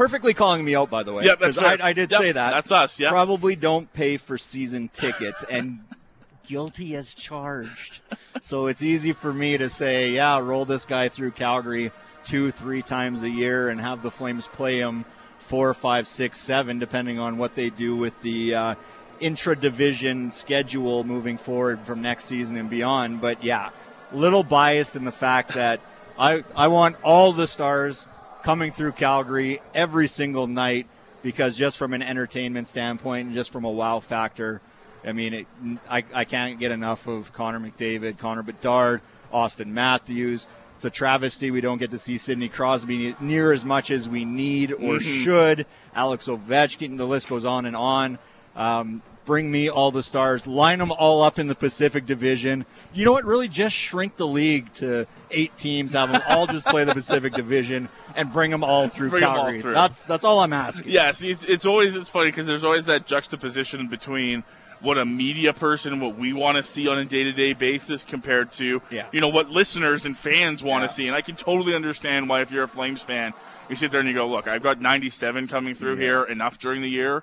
perfectly 0.00 0.32
calling 0.32 0.64
me 0.64 0.74
out, 0.74 0.88
by 0.88 1.02
the 1.02 1.12
way. 1.12 1.24
Yep, 1.24 1.40
that's 1.40 1.58
I. 1.58 1.76
I 1.80 1.92
did 1.92 2.10
Yep, 2.10 2.20
say 2.20 2.32
that. 2.32 2.52
That's 2.52 2.72
us. 2.72 2.98
Yeah. 2.98 3.10
Probably 3.10 3.54
don't 3.54 3.92
pay 3.92 4.16
for 4.16 4.38
season 4.38 4.88
tickets 4.88 5.44
and 5.50 5.80
guilty 6.46 6.96
as 6.96 7.12
charged. 7.12 8.00
so 8.40 8.66
it's 8.66 8.82
easy 8.82 9.12
for 9.12 9.30
me 9.30 9.58
to 9.58 9.68
say, 9.68 10.08
yeah, 10.10 10.38
roll 10.38 10.64
this 10.64 10.86
guy 10.86 11.10
through 11.10 11.32
Calgary 11.32 11.92
two, 12.24 12.50
three 12.50 12.80
times 12.80 13.22
a 13.24 13.28
year 13.30 13.68
and 13.68 13.78
have 13.78 14.02
the 14.02 14.10
Flames 14.10 14.46
play 14.46 14.78
him 14.78 15.04
four, 15.38 15.74
five, 15.74 16.08
six, 16.08 16.38
seven, 16.38 16.78
depending 16.78 17.18
on 17.18 17.36
what 17.36 17.54
they 17.54 17.68
do 17.68 17.94
with 17.94 18.18
the 18.22 18.54
uh, 18.54 18.74
intra 19.20 19.54
division 19.54 20.32
schedule 20.32 21.04
moving 21.04 21.36
forward 21.36 21.80
from 21.80 22.00
next 22.00 22.24
season 22.24 22.56
and 22.56 22.70
beyond. 22.70 23.20
But 23.20 23.44
yeah, 23.44 23.68
little 24.12 24.44
biased 24.44 24.96
in 24.96 25.04
the 25.04 25.12
fact 25.12 25.52
that 25.54 25.80
I, 26.18 26.42
I 26.56 26.68
want 26.68 26.96
all 27.02 27.32
the 27.32 27.46
stars 27.46 28.08
coming 28.42 28.72
through 28.72 28.92
Calgary 28.92 29.60
every 29.74 30.08
single 30.08 30.46
night 30.46 30.86
because 31.22 31.56
just 31.56 31.76
from 31.76 31.92
an 31.92 32.02
entertainment 32.02 32.66
standpoint 32.66 33.26
and 33.26 33.34
just 33.34 33.52
from 33.52 33.64
a 33.64 33.70
wow 33.70 34.00
factor, 34.00 34.60
I 35.04 35.12
mean, 35.12 35.34
it, 35.34 35.46
I, 35.88 36.04
I 36.12 36.24
can't 36.24 36.58
get 36.58 36.72
enough 36.72 37.06
of 37.06 37.32
Connor 37.32 37.60
McDavid, 37.60 38.18
Connor 38.18 38.42
Bedard, 38.42 39.00
Auston 39.32 39.68
Matthews. 39.68 40.46
It's 40.74 40.84
a 40.84 40.90
travesty 40.90 41.50
we 41.50 41.60
don't 41.60 41.78
get 41.78 41.90
to 41.90 41.98
see 41.98 42.16
Sidney 42.16 42.48
Crosby 42.48 43.14
near 43.20 43.52
as 43.52 43.64
much 43.64 43.90
as 43.90 44.08
we 44.08 44.24
need 44.24 44.72
or 44.72 44.98
should. 45.00 45.66
Alex 45.94 46.26
Ovechkin, 46.26 46.96
the 46.96 47.06
list 47.06 47.28
goes 47.28 47.44
on 47.44 47.66
and 47.66 47.76
on. 47.76 48.18
Um, 48.56 49.02
bring 49.24 49.50
me 49.50 49.68
all 49.68 49.90
the 49.90 50.02
stars, 50.02 50.46
line 50.46 50.78
them 50.78 50.90
all 50.92 51.22
up 51.22 51.38
in 51.38 51.46
the 51.46 51.54
Pacific 51.54 52.06
Division. 52.06 52.64
You 52.92 53.04
know 53.04 53.12
what? 53.12 53.24
Really, 53.24 53.48
just 53.48 53.74
shrink 53.76 54.16
the 54.16 54.26
league 54.26 54.72
to 54.74 55.06
eight 55.30 55.56
teams, 55.56 55.92
have 55.92 56.10
them 56.12 56.22
all 56.28 56.46
just 56.46 56.66
play 56.66 56.84
the 56.84 56.94
Pacific 56.94 57.34
Division, 57.34 57.88
and 58.16 58.32
bring 58.32 58.50
them 58.50 58.64
all 58.64 58.88
through 58.88 59.10
Bring 59.10 59.22
'em 59.22 59.30
all 59.30 59.36
Calgary. 59.44 59.60
through. 59.62 59.74
That's 59.74 60.04
that's 60.04 60.24
all 60.24 60.40
I'm 60.40 60.52
asking. 60.52 60.90
Yeah, 60.92 61.10
it's, 61.10 61.22
it's 61.22 61.66
always 61.66 61.94
it's 61.94 62.10
funny 62.10 62.30
because 62.30 62.46
there's 62.46 62.64
always 62.64 62.86
that 62.86 63.06
juxtaposition 63.06 63.88
between 63.88 64.42
what 64.80 64.96
a 64.96 65.04
media 65.04 65.52
person, 65.52 66.00
what 66.00 66.16
we 66.16 66.32
want 66.32 66.56
to 66.56 66.62
see 66.62 66.88
on 66.88 66.98
a 66.98 67.04
day 67.04 67.22
to 67.22 67.32
day 67.32 67.52
basis, 67.52 68.02
compared 68.04 68.50
to 68.52 68.80
Yeah. 68.90 69.06
you 69.12 69.20
know 69.20 69.28
what 69.28 69.50
listeners 69.50 70.06
and 70.06 70.16
fans 70.16 70.62
want 70.62 70.82
Yeah. 70.82 70.86
to 70.88 70.92
see. 70.94 71.06
And 71.06 71.14
I 71.14 71.20
can 71.20 71.36
totally 71.36 71.74
understand 71.74 72.28
why 72.30 72.40
if 72.40 72.50
you're 72.50 72.64
a 72.64 72.68
Flames 72.68 73.02
fan, 73.02 73.34
you 73.68 73.76
sit 73.76 73.90
there 73.90 74.00
and 74.00 74.08
you 74.08 74.14
go, 74.14 74.26
"Look, 74.26 74.48
I've 74.48 74.62
got 74.62 74.80
97 74.80 75.46
coming 75.48 75.74
through 75.74 75.96
here, 75.96 76.24
enough 76.24 76.58
during 76.58 76.80
the 76.80 76.88
year." 76.88 77.22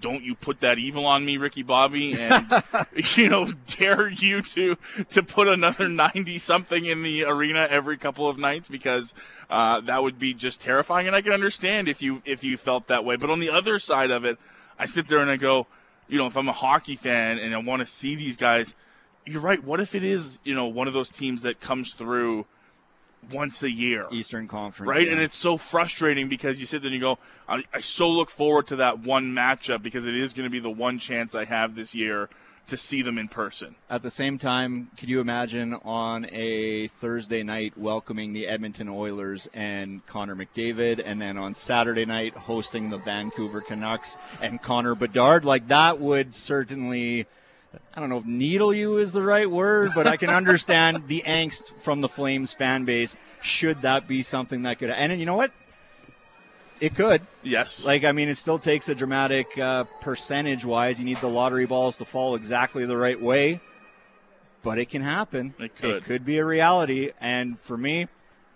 Don't 0.00 0.22
you 0.22 0.34
put 0.34 0.60
that 0.60 0.78
evil 0.78 1.06
on 1.06 1.24
me, 1.24 1.36
Ricky 1.36 1.62
Bobby, 1.62 2.18
and 2.18 2.62
you 3.16 3.28
know 3.28 3.46
dare 3.78 4.08
you 4.08 4.42
to 4.42 4.76
to 5.10 5.22
put 5.22 5.48
another 5.48 5.88
90 5.88 6.38
something 6.38 6.84
in 6.84 7.02
the 7.02 7.24
arena 7.24 7.66
every 7.70 7.96
couple 7.96 8.28
of 8.28 8.38
nights 8.38 8.68
because 8.68 9.14
uh, 9.50 9.80
that 9.80 10.02
would 10.02 10.18
be 10.18 10.34
just 10.34 10.60
terrifying. 10.60 11.06
And 11.06 11.16
I 11.16 11.22
can 11.22 11.32
understand 11.32 11.88
if 11.88 12.02
you 12.02 12.22
if 12.24 12.44
you 12.44 12.56
felt 12.56 12.88
that 12.88 13.04
way. 13.04 13.16
But 13.16 13.30
on 13.30 13.40
the 13.40 13.50
other 13.50 13.78
side 13.78 14.10
of 14.10 14.24
it, 14.24 14.38
I 14.78 14.86
sit 14.86 15.08
there 15.08 15.18
and 15.18 15.30
I 15.30 15.36
go, 15.36 15.66
you 16.08 16.18
know, 16.18 16.26
if 16.26 16.36
I'm 16.36 16.48
a 16.48 16.52
hockey 16.52 16.96
fan 16.96 17.38
and 17.38 17.54
I 17.54 17.58
want 17.58 17.80
to 17.80 17.86
see 17.86 18.14
these 18.14 18.36
guys, 18.36 18.74
you're 19.24 19.40
right. 19.40 19.62
What 19.62 19.80
if 19.80 19.94
it 19.94 20.04
is 20.04 20.38
you 20.44 20.54
know 20.54 20.66
one 20.66 20.88
of 20.88 20.94
those 20.94 21.10
teams 21.10 21.42
that 21.42 21.60
comes 21.60 21.94
through 21.94 22.46
once 23.32 23.62
a 23.62 23.70
year? 23.70 24.06
Eastern 24.10 24.48
Conference, 24.48 24.88
right? 24.88 25.06
yeah. 25.06 25.12
And 25.12 25.20
it's 25.20 25.36
so 25.36 25.56
frustrating 25.56 26.28
because 26.28 26.60
you 26.60 26.66
sit 26.66 26.82
there 26.82 26.88
and 26.88 26.94
you 26.94 27.00
go, 27.00 27.18
I, 27.48 27.64
I 27.72 27.80
so 27.80 28.08
look 28.08 28.30
forward 28.30 28.68
to 28.68 28.76
that 28.76 29.00
one 29.00 29.32
matchup 29.32 29.82
because 29.82 30.06
it 30.06 30.16
is 30.16 30.32
going 30.32 30.44
to 30.44 30.50
be 30.50 30.60
the 30.60 30.70
one 30.70 30.98
chance 30.98 31.34
I 31.34 31.44
have 31.44 31.74
this 31.74 31.94
year 31.94 32.28
to 32.68 32.76
see 32.76 33.02
them 33.02 33.18
in 33.18 33.28
person. 33.28 33.76
At 33.88 34.02
the 34.02 34.10
same 34.10 34.38
time, 34.38 34.90
could 34.96 35.08
you 35.08 35.20
imagine 35.20 35.74
on 35.74 36.26
a 36.32 36.88
Thursday 37.00 37.42
night 37.42 37.78
welcoming 37.78 38.32
the 38.32 38.46
Edmonton 38.48 38.88
Oilers 38.88 39.48
and 39.54 40.04
Connor 40.06 40.34
McDavid, 40.34 41.00
and 41.04 41.20
then 41.20 41.38
on 41.38 41.54
Saturday 41.54 42.04
night 42.04 42.34
hosting 42.34 42.90
the 42.90 42.98
Vancouver 42.98 43.60
Canucks 43.60 44.16
and 44.40 44.60
Connor 44.60 44.94
Bedard? 44.94 45.44
Like 45.44 45.68
that 45.68 46.00
would 46.00 46.34
certainly. 46.34 47.26
I 47.94 48.00
don't 48.00 48.08
know 48.08 48.18
if 48.18 48.26
needle 48.26 48.74
you 48.74 48.98
is 48.98 49.12
the 49.12 49.22
right 49.22 49.50
word, 49.50 49.92
but 49.94 50.06
I 50.06 50.16
can 50.16 50.30
understand 50.30 51.06
the 51.06 51.22
angst 51.26 51.72
from 51.80 52.00
the 52.00 52.08
Flames 52.08 52.52
fan 52.52 52.84
base. 52.84 53.16
Should 53.42 53.82
that 53.82 54.06
be 54.06 54.22
something 54.22 54.62
that 54.62 54.78
could, 54.78 54.90
and 54.90 55.18
you 55.18 55.26
know 55.26 55.36
what, 55.36 55.52
it 56.80 56.94
could. 56.94 57.22
Yes. 57.42 57.84
Like, 57.84 58.04
I 58.04 58.12
mean, 58.12 58.28
it 58.28 58.36
still 58.36 58.58
takes 58.58 58.88
a 58.88 58.94
dramatic 58.94 59.56
uh, 59.58 59.84
percentage 60.00 60.64
wise. 60.64 60.98
You 60.98 61.04
need 61.04 61.18
the 61.18 61.28
lottery 61.28 61.66
balls 61.66 61.96
to 61.98 62.04
fall 62.04 62.34
exactly 62.34 62.84
the 62.84 62.96
right 62.96 63.20
way, 63.20 63.60
but 64.62 64.78
it 64.78 64.90
can 64.90 65.02
happen. 65.02 65.54
It 65.58 65.76
could. 65.76 65.96
It 65.96 66.04
could 66.04 66.24
be 66.24 66.38
a 66.38 66.44
reality. 66.44 67.12
And 67.20 67.58
for 67.60 67.76
me, 67.76 68.08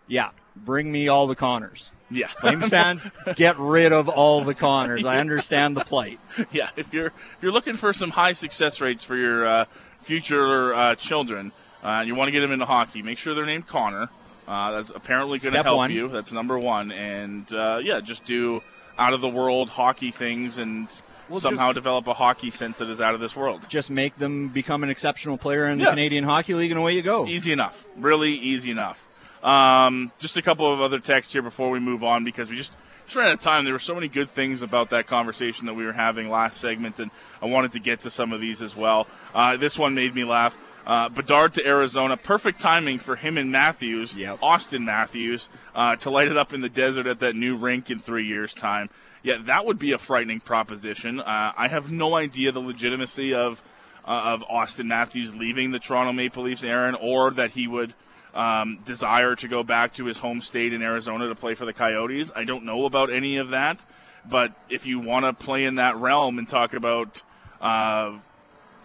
yeah, 0.07 0.31
bring 0.55 0.93
me 0.93 1.09
all 1.09 1.27
the 1.27 1.37
Connors. 1.37 1.91
Yeah. 2.11 2.27
Flames 2.29 2.68
fans, 2.68 3.07
get 3.37 3.59
rid 3.59 3.92
of 3.92 4.09
all 4.09 4.42
the 4.44 4.55
Connors. 4.55 5.05
I 5.05 5.18
understand 5.18 5.77
the 5.77 5.85
plight. 5.85 6.18
yeah, 6.53 6.70
if 6.77 6.92
you're 6.92 7.07
if 7.09 7.38
you're 7.42 7.53
looking 7.53 7.77
for 7.77 7.92
some 7.92 8.11
high 8.11 8.33
success 8.35 8.81
rates 8.81 9.05
for 9.05 9.16
your 9.16 9.46
uh, 9.46 9.64
future 10.01 10.75
uh, 10.75 10.94
children, 10.96 11.53
uh, 11.83 12.03
you 12.07 12.14
want 12.14 12.29
to 12.29 12.33
get 12.33 12.40
them 12.40 12.53
into 12.53 12.66
hockey. 12.66 13.03
Make 13.03 13.18
sure 13.18 13.35
they're 13.35 13.46
named 13.46 13.66
Connor. 13.66 14.09
Uh, 14.49 14.73
that's 14.73 14.90
apparently 14.90 15.38
going 15.38 15.55
to 15.55 15.62
help 15.62 15.77
one. 15.77 15.92
you. 15.92 16.09
That's 16.09 16.33
number 16.33 16.59
one. 16.59 16.90
And 16.90 17.53
uh, 17.53 17.79
yeah, 17.83 18.01
just 18.01 18.25
do 18.25 18.62
out 18.99 19.12
of 19.14 19.20
the 19.20 19.29
world 19.29 19.68
hockey 19.68 20.11
things 20.11 20.59
and 20.59 20.88
Well, 21.29 21.38
somehow 21.38 21.68
just- 21.68 21.77
develop 21.77 22.07
a 22.09 22.14
hockey 22.14 22.51
sense 22.51 22.79
that 22.79 22.88
is 22.90 23.01
out 23.01 23.14
of 23.14 23.20
this 23.20 23.37
world. 23.37 23.62
Just 23.68 23.90
make 23.92 24.16
them 24.16 24.49
become 24.49 24.83
an 24.83 24.90
exceptional 24.90 25.38
player 25.38 25.68
in 25.68 25.79
the 25.79 25.85
Canadian 25.87 26.25
Hockey 26.25 26.55
League, 26.55 26.73
and 26.73 26.81
away 26.81 26.94
you 26.94 27.03
go. 27.03 27.27
Easy 27.27 27.53
enough. 27.53 27.87
Really 27.96 28.33
easy 28.33 28.73
enough. 28.73 29.07
Um, 29.42 30.12
just 30.18 30.37
a 30.37 30.42
couple 30.42 30.72
of 30.72 30.81
other 30.81 30.98
texts 30.98 31.33
here 31.33 31.42
before 31.42 31.70
we 31.70 31.81
move 31.81 32.05
on 32.05 32.24
because 32.24 32.48
we 32.50 32.57
just, 32.57 32.72
just 33.05 33.16
ran 33.16 33.29
out 33.29 33.35
of 33.35 33.40
time. 33.40 33.64
There 33.64 33.72
were 33.72 33.79
so 33.79 33.94
many 33.94 34.09
good 34.09 34.31
things 34.31 34.62
about 34.62 34.90
that 34.90 35.07
conversation 35.07 35.66
that 35.66 35.74
we 35.74 35.85
were 35.85 35.92
having 35.92 36.29
last 36.29 36.59
segment, 36.59 36.98
and 37.00 37.11
I 37.40 37.46
wanted 37.46 37.72
to 37.72 37.81
get 37.81 38.03
to 38.03 38.11
some 38.11 38.33
of 38.33 38.40
these 38.40 38.61
as 38.61 38.76
well. 38.76 39.07
Uh, 39.35 39.57
this 39.57 39.79
one 39.79 39.94
made 39.94 40.14
me 40.14 40.24
laugh. 40.24 40.57
Uh, 40.87 41.09
Bedard 41.09 41.55
to 41.55 41.66
Arizona, 41.66 42.16
perfect 42.16 42.61
timing 42.61 42.98
for 42.98 43.14
him 43.16 43.38
and 43.38 43.53
Matthews, 43.53 44.16
Yep. 44.16 44.40
Auston 44.40 44.85
Matthews, 44.85 45.48
uh, 45.74 45.96
to 45.96 46.11
light 46.11 46.29
it 46.29 46.37
up 46.37 46.53
in 46.53 46.62
the 46.62 46.68
desert 46.68 47.07
at 47.07 47.20
that 47.20 47.37
new 47.37 47.57
rink 47.57 47.90
in 47.90 48.00
three 48.00 48.26
years' 48.26 48.55
time. 48.55 48.88
Yeah, 49.22 49.37
that 49.46 49.66
would 49.66 49.79
be 49.79 49.92
a 49.92 49.98
frightening 49.98 50.40
proposition. 50.40 51.20
Uh, 51.20 51.53
I 51.57 51.68
have 51.68 51.90
no 51.90 52.16
idea 52.16 52.53
the 52.53 52.61
legitimacy 52.61 53.35
of 53.35 53.62
uh, 54.03 54.33
of 54.33 54.42
Austin 54.44 54.88
Matthews 54.88 55.35
leaving 55.35 55.72
the 55.72 55.79
Toronto 55.79 56.12
Maple 56.12 56.44
Leafs, 56.44 56.64
Aaron, 56.64 56.94
or 56.94 57.31
that 57.33 57.50
he 57.50 57.68
would 57.68 57.92
um, 58.35 58.79
desire 58.85 59.35
to 59.37 59.49
go 59.49 59.62
back 59.62 59.95
to 59.95 60.05
his 60.05 60.19
home 60.19 60.40
state 60.40 60.73
in 60.73 60.83
Arizona 60.83 61.29
to 61.29 61.35
play 61.35 61.55
for 61.55 61.64
the 61.64 61.73
Coyotes. 61.73 62.31
I 62.35 62.45
don't 62.45 62.64
know 62.64 62.85
about 62.85 63.12
any 63.12 63.37
of 63.37 63.51
that, 63.51 63.85
but 64.29 64.53
if 64.69 64.87
you 64.87 65.01
want 65.01 65.25
to 65.25 65.33
play 65.33 65.64
in 65.64 65.77
that 65.77 65.97
realm 65.97 66.38
and 66.38 66.49
talk 66.49 66.75
about 66.75 67.23
uh, 67.61 68.19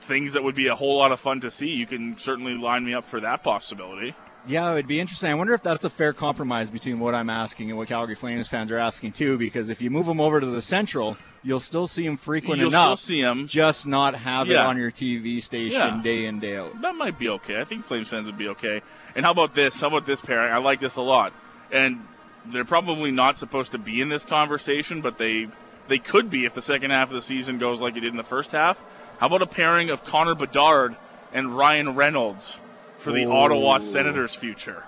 things 0.02 0.34
that 0.34 0.44
would 0.44 0.56
be 0.56 0.68
a 0.68 0.76
whole 0.76 0.98
lot 0.98 1.12
of 1.12 1.20
fun 1.20 1.42
to 1.42 1.52
see, 1.52 1.70
you 1.70 1.86
can 1.86 2.18
certainly 2.18 2.56
line 2.56 2.86
me 2.86 2.94
up 2.94 3.06
for 3.06 3.20
that 3.20 3.44
possibility. 3.44 4.16
Yeah, 4.48 4.72
it 4.72 4.76
would 4.76 4.88
be 4.88 5.00
interesting. 5.00 5.32
I 5.32 5.36
wonder 5.36 5.56
if 5.56 5.64
that's 5.64 5.86
a 5.86 5.90
fair 5.90 6.14
compromise 6.14 6.70
between 6.70 7.00
what 7.00 7.16
I'm 7.16 7.32
asking 7.32 7.70
and 7.70 7.78
what 7.80 7.88
Calgary 7.88 8.14
Flames 8.14 8.48
fans 8.48 8.70
are 8.70 8.78
asking 8.78 9.14
too. 9.14 9.40
Because 9.40 9.70
if 9.70 9.82
you 9.82 9.90
move 9.90 10.06
them 10.06 10.22
over 10.22 10.40
to 10.40 10.46
the 10.46 10.62
Central, 10.62 11.18
you'll 11.46 11.60
still 11.60 11.88
see 11.88 12.06
them 12.06 12.18
frequent 12.18 12.60
You'll 12.60 12.70
enough. 12.70 13.00
still 13.00 13.16
see 13.16 13.22
him. 13.22 13.48
just 13.48 13.86
not 13.86 14.16
have 14.16 14.50
it 14.50 14.58
on 14.58 14.78
your 14.78 14.90
TV 14.92 15.40
station 15.42 15.80
Yeah. 15.80 16.02
day 16.04 16.26
in 16.26 16.40
day 16.40 16.58
out. 16.58 16.82
That 16.82 16.96
might 16.96 17.20
be 17.20 17.30
okay. 17.30 17.62
I 17.62 17.64
think 17.66 17.86
Flames 17.86 18.08
fans 18.08 18.26
would 18.26 18.38
be 18.38 18.48
okay. 18.50 18.82
And 19.16 19.24
how 19.24 19.32
about 19.32 19.54
this? 19.54 19.80
How 19.80 19.88
about 19.88 20.06
this 20.08 20.20
pairing? 20.22 20.52
I 20.52 20.58
like 20.58 20.80
this 20.80 20.96
a 20.96 21.02
lot. 21.04 21.32
And 21.72 22.06
they're 22.48 22.66
probably 22.66 23.12
not 23.12 23.38
supposed 23.38 23.72
to 23.74 23.78
be 23.78 24.02
in 24.02 24.10
this 24.10 24.26
conversation, 24.26 25.02
but 25.02 25.18
they 25.20 25.48
they 25.88 26.00
could 26.00 26.32
be 26.32 26.46
if 26.46 26.56
the 26.56 26.64
second 26.64 26.90
half 26.90 27.10
of 27.10 27.14
the 27.14 27.22
season 27.22 27.60
goes 27.60 27.80
like 27.80 27.96
it 27.96 28.00
did 28.00 28.10
in 28.10 28.18
the 28.18 28.24
first 28.24 28.52
half. 28.52 28.84
How 29.20 29.28
about 29.28 29.44
a 29.44 29.46
pairing 29.48 29.92
of 29.92 30.04
Connor 30.04 30.34
Bedard 30.34 30.96
and 31.32 31.56
Ryan 31.56 31.94
Reynolds 31.94 32.58
for 32.98 33.12
the 33.12 33.24
Ooh. 33.26 33.32
Ottawa 33.32 33.78
Senators' 33.78 34.34
future? 34.34 34.84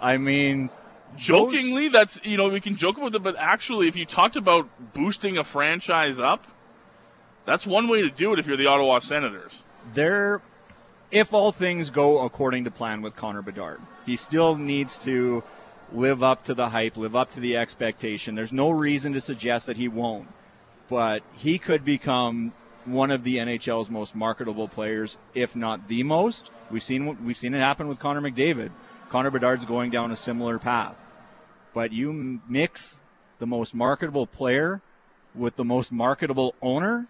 I 0.00 0.16
mean, 0.16 0.68
Jokingly, 1.16 1.88
that's 1.88 2.20
you 2.24 2.36
know 2.36 2.48
we 2.48 2.60
can 2.60 2.76
joke 2.76 2.96
about 2.96 3.14
it, 3.14 3.22
but 3.22 3.36
actually, 3.36 3.88
if 3.88 3.96
you 3.96 4.06
talked 4.06 4.36
about 4.36 4.68
boosting 4.92 5.38
a 5.38 5.44
franchise 5.44 6.18
up, 6.18 6.46
that's 7.44 7.66
one 7.66 7.88
way 7.88 8.02
to 8.02 8.10
do 8.10 8.32
it. 8.32 8.38
If 8.38 8.46
you're 8.46 8.56
the 8.56 8.66
Ottawa 8.66 8.98
Senators, 8.98 9.62
there, 9.94 10.40
if 11.10 11.32
all 11.32 11.52
things 11.52 11.90
go 11.90 12.24
according 12.24 12.64
to 12.64 12.70
plan 12.70 13.02
with 13.02 13.16
Connor 13.16 13.42
Bedard, 13.42 13.80
he 14.06 14.16
still 14.16 14.56
needs 14.56 14.98
to 14.98 15.42
live 15.92 16.22
up 16.22 16.44
to 16.44 16.54
the 16.54 16.70
hype, 16.70 16.96
live 16.96 17.14
up 17.14 17.32
to 17.32 17.40
the 17.40 17.56
expectation. 17.56 18.34
There's 18.34 18.52
no 18.52 18.70
reason 18.70 19.12
to 19.12 19.20
suggest 19.20 19.66
that 19.66 19.76
he 19.76 19.88
won't, 19.88 20.28
but 20.88 21.22
he 21.36 21.58
could 21.58 21.84
become 21.84 22.52
one 22.84 23.10
of 23.10 23.24
the 23.24 23.36
NHL's 23.36 23.90
most 23.90 24.14
marketable 24.14 24.68
players, 24.68 25.18
if 25.34 25.54
not 25.54 25.88
the 25.88 26.02
most. 26.02 26.50
We've 26.70 26.82
seen 26.82 27.24
we've 27.24 27.36
seen 27.36 27.54
it 27.54 27.58
happen 27.58 27.88
with 27.88 27.98
Connor 27.98 28.20
McDavid. 28.20 28.70
Connor 29.08 29.30
Bedard's 29.30 29.66
going 29.66 29.90
down 29.90 30.10
a 30.10 30.16
similar 30.16 30.58
path, 30.58 30.96
but 31.74 31.92
you 31.92 32.40
mix 32.48 32.96
the 33.38 33.46
most 33.46 33.74
marketable 33.74 34.26
player 34.26 34.80
with 35.34 35.56
the 35.56 35.64
most 35.64 35.92
marketable 35.92 36.54
owner 36.60 37.06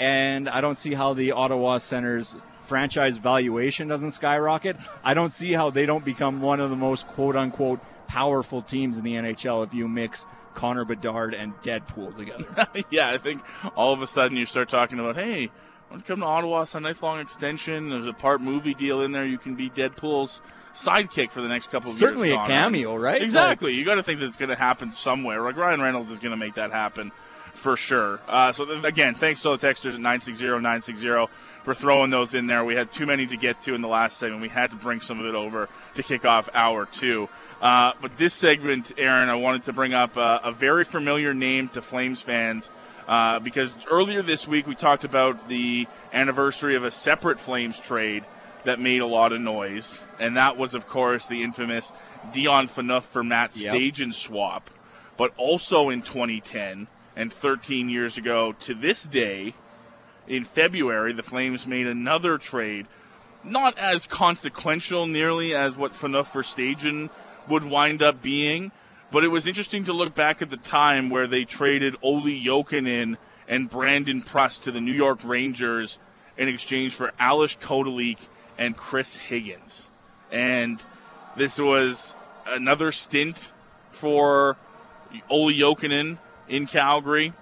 and 0.00 0.48
I 0.48 0.62
don't 0.62 0.78
see 0.78 0.94
how 0.94 1.12
the 1.12 1.32
Ottawa 1.32 1.76
Senators' 1.76 2.34
franchise 2.62 3.18
valuation 3.18 3.86
doesn't 3.86 4.12
skyrocket. 4.12 4.76
I 5.04 5.12
don't 5.12 5.32
see 5.32 5.52
how 5.52 5.68
they 5.68 5.84
don't 5.84 6.04
become 6.04 6.40
one 6.40 6.58
of 6.58 6.70
the 6.70 6.76
most 6.76 7.06
quote 7.08 7.36
unquote 7.36 7.80
powerful 8.08 8.62
teams 8.62 8.96
in 8.96 9.04
the 9.04 9.12
NHL 9.12 9.64
if 9.66 9.74
you 9.74 9.86
mix 9.86 10.24
Connor 10.54 10.86
Bedard 10.86 11.34
and 11.34 11.54
Deadpool 11.62 12.16
together. 12.16 12.66
yeah, 12.90 13.10
I 13.10 13.18
think 13.18 13.42
all 13.76 13.92
of 13.92 14.00
a 14.00 14.06
sudden 14.06 14.38
you 14.38 14.46
start 14.46 14.70
talking 14.70 14.98
about, 14.98 15.16
hey, 15.16 15.50
don't 15.90 15.98
you 15.98 16.04
come 16.04 16.20
to 16.20 16.26
Ottawa? 16.26 16.62
It's 16.62 16.74
a 16.74 16.80
nice 16.80 17.02
long 17.02 17.20
extension. 17.20 17.90
There's 17.90 18.06
a 18.06 18.12
part 18.12 18.40
movie 18.40 18.74
deal 18.74 19.02
in 19.02 19.12
there. 19.12 19.26
You 19.26 19.38
can 19.38 19.56
be 19.56 19.68
Deadpool's 19.68 20.40
sidekick 20.74 21.30
for 21.30 21.40
the 21.40 21.48
next 21.48 21.70
couple 21.70 21.90
of 21.90 21.96
Certainly 21.96 22.28
years. 22.28 22.38
Certainly 22.38 22.54
a 22.54 22.62
cameo, 22.62 22.96
right? 22.96 23.20
Exactly. 23.20 23.74
you 23.74 23.84
got 23.84 23.96
to 23.96 24.02
think 24.02 24.20
that 24.20 24.26
it's 24.26 24.36
going 24.36 24.50
to 24.50 24.56
happen 24.56 24.92
somewhere. 24.92 25.42
Like 25.42 25.56
Ryan 25.56 25.80
Reynolds 25.80 26.10
is 26.10 26.18
going 26.18 26.30
to 26.30 26.36
make 26.36 26.54
that 26.54 26.70
happen 26.70 27.10
for 27.54 27.76
sure. 27.76 28.20
Uh, 28.28 28.52
so 28.52 28.64
then, 28.64 28.84
again, 28.84 29.14
thanks 29.14 29.42
to 29.42 29.56
the 29.56 29.58
texters 29.58 29.94
at 29.94 30.00
960-960 30.00 31.28
for 31.64 31.74
throwing 31.74 32.10
those 32.10 32.34
in 32.34 32.46
there. 32.46 32.64
We 32.64 32.74
had 32.74 32.90
too 32.90 33.06
many 33.06 33.26
to 33.26 33.36
get 33.36 33.60
to 33.62 33.74
in 33.74 33.82
the 33.82 33.88
last 33.88 34.16
segment. 34.16 34.40
We 34.40 34.48
had 34.48 34.70
to 34.70 34.76
bring 34.76 35.00
some 35.00 35.20
of 35.20 35.26
it 35.26 35.34
over 35.34 35.68
to 35.94 36.02
kick 36.02 36.24
off 36.24 36.48
hour 36.54 36.86
two. 36.86 37.28
Uh, 37.60 37.92
but 38.00 38.16
this 38.16 38.32
segment, 38.32 38.92
Aaron, 38.96 39.28
I 39.28 39.34
wanted 39.34 39.64
to 39.64 39.72
bring 39.72 39.92
up 39.92 40.16
uh, 40.16 40.40
a 40.42 40.52
very 40.52 40.84
familiar 40.84 41.34
name 41.34 41.68
to 41.70 41.82
Flames 41.82 42.22
fans. 42.22 42.70
Uh, 43.08 43.38
because 43.40 43.72
earlier 43.90 44.22
this 44.22 44.46
week 44.46 44.66
we 44.66 44.74
talked 44.74 45.04
about 45.04 45.48
the 45.48 45.86
anniversary 46.12 46.76
of 46.76 46.84
a 46.84 46.90
separate 46.90 47.40
Flames 47.40 47.78
trade 47.78 48.24
that 48.64 48.78
made 48.78 49.00
a 49.00 49.06
lot 49.06 49.32
of 49.32 49.40
noise, 49.40 49.98
and 50.18 50.36
that 50.36 50.56
was, 50.56 50.74
of 50.74 50.86
course, 50.86 51.26
the 51.26 51.42
infamous 51.42 51.92
Dion 52.32 52.68
Phaneuf 52.68 53.04
for 53.04 53.24
Matt 53.24 53.56
Yep. 53.56 53.74
Stajan 53.74 54.14
swap. 54.14 54.70
But 55.16 55.32
also 55.36 55.88
in 55.88 56.02
2010 56.02 56.86
and 57.16 57.32
13 57.32 57.88
years 57.88 58.16
ago 58.16 58.52
to 58.60 58.74
this 58.74 59.04
day, 59.04 59.54
in 60.26 60.44
February, 60.44 61.12
the 61.12 61.22
Flames 61.22 61.66
made 61.66 61.86
another 61.86 62.38
trade, 62.38 62.86
not 63.42 63.76
as 63.78 64.06
consequential 64.06 65.06
nearly 65.06 65.54
as 65.54 65.74
what 65.74 65.92
Phaneuf 65.92 66.26
for 66.26 66.42
Stajan 66.42 67.10
would 67.48 67.64
wind 67.64 68.02
up 68.02 68.22
being, 68.22 68.70
but 69.10 69.24
it 69.24 69.28
was 69.28 69.46
interesting 69.46 69.84
to 69.84 69.92
look 69.92 70.14
back 70.14 70.40
at 70.42 70.50
the 70.50 70.56
time 70.56 71.10
where 71.10 71.26
they 71.26 71.44
traded 71.44 71.96
Olli 72.02 72.42
Jokinen 72.42 73.16
and 73.48 73.68
Brandon 73.68 74.22
Prust 74.22 74.64
to 74.64 74.72
the 74.72 74.80
New 74.80 74.92
York 74.92 75.20
Rangers 75.24 75.98
in 76.36 76.48
exchange 76.48 76.94
for 76.94 77.12
Ales 77.20 77.56
Kotalik 77.56 78.18
and 78.56 78.76
Chris 78.76 79.16
Higgins. 79.16 79.86
And 80.30 80.82
this 81.36 81.58
was 81.58 82.14
another 82.46 82.92
stint 82.92 83.50
for 83.90 84.56
Olli 85.28 85.58
Jokinen 85.58 86.18
in 86.48 86.66
Calgary. 86.66 87.32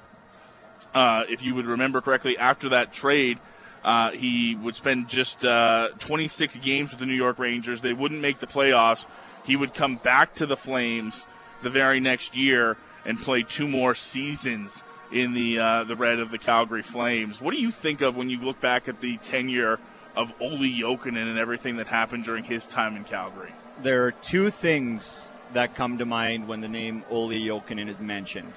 Uh, 0.94 1.24
if 1.28 1.42
you 1.42 1.54
would 1.54 1.66
remember 1.66 2.00
correctly, 2.00 2.38
after 2.38 2.70
that 2.70 2.92
trade, 2.92 3.38
uh, 3.85 4.11
he 4.12 4.54
would 4.54 4.74
spend 4.74 5.09
just 5.09 5.44
uh, 5.44 5.88
26 5.98 6.57
games 6.57 6.90
with 6.90 7.00
the 7.00 7.07
New 7.07 7.14
York 7.14 7.38
Rangers. 7.38 7.83
They 7.83 7.92
wouldn't 7.92 8.20
make 8.20 8.38
the 8.38 8.46
playoffs. 8.46 9.04
He 9.44 9.57
would 9.57 9.74
come 9.74 9.96
back 9.96 10.35
to 10.37 10.46
the 10.46 10.57
Flames 10.57 11.26
the 11.62 11.71
very 11.71 12.01
next 12.01 12.37
year 12.37 12.77
and 13.05 13.21
play 13.21 13.42
two 13.42 13.68
more 13.68 13.94
seasons 13.94 14.83
in 15.11 15.33
the 15.33 15.59
uh, 15.59 15.85
the 15.85 15.97
red 15.97 16.18
of 16.18 16.31
the 16.31 16.38
Calgary 16.38 16.83
Flames. 16.83 17.40
What 17.40 17.55
do 17.55 17.61
you 17.61 17.71
think 17.71 18.01
of 18.01 18.16
when 18.16 18.29
you 18.29 18.40
look 18.40 18.61
back 18.61 18.88
at 18.88 19.01
the 19.01 19.16
tenure 19.18 19.79
of 20.16 20.33
Olli 20.40 20.73
Jokinen 20.73 21.29
and 21.29 21.38
everything 21.38 21.77
that 21.77 21.87
happened 21.87 22.25
during 22.25 22.44
his 22.44 22.66
time 22.66 22.97
in 22.97 23.05
Calgary? 23.05 23.53
there 23.83 24.07
are 24.07 24.12
two 24.12 24.51
things 24.51 25.27
that 25.53 25.75
come 25.75 25.99
to 25.99 26.05
mind 26.05 26.49
when 26.49 26.61
the 26.61 26.68
name 26.68 27.05
Olli 27.11 27.40
Jokinen 27.40 27.88
is 27.88 28.01
mentioned. 28.01 28.53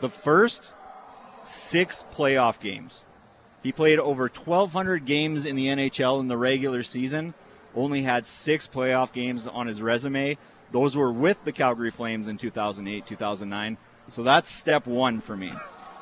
The 0.00 0.08
first, 0.08 0.70
six 1.44 2.04
playoff 2.14 2.58
games. 2.58 3.04
He 3.62 3.70
played 3.70 3.98
over 3.98 4.22
1,200 4.22 5.04
games 5.04 5.46
in 5.46 5.54
the 5.54 5.66
NHL 5.66 6.20
in 6.20 6.28
the 6.28 6.36
regular 6.36 6.82
season, 6.82 7.34
only 7.76 8.02
had 8.02 8.26
six 8.26 8.66
playoff 8.66 9.12
games 9.12 9.46
on 9.46 9.66
his 9.66 9.80
resume. 9.80 10.36
Those 10.72 10.96
were 10.96 11.12
with 11.12 11.44
the 11.44 11.52
Calgary 11.52 11.90
Flames 11.90 12.28
in 12.28 12.38
2008, 12.38 13.06
2009. 13.06 13.76
So 14.10 14.22
that's 14.22 14.50
step 14.50 14.86
one 14.86 15.20
for 15.20 15.36
me. 15.36 15.52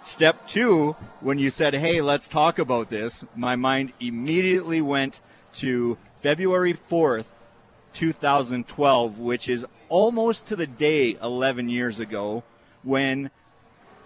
Step 0.05 0.47
two, 0.47 0.97
when 1.21 1.39
you 1.39 1.51
said, 1.51 1.75
hey, 1.75 2.01
let's 2.01 2.29
talk 2.29 2.59
about 2.59 2.89
this, 2.89 3.25
my 3.37 3.57
mind 3.57 3.93
immediately 4.01 4.81
went 4.81 5.21
to 5.55 5.99
February 6.21 6.73
4th, 6.73 7.27
2012, 7.95 9.19
which 9.19 9.49
is 9.49 9.67
almost 9.89 10.47
to 10.47 10.57
the 10.57 10.67
day 10.67 11.19
11 11.21 11.69
years 11.69 11.99
ago, 11.99 12.45
when 12.83 13.31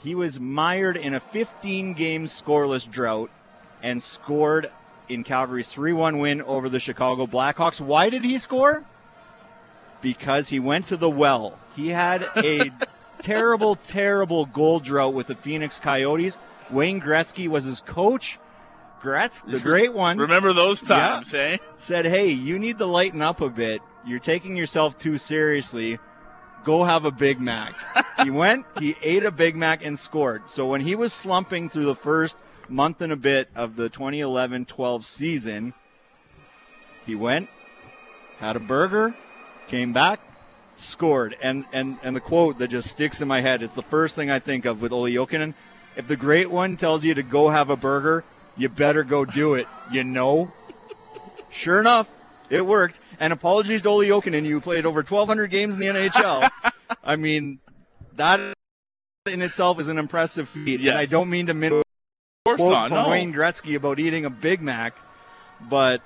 he 0.03 0.14
was 0.14 0.40
mired 0.40 0.96
in 0.96 1.14
a 1.14 1.20
15 1.20 1.92
game 1.92 2.24
scoreless 2.24 2.90
drought 2.90 3.31
and 3.83 4.02
scored 4.02 4.71
in 5.08 5.23
Calgary's 5.23 5.71
3 5.71 5.92
1 5.92 6.19
win 6.19 6.42
over 6.42 6.69
the 6.69 6.81
Chicago 6.81 7.27
Blackhawks. 7.27 7.81
Why 7.81 8.08
did 8.08 8.25
he 8.25 8.38
score? 8.38 8.85
Because 10.05 10.50
he 10.50 10.61
went 10.61 10.87
to 10.88 10.96
the 10.96 11.09
well. 11.09 11.59
He 11.75 11.88
had 11.88 12.29
a 12.37 12.71
terrible, 13.23 13.77
terrible 13.77 14.44
goal 14.44 14.79
drought 14.79 15.15
with 15.15 15.29
the 15.29 15.35
Phoenix 15.35 15.79
Coyotes. 15.79 16.37
Wayne 16.71 17.00
Gretzky 17.00 17.48
was 17.48 17.65
his 17.65 17.81
coach. 17.81 18.38
Gretz, 19.00 19.40
the 19.42 19.59
great 19.71 19.94
one 19.94 20.19
Remember 20.19 20.52
those 20.52 20.81
times, 20.81 21.33
eh? 21.35 21.57
said, 21.77 22.05
"Hey, 22.05 22.29
you 22.29 22.59
need 22.59 22.79
to 22.79 22.87
lighten 22.87 23.23
up 23.23 23.40
a 23.40 23.48
bit. 23.48 23.81
You're 24.07 24.19
taking 24.19 24.57
yourself 24.57 24.98
too 24.98 25.19
seriously. 25.19 25.98
Go 26.65 26.85
have 26.85 27.05
a 27.05 27.11
Big 27.11 27.40
Mac." 27.40 27.75
he 28.23 28.31
went, 28.42 28.67
he 28.79 28.96
ate 29.02 29.25
a 29.25 29.31
Big 29.31 29.57
Mac 29.57 29.85
and 29.85 29.98
scored. 29.98 30.48
So 30.50 30.67
when 30.67 30.83
he 30.83 30.94
was 30.94 31.13
slumping 31.13 31.71
through 31.71 31.87
the 31.87 31.96
first 31.96 32.37
month 32.69 33.00
and 33.00 33.13
a 33.13 33.17
bit 33.17 33.48
of 33.55 33.77
the 33.77 33.90
2011-12 33.90 35.05
season. 35.05 35.75
He 37.07 37.15
went, 37.15 37.48
had 38.38 38.57
a 38.57 38.61
burger, 38.61 39.15
came 39.69 39.92
back, 39.92 40.21
scored. 40.77 41.37
And 41.42 41.65
and 41.73 41.98
and 42.02 42.15
the 42.15 42.21
quote 42.21 42.58
that 42.58 42.69
just 42.69 42.88
sticks 42.90 43.21
in 43.21 43.29
my 43.29 43.40
head, 43.40 43.62
it's 43.62 43.75
the 43.75 43.83
first 43.83 44.17
thing 44.17 44.31
I 44.31 44.38
think 44.38 44.65
of 44.65 44.81
with 44.83 44.92
Olli 44.92 45.15
Jokinen. 45.15 45.54
If 45.96 46.08
the 46.08 46.17
great 46.17 46.50
one 46.50 46.77
tells 46.77 47.04
you 47.04 47.15
to 47.15 47.23
go 47.23 47.48
have 47.50 47.71
a 47.71 47.77
burger, 47.77 48.25
you 48.56 48.69
better 48.69 49.04
go 49.04 49.25
do 49.25 49.54
it. 49.54 49.69
You 49.90 50.04
know? 50.04 50.50
sure 51.50 51.79
enough, 51.81 52.08
it 52.50 52.67
worked. 52.67 52.98
And 53.21 53.33
apologies 53.33 53.83
to 53.83 53.88
Olli 53.88 54.08
Jokinen, 54.08 54.44
you 54.44 54.60
played 54.60 54.87
over 54.87 55.02
1,200 55.02 55.46
games 55.50 55.75
in 55.75 55.81
the 55.81 55.87
NHL. 55.87 56.50
I 57.04 57.15
mean, 57.17 57.60
that 58.17 58.40
in 59.27 59.40
itself 59.40 59.79
is 59.81 59.87
an 59.88 59.98
impressive 59.98 60.48
feat. 60.48 60.81
Yes. 60.81 60.90
And 60.90 60.98
I 60.98 61.04
don't 61.06 61.31
mean 61.31 61.46
to 61.46 61.54
min- 61.54 61.83
quote 62.44 62.58
not. 62.58 62.88
from 62.88 63.04
No. 63.04 63.08
Wayne 63.10 63.33
Gretzky 63.33 63.77
about 63.77 64.00
eating 64.00 64.25
a 64.25 64.31
Big 64.31 64.60
Mac, 64.60 64.94
but 65.60 66.02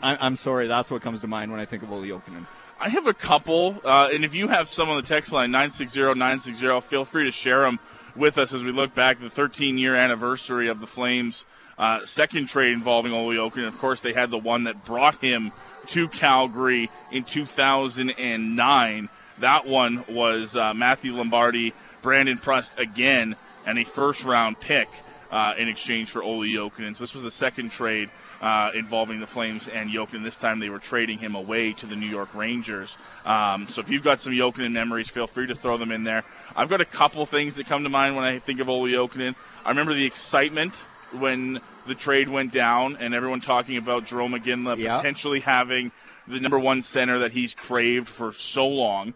I- 0.00 0.16
I'm 0.20 0.36
sorry, 0.36 0.68
that's 0.68 0.90
what 0.92 1.02
comes 1.02 1.20
to 1.22 1.26
mind 1.26 1.50
when 1.50 1.60
I 1.60 1.64
think 1.64 1.82
of 1.82 1.92
Olli 1.92 2.08
Jokinen. 2.08 2.46
I 2.80 2.88
have 2.88 3.06
a 3.06 3.14
couple, 3.14 3.80
uh, 3.84 4.08
and 4.12 4.24
if 4.24 4.34
you 4.34 4.48
have 4.48 4.68
some 4.68 4.88
on 4.88 4.96
the 4.96 5.06
text 5.06 5.32
line 5.32 5.50
960-960, 5.52 6.82
feel 6.82 7.04
free 7.04 7.24
to 7.24 7.30
share 7.30 7.60
them 7.60 7.78
with 8.16 8.36
us 8.36 8.52
as 8.52 8.62
we 8.62 8.72
look 8.72 8.94
back 8.94 9.20
the 9.20 9.26
13-year 9.26 9.94
anniversary 9.94 10.68
of 10.68 10.80
the 10.80 10.86
Flames' 10.86 11.46
uh, 11.78 12.04
second 12.04 12.46
trade 12.48 12.72
involving 12.72 13.12
Olli 13.12 13.36
Jokinen. 13.36 13.68
Of 13.68 13.78
course, 13.78 14.00
they 14.00 14.12
had 14.12 14.30
the 14.30 14.38
one 14.38 14.64
that 14.64 14.84
brought 14.84 15.20
him 15.20 15.52
to 15.88 16.08
Calgary 16.08 16.90
in 17.12 17.24
2009. 17.24 19.08
That 19.38 19.66
one 19.66 20.04
was 20.08 20.56
uh, 20.56 20.74
Matthew 20.74 21.14
Lombardi, 21.14 21.74
Brandon 22.02 22.38
Prust 22.38 22.78
again, 22.78 23.36
and 23.66 23.78
a 23.78 23.84
first-round 23.84 24.60
pick 24.60 24.88
uh, 25.30 25.54
in 25.56 25.68
exchange 25.68 26.10
for 26.10 26.22
Olli 26.22 26.52
Jokinen. 26.52 26.94
So 26.96 27.04
this 27.04 27.14
was 27.14 27.22
the 27.22 27.30
second 27.30 27.70
trade 27.70 28.10
uh, 28.44 28.70
involving 28.74 29.20
the 29.20 29.26
Flames 29.26 29.66
and 29.68 29.88
Jokinen. 29.90 30.22
This 30.22 30.36
time 30.36 30.60
they 30.60 30.68
were 30.68 30.78
trading 30.78 31.18
him 31.18 31.34
away 31.34 31.72
to 31.72 31.86
the 31.86 31.96
New 31.96 32.06
York 32.08 32.34
Rangers. 32.34 32.96
Um, 33.24 33.66
so 33.70 33.80
if 33.80 33.88
you've 33.88 34.04
got 34.04 34.20
some 34.20 34.34
Jokinen 34.34 34.72
memories, 34.72 35.08
feel 35.08 35.26
free 35.26 35.46
to 35.46 35.54
throw 35.54 35.78
them 35.78 35.90
in 35.90 36.04
there. 36.04 36.24
I've 36.54 36.68
got 36.68 36.82
a 36.82 36.84
couple 36.84 37.24
things 37.24 37.56
that 37.56 37.66
come 37.66 37.84
to 37.84 37.88
mind 37.88 38.16
when 38.16 38.24
I 38.24 38.38
think 38.38 38.60
of 38.60 38.68
Olli 38.68 38.92
Jokinen. 38.92 39.34
I 39.64 39.70
remember 39.70 39.94
the 39.94 40.04
excitement 40.04 40.74
when 41.12 41.60
the 41.86 41.94
trade 41.94 42.28
went 42.28 42.52
down 42.52 42.96
and 43.00 43.14
everyone 43.14 43.40
talking 43.40 43.76
about 43.78 44.04
Jarome 44.06 44.38
Iginla 44.42 44.76
Yeah. 44.78 44.96
potentially 44.98 45.40
having 45.40 45.90
the 46.28 46.38
number 46.40 46.58
one 46.58 46.82
center 46.82 47.20
that 47.20 47.32
he's 47.32 47.54
craved 47.54 48.08
for 48.08 48.32
so 48.32 48.66
long 48.68 49.14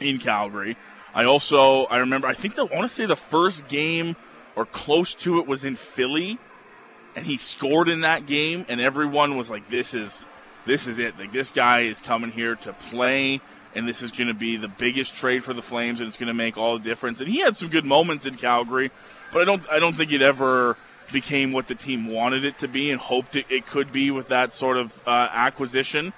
in 0.00 0.18
Calgary. 0.18 0.76
I 1.14 1.24
also 1.24 1.84
I 1.86 1.98
remember 1.98 2.26
I 2.26 2.34
think 2.34 2.56
the, 2.56 2.66
I 2.66 2.74
want 2.76 2.88
to 2.90 2.94
say 2.94 3.06
the 3.06 3.14
first 3.16 3.68
game 3.68 4.16
or 4.56 4.66
close 4.66 5.14
to 5.14 5.38
it 5.38 5.46
was 5.46 5.64
in 5.64 5.76
Philly, 5.76 6.38
and 7.16 7.24
he 7.24 7.36
scored 7.36 7.88
in 7.88 8.02
that 8.02 8.26
game, 8.26 8.66
and 8.68 8.80
everyone 8.80 9.36
was 9.36 9.50
like, 9.50 9.70
"This 9.70 9.94
is 9.94 10.26
this 10.66 10.86
is 10.86 10.98
it. 10.98 11.18
Like 11.18 11.32
this 11.32 11.50
guy 11.50 11.82
is 11.82 12.00
coming 12.00 12.30
here 12.30 12.54
to 12.56 12.72
play." 12.72 13.40
And 13.76 13.88
this 13.88 14.02
is 14.02 14.12
going 14.12 14.28
to 14.28 14.34
be 14.34 14.56
the 14.56 14.68
biggest 14.68 15.16
trade 15.16 15.42
for 15.42 15.52
the 15.52 15.60
Flames, 15.60 15.98
and 15.98 16.06
it's 16.06 16.16
going 16.16 16.28
to 16.28 16.32
make 16.32 16.56
all 16.56 16.78
the 16.78 16.84
difference. 16.84 17.20
And 17.20 17.28
he 17.28 17.40
had 17.40 17.56
some 17.56 17.70
good 17.70 17.84
moments 17.84 18.24
in 18.24 18.36
Calgary, 18.36 18.92
but 19.32 19.42
I 19.42 19.44
don't, 19.44 19.68
I 19.68 19.80
don't 19.80 19.94
think 19.96 20.12
it 20.12 20.22
ever 20.22 20.76
became 21.12 21.50
what 21.50 21.66
the 21.66 21.74
team 21.74 22.06
wanted 22.06 22.44
it 22.44 22.58
to 22.58 22.68
be 22.68 22.92
and 22.92 23.00
hoped 23.00 23.34
it, 23.34 23.46
it 23.50 23.66
could 23.66 23.92
be 23.92 24.12
with 24.12 24.28
that 24.28 24.52
sort 24.52 24.76
of 24.76 24.96
uh, 25.08 25.28
acquisition. 25.32 26.12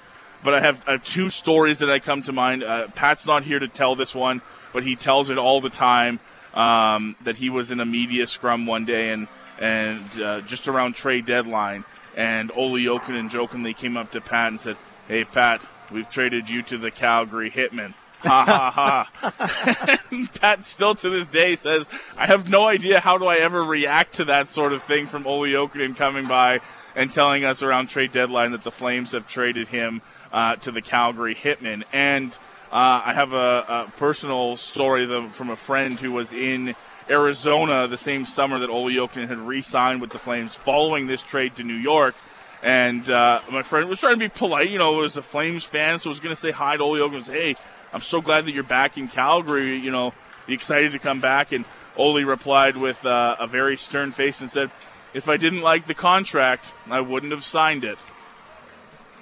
But 0.45 0.53
I 0.53 0.61
have, 0.61 0.85
I 0.87 0.93
have 0.93 1.05
two 1.05 1.31
stories 1.31 1.79
that 1.79 1.91
I 1.91 1.99
come 1.99 2.23
to 2.23 2.33
mind. 2.33 2.63
Uh, 2.63 2.89
Pat's 2.89 3.27
not 3.27 3.43
here 3.43 3.59
to 3.59 3.69
tell 3.69 3.97
this 3.97 4.15
one, 4.15 4.43
but 4.75 4.83
he 4.83 4.95
tells 4.95 5.31
it 5.31 5.39
all 5.39 5.63
the 5.63 5.71
time. 5.71 6.21
Um, 6.53 7.17
that 7.25 7.37
he 7.37 7.51
was 7.51 7.71
in 7.71 7.81
a 7.81 7.85
media 7.85 8.27
scrum 8.27 8.65
one 8.65 8.87
day 8.87 9.11
and 9.11 9.29
and 9.59 10.21
uh, 10.21 10.41
just 10.43 10.69
around 10.69 10.95
trade 10.95 11.27
deadline, 11.27 11.85
and 12.17 12.51
Olli 12.53 12.85
Jokinen 12.85 13.31
jokingly 13.31 13.75
came 13.75 13.97
up 13.97 14.11
to 14.13 14.21
Pat 14.21 14.49
and 14.49 14.61
said, 14.61 14.77
"Hey 15.09 15.25
Pat, 15.25 15.63
we've 15.91 16.09
traded 16.09 16.49
you 16.49 16.63
to 16.65 16.79
the 16.79 16.91
Calgary 16.91 17.51
Hitmen." 17.51 17.95
Ha 18.21 18.45
ha 18.45 18.71
ha! 18.71 19.99
And 20.11 20.33
Pat 20.33 20.65
still 20.65 20.95
to 20.97 21.11
this 21.11 21.29
day 21.29 21.57
says, 21.57 21.89
"I 22.17 22.27
have 22.27 22.49
no 22.49 22.67
idea 22.67 23.01
how 23.01 23.19
do 23.19 23.27
I 23.27 23.37
ever 23.37 23.63
react 23.63 24.15
to 24.15 24.25
that 24.27 24.49
sort 24.49 24.73
of 24.73 24.83
thing 24.83 25.07
from 25.07 25.27
Olli 25.27 25.53
Jokinen 25.53 25.97
coming 25.97 26.27
by 26.27 26.61
and 26.95 27.13
telling 27.13 27.45
us 27.45 27.63
around 27.63 27.89
trade 27.89 28.13
deadline 28.13 28.53
that 28.53 28.65
the 28.65 28.71
Flames 28.71 29.13
have 29.13 29.29
traded 29.29 29.69
him 29.69 30.01
uh, 30.33 30.57
to 30.57 30.73
the 30.73 30.83
Calgary 30.83 31.35
Hitmen." 31.35 31.85
And 31.93 32.33
uh, 32.73 33.01
I 33.05 33.13
have 33.15 33.33
a, 33.33 33.87
a 33.87 33.93
personal 33.97 34.57
story 34.57 35.07
from 35.31 35.51
a 35.51 35.57
friend 35.57 36.01
who 36.01 36.13
was 36.13 36.33
in 36.33 36.75
Arizona 37.09 37.89
the 37.89 37.99
same 37.99 38.27
summer 38.27 38.59
that 38.59 38.71
Olli 38.71 38.95
Jokinen 38.95 39.29
had 39.29 39.39
re-signed 39.39 40.01
with 40.01 40.11
the 40.11 40.19
Flames 40.19 40.55
following 40.55 41.07
this 41.07 41.23
trade 41.23 41.55
to 41.57 41.63
New 41.63 41.75
York. 41.75 42.15
And 42.63 43.09
uh, 43.09 43.41
my 43.51 43.63
friend 43.63 43.89
was 43.89 44.01
trying 44.01 44.15
to 44.15 44.19
be 44.19 44.29
polite, 44.29 44.71
you 44.71 44.79
know, 44.79 44.95
was 44.95 45.17
a 45.17 45.23
Flames 45.23 45.65
fan, 45.65 45.99
so 45.99 46.09
was 46.11 46.21
going 46.21 46.35
to 46.35 46.41
say 46.41 46.51
hi 46.51 46.77
to 46.77 46.83
Olli 46.83 47.01
and 47.01 47.25
say, 47.25 47.55
Hey, 47.55 47.57
I'm 47.93 48.01
so 48.01 48.21
glad 48.21 48.47
that 48.47 48.53
you're 48.53 48.63
back 48.63 48.99
in 48.99 49.09
Calgary. 49.09 49.79
You 49.79 49.91
know, 49.91 50.13
you 50.47 50.55
excited 50.55 50.93
to 50.93 50.99
come 50.99 51.21
back? 51.21 51.53
And 51.53 51.65
Olli 51.97 52.25
replied 52.25 52.77
with 52.77 53.05
uh, 53.05 53.37
a 53.39 53.47
very 53.47 53.77
stern 53.77 54.13
face 54.13 54.41
and 54.41 54.51
said, 54.51 54.71
"If 55.15 55.29
I 55.29 55.37
didn't 55.37 55.63
like 55.63 55.87
the 55.87 55.95
contract, 55.95 56.73
I 56.91 57.01
wouldn't 57.01 57.33
have 57.33 57.45
signed 57.45 57.85
it." 57.85 57.99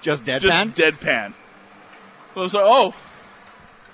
Just 0.00 0.24
deadpan? 0.24 0.74
Just 0.74 1.00
deadpan. 1.00 1.34
I 2.34 2.38
was 2.38 2.54
like, 2.54 2.64
"Oh, 2.66 2.94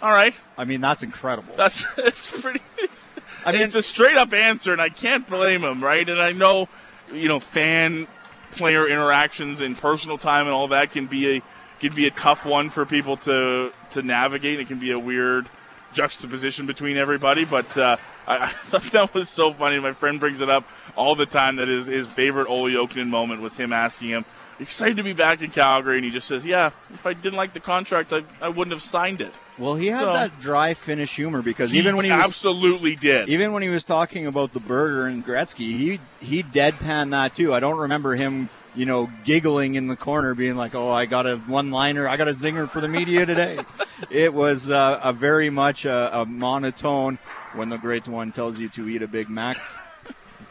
all 0.01 0.13
right." 0.13 0.35
I 0.57 0.65
mean, 0.65 0.81
that's 0.81 1.03
incredible. 1.03 1.55
That's 1.57 1.85
it's 1.99 2.41
pretty. 2.41 2.61
It's, 2.79 3.05
I 3.45 3.53
mean- 3.53 3.63
it's 3.63 3.75
a 3.75 3.83
straight 3.83 4.17
up 4.17 4.33
answer, 4.33 4.73
and 4.73 4.81
I 4.81 4.89
can't 4.89 5.27
blame 5.27 5.63
him, 5.65 5.83
right? 5.83 6.09
And 6.09 6.21
I 6.21 6.33
know, 6.33 6.69
you 7.13 7.29
know, 7.29 7.41
fan 7.41 8.07
player 8.53 8.87
interactions 8.89 9.61
and 9.61 9.77
personal 9.79 10.19
time 10.19 10.47
and 10.47 10.55
all 10.55 10.69
that 10.69 10.91
can 10.91 11.07
be 11.07 11.37
a 11.37 11.43
can 11.81 11.95
be 11.95 12.07
a 12.07 12.11
tough 12.11 12.45
one 12.45 12.69
for 12.69 12.85
people 12.85 13.17
to 13.17 13.73
to 13.93 14.03
navigate. 14.03 14.61
It 14.61 14.69
can 14.69 14.79
be 14.79 14.91
a 14.91 14.99
weird 14.99 15.49
juxtaposition 15.93 16.67
between 16.67 16.97
everybody, 16.97 17.45
but 17.45 17.77
uh, 17.79 17.97
I, 18.27 18.37
I 18.37 18.49
thought 18.65 18.91
that 18.93 19.15
was 19.15 19.29
so 19.29 19.53
funny. 19.53 19.79
My 19.79 19.93
friend 19.93 20.21
brings 20.21 20.41
it 20.41 20.49
up 20.49 20.65
all 20.97 21.15
the 21.15 21.27
time 21.27 21.57
that 21.57 21.69
his 21.69 21.87
his 21.87 22.07
favorite 22.07 22.49
Olli 22.49 22.73
Jokinen 22.73 23.09
moment 23.09 23.41
was 23.43 23.57
him 23.57 23.73
asking 23.73 24.09
him. 24.11 24.25
Excited 24.59 24.99
to 24.99 25.03
be 25.03 25.15
back 25.15 25.41
in 25.41 25.51
Calgary, 25.51 25.97
and 25.97 26.05
he 26.05 26.11
just 26.11 26.29
says, 26.29 26.45
"Yeah, 26.45 26.71
if 26.93 27.07
I 27.07 27.15
didn't 27.15 27.39
like 27.39 27.55
the 27.55 27.61
contract, 27.61 28.13
I, 28.13 28.25
I 28.43 28.51
wouldn't 28.51 28.73
have 28.73 28.83
signed 28.83 29.23
it." 29.23 29.33
well, 29.57 29.75
he 29.75 29.87
had 29.87 30.01
So- 30.01 30.13
that 30.13 30.39
dry 30.39 30.75
finish 30.75 31.17
humor 31.17 31.41
because 31.41 31.75
even 31.75 31.97
when 31.97 32.05
he 32.05 32.11
was 32.11 32.25
absolutely 32.25 32.95
did, 32.95 33.31
even 33.31 33.53
when 33.53 33.63
he 33.63 33.71
was 33.71 33.85
talking 33.85 34.27
about 34.27 34.53
the 34.53 34.61
burger 34.61 35.07
and 35.07 35.25
Gretzky, 35.25 35.77
he 35.77 36.01
he 36.21 36.43
deadpan 36.43 37.11
that 37.13 37.35
too. 37.35 37.55
I 37.55 37.61
don't 37.61 37.79
remember 37.79 38.17
him, 38.17 38.51
you 38.75 38.85
know, 38.85 39.09
giggling 39.25 39.77
in 39.77 39.87
the 39.89 39.97
corner, 39.97 40.35
being 40.35 40.57
like, 40.57 40.75
"Oh, 40.75 40.91
I 40.91 41.07
got 41.07 41.27
a 41.27 41.39
one-liner, 41.39 42.07
I 42.07 42.19
got 42.19 42.29
a 42.29 42.33
zinger 42.33 42.69
for 42.69 42.83
the 42.83 42.89
media 42.89 43.25
today." 43.25 43.61
it 44.11 44.35
was 44.35 44.69
uh, 44.69 45.01
a 45.03 45.15
very 45.15 45.49
much 45.49 45.87
a, 45.87 46.21
a 46.21 46.27
monotone. 46.27 47.19
When 47.55 47.69
the 47.69 47.79
great 47.79 48.07
one 48.09 48.33
tells 48.33 48.59
you 48.59 48.69
to 48.71 48.89
eat 48.89 49.03
a 49.03 49.09
Big 49.09 49.29
Mac, 49.29 49.59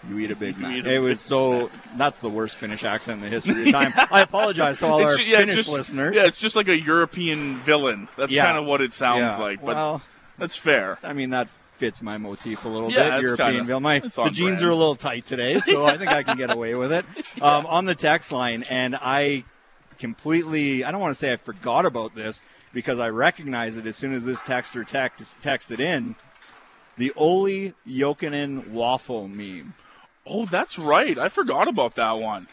you 0.09 0.19
eat 0.19 0.31
a 0.31 0.35
Big 0.35 0.57
Mac. 0.59 0.85
a 0.85 0.93
It 0.95 0.99
was 0.99 1.21
so. 1.21 1.69
That's 1.97 2.19
the 2.19 2.29
worst 2.29 2.57
Finnish 2.57 2.83
accent 2.83 3.17
in 3.19 3.23
the 3.23 3.29
history 3.29 3.67
of 3.67 3.71
time. 3.73 3.93
I 4.11 4.21
apologize 4.21 4.79
to 4.79 4.87
all 4.87 5.01
our 5.01 5.09
It's 5.11 5.17
ju- 5.19 5.23
yeah, 5.25 5.37
Finnish 5.39 5.55
just, 5.55 5.69
listeners. 5.69 6.15
Yeah, 6.15 6.25
it's 6.25 6.39
just 6.39 6.55
like 6.55 6.67
a 6.67 6.77
European 6.79 7.59
villain. 7.61 8.07
That's 8.17 8.31
Yeah. 8.31 8.45
kind 8.45 8.57
of 8.57 8.65
what 8.65 8.81
it 8.81 8.93
sounds 8.93 9.19
Yeah. 9.19 9.37
like, 9.37 9.59
but 9.61 9.75
well, 9.75 10.01
that's 10.37 10.55
fair. 10.55 10.97
I 11.03 11.13
mean, 11.13 11.29
that 11.31 11.47
fits 11.77 12.01
my 12.01 12.17
motif 12.17 12.65
a 12.65 12.67
little 12.67 12.89
bit. 12.89 12.97
European 13.21 13.37
kinda- 13.51 13.63
Bill. 13.63 13.79
My 13.79 13.99
the 13.99 14.21
on 14.21 14.33
jeans 14.33 14.61
are 14.61 14.69
a 14.69 14.75
little 14.75 14.95
tight 14.97 15.25
today, 15.25 15.59
so 15.59 15.85
I 15.87 15.97
think 15.97 16.11
I 16.11 16.23
can 16.23 16.35
get 16.37 16.51
away 16.51 16.75
with 16.75 16.91
it. 16.91 17.05
Um, 17.41 17.65
on 17.65 17.85
the 17.85 17.95
text 17.95 18.33
line, 18.33 18.63
and 18.69 18.97
I 19.01 19.45
completely 19.97 20.83
I 20.83 20.91
don't 20.91 20.99
want 21.01 21.11
to 21.13 21.19
say 21.19 21.31
I 21.33 21.37
forgot 21.37 21.85
about 21.85 22.15
this 22.15 22.41
because 22.73 22.99
I 22.99 23.09
recognized 23.09 23.77
it 23.77 23.85
as 23.87 23.95
soon 23.95 24.13
as 24.13 24.25
this 24.25 24.41
texter 24.41 24.85
text, 24.87 25.23
texted 25.43 25.79
in. 25.79 26.15
The 26.99 27.13
Olli 27.15 27.73
Jokinen 27.87 28.71
waffle 28.71 29.29
meme. 29.29 29.73
Oh, 30.25 30.45
that's 30.45 30.77
right. 30.77 31.17
I 31.17 31.29
forgot 31.29 31.69
about 31.69 31.95
that 31.95 32.11
one. 32.11 32.49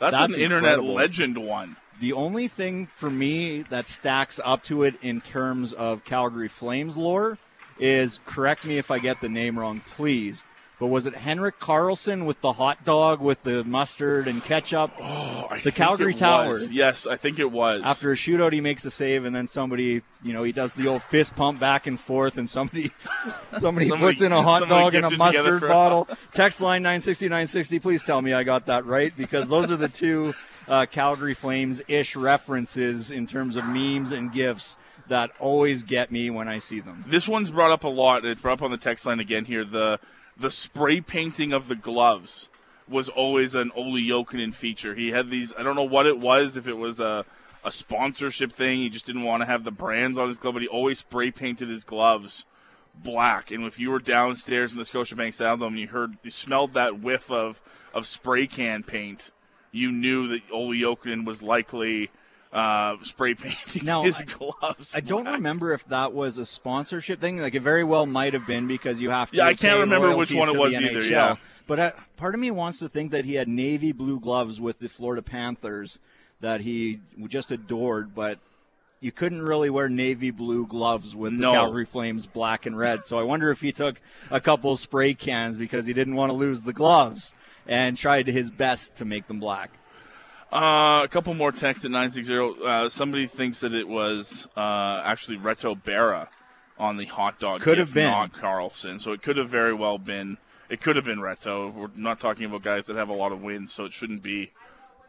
That's, 0.00 0.18
That's 0.18 0.34
an 0.34 0.40
internet 0.40 0.74
incredible. 0.74 0.94
legend 0.94 1.38
one. 1.38 1.76
The 2.00 2.12
only 2.12 2.48
thing 2.48 2.88
for 2.96 3.08
me 3.08 3.62
that 3.62 3.86
stacks 3.86 4.40
up 4.44 4.64
to 4.64 4.82
it 4.82 4.96
in 5.00 5.20
terms 5.20 5.72
of 5.72 6.04
Calgary 6.04 6.48
Flames 6.48 6.96
lore 6.96 7.38
is 7.78 8.20
correct 8.26 8.64
me 8.66 8.78
if 8.78 8.90
I 8.90 8.98
get 8.98 9.20
the 9.20 9.28
name 9.28 9.56
wrong, 9.56 9.80
please. 9.94 10.42
But 10.80 10.86
was 10.86 11.06
it 11.06 11.14
Henrik 11.16 11.58
Karlsson 11.58 12.24
with 12.24 12.40
the 12.40 12.52
hot 12.52 12.84
dog 12.84 13.20
with 13.20 13.42
the 13.42 13.64
mustard 13.64 14.28
and 14.28 14.44
ketchup? 14.44 14.92
Oh, 15.00 15.48
I 15.50 15.58
The 15.58 15.72
Calgary 15.72 16.12
it 16.14 16.18
Tower. 16.18 16.50
was. 16.52 16.70
Yes, 16.70 17.04
I 17.04 17.16
think 17.16 17.40
it 17.40 17.50
was. 17.50 17.82
After 17.84 18.12
a 18.12 18.14
shootout, 18.14 18.52
he 18.52 18.60
makes 18.60 18.84
a 18.84 18.90
save, 18.92 19.24
and 19.24 19.34
then 19.34 19.48
somebody, 19.48 20.02
you 20.22 20.32
know, 20.32 20.44
he 20.44 20.52
does 20.52 20.72
the 20.74 20.86
old 20.86 21.02
fist 21.02 21.34
pump 21.34 21.58
back 21.58 21.88
and 21.88 21.98
forth, 21.98 22.38
and 22.38 22.48
somebody, 22.48 22.92
somebody, 23.58 23.88
Somebody- 23.88 24.12
puts 24.14 24.20
in 24.22 24.30
a 24.30 24.40
hot 24.40 24.68
dog 24.68 24.94
and 24.94 25.04
a 25.06 25.10
mustard 25.16 25.62
bottle. 25.62 26.06
Text 26.32 26.60
line 26.60 26.82
960 26.82 27.26
960. 27.26 27.78
Please 27.80 28.04
tell 28.04 28.22
me 28.22 28.32
I 28.32 28.44
got 28.44 28.66
that 28.66 28.86
right 28.86 29.12
because 29.16 29.48
those 29.48 29.72
are 29.72 29.76
the 29.76 29.88
two 29.88 30.32
uh, 30.68 30.86
Calgary 30.86 31.34
Flames 31.34 31.82
ish 31.88 32.14
references 32.14 33.10
in 33.10 33.26
terms 33.26 33.56
of 33.56 33.64
memes 33.64 34.12
and 34.12 34.32
gifs 34.32 34.76
that 35.08 35.30
always 35.40 35.82
get 35.82 36.12
me 36.12 36.30
when 36.30 36.46
I 36.48 36.58
see 36.58 36.80
them. 36.80 37.04
This 37.08 37.26
one's 37.26 37.50
brought 37.50 37.70
up 37.72 37.82
a 37.84 37.88
lot. 37.88 38.24
It's 38.24 38.40
brought 38.42 38.54
up 38.58 38.62
on 38.62 38.70
the 38.70 38.76
text 38.76 39.06
line 39.06 39.18
again 39.20 39.44
here. 39.46 39.64
The 39.64 39.98
the 40.38 40.50
spray 40.50 41.00
painting 41.00 41.52
of 41.52 41.68
the 41.68 41.74
gloves 41.74 42.48
was 42.88 43.08
always 43.08 43.54
an 43.54 43.70
Olli 43.74 44.06
Jokinen 44.06 44.54
feature. 44.54 44.94
He 44.94 45.10
had 45.10 45.30
these, 45.30 45.52
I 45.58 45.62
don't 45.62 45.76
know 45.76 45.82
what 45.82 46.06
it 46.06 46.18
was, 46.18 46.56
if 46.56 46.66
it 46.66 46.76
was 46.76 47.00
a, 47.00 47.24
a 47.64 47.70
sponsorship 47.70 48.52
thing. 48.52 48.78
He 48.78 48.88
just 48.88 49.06
didn't 49.06 49.24
want 49.24 49.42
to 49.42 49.46
have 49.46 49.64
the 49.64 49.70
brands 49.70 50.16
on 50.16 50.28
his 50.28 50.38
glove, 50.38 50.54
but 50.54 50.62
he 50.62 50.68
always 50.68 51.00
spray 51.00 51.30
painted 51.30 51.68
his 51.68 51.84
gloves 51.84 52.44
black. 52.94 53.50
And 53.50 53.64
if 53.64 53.78
you 53.78 53.90
were 53.90 53.98
downstairs 53.98 54.72
in 54.72 54.78
the 54.78 54.84
Scotiabank 54.84 55.34
Saddledome 55.34 55.68
and 55.68 55.80
you 55.80 55.88
heard, 55.88 56.16
you 56.22 56.30
smelled 56.30 56.74
that 56.74 57.00
whiff 57.00 57.30
of, 57.30 57.62
of 57.92 58.06
spray 58.06 58.46
can 58.46 58.82
paint, 58.82 59.30
you 59.70 59.92
knew 59.92 60.28
that 60.28 60.40
Olli 60.52 60.80
Jokinen 60.80 61.26
was 61.26 61.42
likely 61.42 62.10
uh, 62.52 62.96
spray 63.02 63.34
painting 63.34 63.84
Now, 63.84 64.04
his 64.04 64.16
I- 64.18 64.24
gloves. 64.24 64.94
I 64.94 65.00
don't 65.00 65.26
remember 65.26 65.72
if 65.72 65.86
that 65.88 66.12
was 66.12 66.38
a 66.38 66.46
sponsorship 66.46 67.20
thing. 67.20 67.38
Like 67.38 67.54
it 67.54 67.62
very 67.62 67.84
well 67.84 68.06
might 68.06 68.32
have 68.34 68.46
been 68.46 68.66
because 68.66 69.00
you 69.00 69.10
have 69.10 69.30
to. 69.32 69.36
Yeah, 69.38 69.46
I 69.46 69.54
can't 69.54 69.80
remember 69.80 70.16
which 70.16 70.32
one 70.32 70.48
it 70.48 70.58
was 70.58 70.74
either, 70.74 71.00
NHL. 71.02 71.10
yeah. 71.10 71.34
but 71.66 71.78
uh, 71.78 71.92
part 72.16 72.34
of 72.34 72.40
me 72.40 72.50
wants 72.50 72.78
to 72.80 72.88
think 72.88 73.10
that 73.12 73.24
he 73.24 73.34
had 73.34 73.48
navy 73.48 73.92
blue 73.92 74.18
gloves 74.20 74.60
with 74.60 74.78
the 74.78 74.88
Florida 74.88 75.22
Panthers 75.22 75.98
that 76.40 76.60
he 76.62 77.00
just 77.28 77.50
adored, 77.52 78.14
but. 78.14 78.38
You 79.00 79.12
couldn't 79.12 79.42
really 79.42 79.70
wear 79.70 79.88
navy 79.88 80.32
blue 80.32 80.66
gloves 80.66 81.14
with 81.14 81.30
the 81.30 81.38
No. 81.38 81.52
Calgary 81.52 81.84
Flames 81.84 82.26
black 82.26 82.66
and 82.66 82.76
red. 82.76 83.04
So 83.04 83.16
I 83.16 83.22
wonder 83.22 83.52
if 83.52 83.60
he 83.60 83.70
took 83.70 84.00
a 84.28 84.40
couple 84.40 84.76
spray 84.76 85.14
cans 85.14 85.56
because 85.56 85.86
he 85.86 85.92
didn't 85.92 86.16
want 86.16 86.30
to 86.30 86.34
lose 86.36 86.64
the 86.64 86.72
gloves 86.72 87.32
and 87.68 87.96
tried 87.96 88.26
his 88.26 88.50
best 88.50 88.96
to 88.96 89.04
make 89.04 89.28
them 89.28 89.38
black. 89.38 89.70
Uh, 90.50 91.02
a 91.04 91.08
couple 91.08 91.34
more 91.34 91.52
texts 91.52 91.84
at 91.84 91.90
960. 91.90 92.64
Uh, 92.64 92.88
somebody 92.88 93.26
thinks 93.26 93.60
that 93.60 93.74
it 93.74 93.86
was 93.86 94.48
uh, 94.56 95.02
actually 95.04 95.36
Reto 95.36 95.80
Berra 95.80 96.28
on 96.78 96.96
the 96.96 97.04
hot 97.04 97.38
dog. 97.38 97.60
Could 97.60 97.78
have 97.78 97.92
been. 97.92 98.10
Not 98.10 98.32
Karlsson. 98.32 99.00
So 99.00 99.12
it 99.12 99.22
could 99.22 99.36
have 99.36 99.50
very 99.50 99.74
well 99.74 99.98
been. 99.98 100.38
It 100.70 100.80
could 100.80 100.96
have 100.96 101.04
been 101.04 101.18
Reto. 101.18 101.72
We're 101.72 101.90
not 101.96 102.18
talking 102.20 102.46
about 102.46 102.62
guys 102.62 102.86
that 102.86 102.96
have 102.96 103.08
a 103.08 103.14
lot 103.14 103.32
of 103.32 103.42
wins, 103.42 103.72
so 103.72 103.84
it 103.84 103.92
shouldn't 103.92 104.22
be 104.22 104.52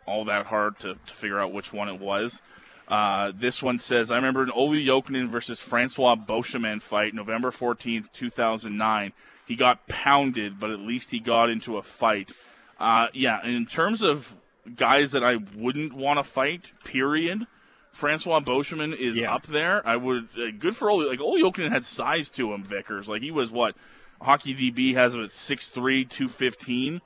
all 0.05 0.25
that 0.25 0.47
hard 0.47 0.79
to, 0.79 0.95
to 1.05 1.13
figure 1.13 1.39
out 1.39 1.53
which 1.53 1.71
one 1.71 1.87
it 1.87 1.99
was. 1.99 2.41
Uh, 2.87 3.31
this 3.35 3.61
one 3.61 3.77
says, 3.77 4.11
I 4.11 4.15
remember 4.15 4.41
an 4.41 4.49
Olli 4.49 4.83
Jokinen 4.83 5.29
versus 5.29 5.59
Francois 5.59 6.15
Beauchemin 6.15 6.81
fight, 6.81 7.13
November 7.13 7.51
14th, 7.51 8.11
2009. 8.11 9.13
He 9.45 9.55
got 9.55 9.87
pounded, 9.87 10.59
but 10.59 10.71
at 10.71 10.79
least 10.79 11.11
he 11.11 11.19
got 11.19 11.49
into 11.49 11.77
a 11.77 11.83
fight. 11.83 12.31
Uh, 12.79 13.07
yeah, 13.13 13.45
in 13.45 13.67
terms 13.67 14.01
of 14.01 14.35
guys 14.75 15.11
that 15.11 15.23
I 15.23 15.37
wouldn't 15.55 15.93
want 15.93 16.19
to 16.19 16.23
fight, 16.23 16.71
period, 16.83 17.45
Francois 17.91 18.39
Beauchemin 18.39 18.95
is 18.97 19.17
Yeah. 19.17 19.33
up 19.33 19.47
there. 19.47 19.85
I 19.87 19.95
would, 19.95 20.29
uh, 20.37 20.51
good 20.57 20.75
for 20.75 20.89
Olli. 20.89 21.07
Like, 21.07 21.19
Olli 21.21 21.41
Jokinen 21.43 21.71
had 21.71 21.85
size 21.85 22.29
to 22.31 22.53
him, 22.53 22.63
Vickers. 22.63 23.09
Like, 23.09 23.21
he 23.21 23.31
was 23.31 23.51
what? 23.51 23.75
Hockey 24.21 24.53
DB 24.53 24.93
has 24.95 25.15
him 25.15 25.23
at 25.23 25.31
6'3, 25.31 26.03
215. 26.05 27.01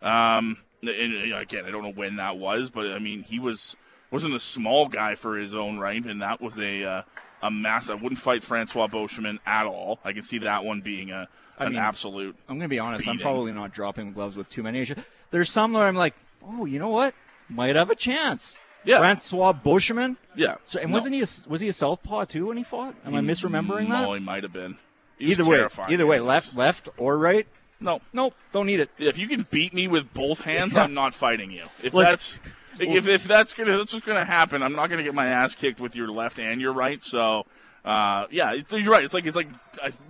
Um, 0.00 0.58
and, 0.80 0.88
and 0.90 1.32
again, 1.34 1.64
I 1.64 1.70
don't 1.70 1.82
know 1.82 1.92
when 1.92 2.16
that 2.16 2.36
was, 2.38 2.70
but 2.70 2.86
I 2.88 2.98
mean, 2.98 3.22
he 3.22 3.38
was 3.38 3.76
wasn't 4.10 4.34
a 4.34 4.40
small 4.40 4.88
guy 4.88 5.14
for 5.14 5.38
his 5.38 5.54
own 5.54 5.78
right, 5.78 6.04
and 6.04 6.20
that 6.22 6.40
was 6.40 6.58
a 6.58 6.84
uh, 6.84 7.02
a 7.42 7.50
mass. 7.50 7.88
I 7.90 7.94
wouldn't 7.94 8.18
fight 8.20 8.42
Francois 8.42 8.88
Beauchemin 8.88 9.38
at 9.46 9.66
all. 9.66 10.00
I 10.04 10.12
can 10.12 10.22
see 10.22 10.38
that 10.38 10.64
one 10.64 10.80
being 10.80 11.10
a 11.10 11.28
I 11.58 11.66
an 11.66 11.72
mean, 11.72 11.80
absolute. 11.80 12.34
I'm 12.48 12.56
going 12.58 12.68
to 12.68 12.68
be 12.68 12.78
honest. 12.80 13.08
I'm 13.08 13.18
probably 13.18 13.52
not 13.52 13.72
dropping 13.72 14.12
gloves 14.12 14.36
with 14.36 14.48
too 14.50 14.62
many. 14.62 14.86
There's 15.30 15.50
some 15.50 15.72
where 15.72 15.86
I'm 15.86 15.94
like, 15.96 16.14
oh, 16.46 16.64
you 16.64 16.78
know 16.78 16.88
what? 16.88 17.14
Might 17.48 17.76
have 17.76 17.90
a 17.90 17.94
chance. 17.94 18.58
Yeah. 18.84 18.98
Francois 18.98 19.52
Beauchemin. 19.52 20.16
Yeah, 20.34 20.56
So, 20.64 20.80
and 20.80 20.90
No. 20.90 20.94
wasn't 20.94 21.14
he 21.14 21.20
a, 21.22 21.26
was 21.48 21.60
he 21.60 21.68
a 21.68 21.72
southpaw 21.72 22.24
too 22.24 22.46
when 22.46 22.56
he 22.56 22.64
fought? 22.64 22.94
Am 23.04 23.14
I 23.14 23.20
misremembering 23.20 23.88
that? 23.90 24.02
No, 24.02 24.14
he 24.14 24.20
might 24.20 24.42
have 24.42 24.52
been. 24.52 24.76
He 25.18 25.26
Either 25.32 25.44
way, 25.44 25.64
either 25.88 26.06
way, 26.06 26.18
left, 26.20 26.56
left 26.56 26.88
or 26.96 27.16
right. 27.16 27.46
No, 27.78 28.00
Nope, 28.12 28.34
don't 28.52 28.66
need 28.66 28.80
it. 28.80 28.90
if 28.98 29.18
you 29.18 29.28
can 29.28 29.46
beat 29.50 29.72
me 29.74 29.86
with 29.88 30.12
both 30.14 30.40
hands, 30.42 30.74
Yeah. 30.74 30.82
I'm 30.84 30.94
not 30.94 31.14
fighting 31.14 31.50
you. 31.50 31.64
If 31.82 31.92
that's 31.92 32.38
if, 32.78 33.06
if 33.06 33.24
that's 33.24 33.52
gonna 33.52 33.76
that's 33.78 33.92
what's 33.92 34.06
gonna 34.06 34.24
happen, 34.24 34.62
I'm 34.62 34.72
not 34.74 34.88
gonna 34.88 35.02
get 35.02 35.14
my 35.14 35.26
ass 35.26 35.54
kicked 35.54 35.80
with 35.80 35.94
your 35.94 36.08
left 36.08 36.38
and 36.38 36.60
your 36.60 36.72
right. 36.72 37.02
So, 37.02 37.44
uh, 37.84 38.26
yeah, 38.30 38.54
it's, 38.54 38.72
you're 38.72 38.90
right. 38.90 39.04
It's 39.04 39.14
like 39.14 39.26
it's 39.26 39.36
like 39.36 39.48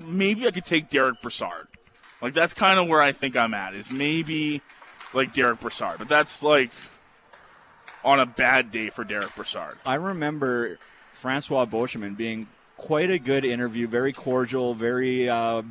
maybe 0.01 0.47
I 0.47 0.51
could 0.51 0.65
take 0.65 0.89
Derek 0.91 1.21
Brassard. 1.21 1.67
Like 2.21 2.35
that's 2.35 2.55
kind 2.55 2.79
of 2.79 2.89
where 2.89 3.03
I 3.03 3.13
think 3.13 3.37
I'm 3.37 3.53
at. 3.55 3.75
Is 3.75 3.91
maybe 3.91 4.63
like 5.13 5.33
Derek 5.33 5.61
Brassard, 5.61 5.99
but 5.99 6.09
that's 6.09 6.43
like 6.43 6.71
on 8.05 8.21
a 8.21 8.27
bad 8.27 8.71
day 8.71 8.91
for 8.91 9.05
Derek 9.05 9.35
Brassard. 9.35 9.79
I 9.87 9.95
remember 9.95 10.79
Francois 11.13 11.67
Beauchemin 11.67 12.17
being 12.17 12.49
quite 12.77 13.11
a 13.11 13.19
good 13.19 13.45
interview, 13.45 13.87
very 13.87 14.13
cordial, 14.13 14.75
very 14.75 15.29
uh, 15.29 15.63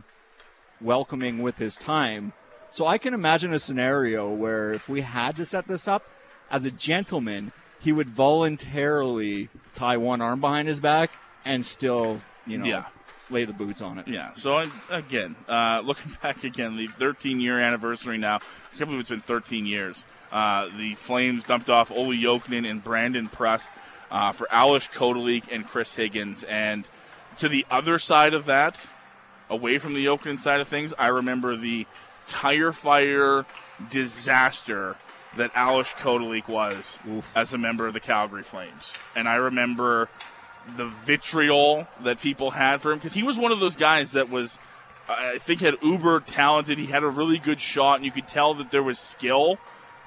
welcoming 0.79 1.41
with 1.41 1.57
his 1.57 1.75
time. 1.75 2.33
So 2.69 2.87
I 2.87 2.97
can 2.97 3.13
imagine 3.13 3.53
a 3.53 3.59
scenario 3.59 4.31
where 4.31 4.73
if 4.73 4.87
we 4.87 5.01
had 5.01 5.35
to 5.35 5.45
set 5.45 5.67
this 5.67 5.87
up, 5.87 6.03
as 6.49 6.65
a 6.65 6.71
gentleman, 6.71 7.51
he 7.81 7.91
would 7.91 8.09
voluntarily 8.09 9.49
tie 9.73 9.97
one 9.97 10.21
arm 10.21 10.39
behind 10.39 10.67
his 10.67 10.79
back 10.79 11.11
and 11.43 11.65
still, 11.65 12.21
you 12.45 12.57
know, 12.57 12.65
Yeah. 12.65 12.85
Lay 13.31 13.45
the 13.45 13.53
boots 13.53 13.81
on 13.81 13.97
it. 13.97 14.07
Yeah. 14.07 14.33
So 14.35 14.57
I, 14.57 14.69
again, 14.89 15.35
uh, 15.47 15.81
looking 15.85 16.15
back 16.21 16.43
again, 16.43 16.77
the 16.77 16.87
13 16.87 17.39
year 17.39 17.59
anniversary 17.59 18.17
now. 18.17 18.37
I 18.37 18.77
can't 18.77 18.89
believe 18.89 19.01
it's 19.01 19.09
been 19.09 19.21
13 19.21 19.65
years. 19.65 20.03
Uh, 20.31 20.69
the 20.77 20.95
Flames 20.95 21.43
dumped 21.43 21.69
off 21.69 21.91
Olli 21.91 22.17
Jokinen 22.17 22.69
and 22.69 22.83
Brandon 22.83 23.27
Prust 23.27 23.73
uh, 24.09 24.31
for 24.31 24.47
Ales 24.51 24.87
Kotalik 24.93 25.45
and 25.51 25.65
Chris 25.65 25.95
Higgins. 25.95 26.43
And 26.43 26.87
to 27.39 27.49
the 27.49 27.65
other 27.69 27.99
side 27.99 28.33
of 28.33 28.45
that, 28.45 28.79
away 29.49 29.77
from 29.77 29.93
the 29.93 30.05
Jokinen 30.05 30.39
side 30.39 30.61
of 30.61 30.67
things, 30.67 30.93
I 30.97 31.07
remember 31.07 31.57
the 31.57 31.85
tire 32.27 32.71
fire 32.71 33.45
disaster 33.89 34.95
that 35.37 35.51
Ales 35.55 35.87
Kotalik 35.99 36.47
was 36.47 36.99
Oof. 37.07 37.31
as 37.35 37.53
a 37.53 37.57
member 37.57 37.87
of 37.87 37.93
the 37.93 37.99
Calgary 37.99 38.43
Flames. 38.43 38.91
And 39.15 39.27
I 39.27 39.35
remember 39.35 40.09
the 40.75 40.85
vitriol 41.05 41.87
that 42.03 42.19
people 42.19 42.51
had 42.51 42.81
for 42.81 42.91
him 42.91 42.97
because 42.99 43.13
he 43.13 43.23
was 43.23 43.37
one 43.37 43.51
of 43.51 43.59
those 43.59 43.75
guys 43.75 44.11
that 44.11 44.29
was, 44.29 44.59
I 45.09 45.37
think, 45.39 45.61
had 45.61 45.75
uber 45.81 46.19
talented. 46.19 46.77
He 46.77 46.87
had 46.87 47.03
a 47.03 47.07
really 47.07 47.37
good 47.37 47.59
shot, 47.59 47.97
and 47.97 48.05
you 48.05 48.11
could 48.11 48.27
tell 48.27 48.53
that 48.55 48.71
there 48.71 48.83
was 48.83 48.99
skill. 48.99 49.57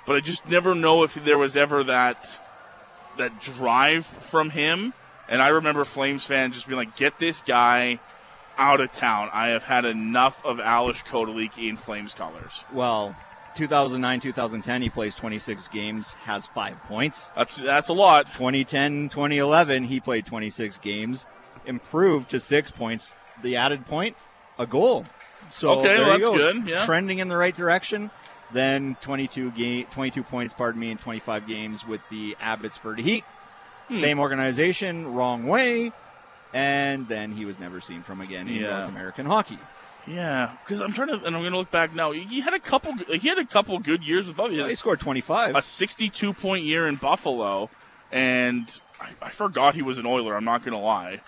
But 0.07 0.17
I 0.17 0.21
just 0.21 0.47
never 0.49 0.75
know 0.75 1.03
if 1.03 1.15
there 1.15 1.39
was 1.39 1.57
ever 1.57 1.85
that 1.85 2.41
that 3.17 3.41
drive 3.41 4.05
from 4.05 4.51
him. 4.51 4.93
And 5.29 5.41
I 5.41 5.49
remember 5.49 5.85
Flames 5.85 6.25
fans 6.25 6.55
just 6.55 6.67
being 6.67 6.79
like, 6.79 6.97
"Get 6.97 7.19
this 7.19 7.41
guy 7.41 8.01
out 8.59 8.81
of 8.81 8.93
town. 8.93 9.31
I 9.33 9.49
have 9.49 9.65
had 9.65 9.85
enough 9.85 10.45
of 10.45 10.61
Ales 10.61 11.03
Kotalik 11.03 11.57
in 11.57 11.77
Flames 11.77 12.13
colors." 12.13 12.65
Well, 12.73 13.17
2009, 13.55 14.21
2010, 14.21 14.83
he 14.83 14.89
plays 14.91 15.15
26 15.15 15.69
games, 15.69 16.11
has 16.25 16.47
five 16.47 16.77
points. 16.85 17.31
That's 17.37 17.57
that's 17.57 17.89
a 17.89 17.93
lot. 17.95 18.27
2010, 18.35 19.09
2011, 19.09 19.85
he 19.85 20.01
played 20.01 20.27
26 20.27 20.79
games, 20.79 21.27
improved 21.67 22.31
to 22.31 22.41
six 22.41 22.71
points. 22.71 23.15
The 23.43 23.57
added 23.57 23.87
point, 23.87 24.17
a 24.59 24.67
goal. 24.67 25.07
So 25.51 25.81
Okay, 25.81 25.97
there 25.97 26.07
well, 26.07 26.15
you 26.15 26.21
go. 26.21 26.35
good, 26.37 26.69
yeah. 26.69 26.87
Trending 26.87 27.19
in 27.19 27.29
the 27.29 27.37
right 27.37 27.55
direction. 27.57 28.11
Then 28.53 28.97
22 29.01 29.51
game, 29.53 29.87
22 29.91 30.23
points, 30.23 30.55
pardon 30.55 30.81
me, 30.81 30.91
in 30.91 30.99
25 30.99 31.47
games 31.47 31.87
with 31.87 32.01
the 32.11 32.37
Abbotsford 32.41 33.01
Heat. 33.01 33.25
Hmm. 33.89 33.97
Same 33.97 34.19
organization, 34.21 35.13
wrong 35.15 35.47
way, 35.47 35.93
and 36.53 37.09
then 37.09 37.33
he 37.33 37.45
was 37.45 37.59
never 37.59 37.81
seen 37.81 38.03
from 38.03 38.21
again 38.21 38.47
in 38.49 38.55
Yeah. 38.63 38.71
North 38.79 38.89
American 38.91 39.27
hockey. 39.27 39.59
Yeah, 40.07 40.57
because 40.65 40.81
I'm 40.81 40.93
trying 40.93 41.09
to, 41.09 41.15
and 41.15 41.35
I'm 41.35 41.43
going 41.43 41.53
to 41.53 41.59
look 41.59 41.71
back 41.71 41.95
now. 41.95 42.13
He 42.13 42.41
had 42.41 42.53
a 42.55 42.61
couple. 42.61 42.95
He 42.95 43.29
had 43.29 43.39
a 43.39 43.47
couple 43.47 43.79
good 43.79 44.03
years 44.05 44.27
with 44.27 44.37
Buffalo. 44.37 44.65
He 44.65 44.69
He 44.71 44.75
scored 44.75 45.01
25. 45.01 45.57
a 45.57 45.63
62 45.63 46.33
point 46.35 46.65
year 46.65 46.87
in 46.87 46.97
Buffalo, 46.97 47.71
and 48.13 48.69
I, 49.01 49.11
I 49.23 49.31
forgot 49.31 49.75
he 49.75 49.83
was 49.83 49.99
an 49.99 50.07
Oiler. 50.07 50.37
I'm 50.37 50.45
not 50.45 50.63
going 50.65 50.73
to 50.73 50.79
lie. 50.85 51.21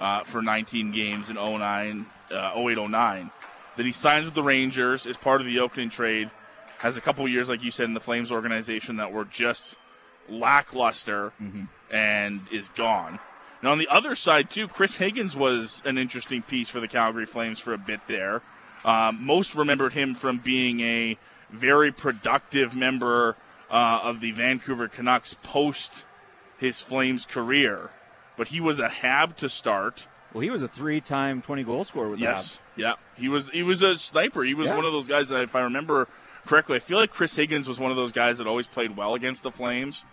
Uh, 0.00 0.24
for 0.24 0.42
19 0.42 0.90
games 0.90 1.30
in 1.30 1.36
09, 1.36 2.06
uh, 2.32 2.52
08, 2.56 2.90
09. 2.90 3.30
Then 3.76 3.86
he 3.86 3.92
signs 3.92 4.24
with 4.24 4.34
the 4.34 4.42
Rangers 4.42 5.06
as 5.06 5.16
part 5.16 5.40
of 5.40 5.46
the 5.46 5.60
Oakland 5.60 5.92
trade. 5.92 6.28
Has 6.78 6.96
a 6.96 7.00
couple 7.00 7.28
years, 7.28 7.48
like 7.48 7.62
you 7.62 7.70
said, 7.70 7.84
in 7.84 7.94
the 7.94 8.00
Flames 8.00 8.32
organization 8.32 8.96
that 8.96 9.12
were 9.12 9.24
just 9.24 9.76
lackluster, 10.28 11.32
and 11.90 12.40
is 12.50 12.68
gone. 12.70 13.20
Now 13.62 13.72
on 13.72 13.78
the 13.78 13.88
other 13.88 14.14
side 14.14 14.50
too, 14.50 14.66
Chris 14.68 14.96
Higgins 14.96 15.36
was 15.36 15.82
an 15.84 15.98
interesting 15.98 16.42
piece 16.42 16.68
for 16.68 16.80
the 16.80 16.88
Calgary 16.88 17.26
Flames 17.26 17.58
for 17.58 17.72
a 17.72 17.78
bit 17.78 18.00
there. 18.08 18.42
Um, 18.84 19.24
most 19.24 19.54
remembered 19.54 19.92
him 19.92 20.14
from 20.14 20.38
being 20.38 20.80
a 20.80 21.16
very 21.50 21.92
productive 21.92 22.74
member 22.74 23.36
uh, 23.70 24.00
of 24.02 24.20
the 24.20 24.32
Vancouver 24.32 24.88
Canucks 24.88 25.36
post 25.42 26.04
his 26.58 26.80
Flames 26.80 27.24
career, 27.24 27.90
but 28.36 28.48
he 28.48 28.60
was 28.60 28.78
a 28.80 28.88
Hab 28.88 29.36
to 29.36 29.48
start. 29.48 30.06
well, 30.32 30.40
he 30.42 30.50
was 30.50 30.62
a 30.62 30.68
three-time 30.68 31.42
20-goal 31.42 31.84
scorer 31.84 32.08
with 32.08 32.18
the 32.18 32.24
Yes, 32.24 32.58
yeah, 32.76 32.94
he 33.16 33.28
was. 33.28 33.50
He 33.50 33.62
was 33.62 33.82
a 33.82 33.96
sniper. 33.98 34.42
He 34.42 34.54
was 34.54 34.68
Yeah. 34.68 34.76
one 34.76 34.84
of 34.84 34.92
those 34.92 35.06
guys 35.06 35.28
that, 35.28 35.42
if 35.42 35.54
I 35.54 35.60
remember 35.60 36.08
correctly, 36.46 36.76
I 36.76 36.78
feel 36.80 36.98
like 36.98 37.10
Chris 37.10 37.36
Higgins 37.36 37.68
was 37.68 37.78
one 37.78 37.90
of 37.90 37.96
those 37.96 38.12
guys 38.12 38.38
that 38.38 38.46
always 38.46 38.66
played 38.66 38.96
well 38.96 39.14
against 39.14 39.42
the 39.42 39.50
Flames. 39.52 40.04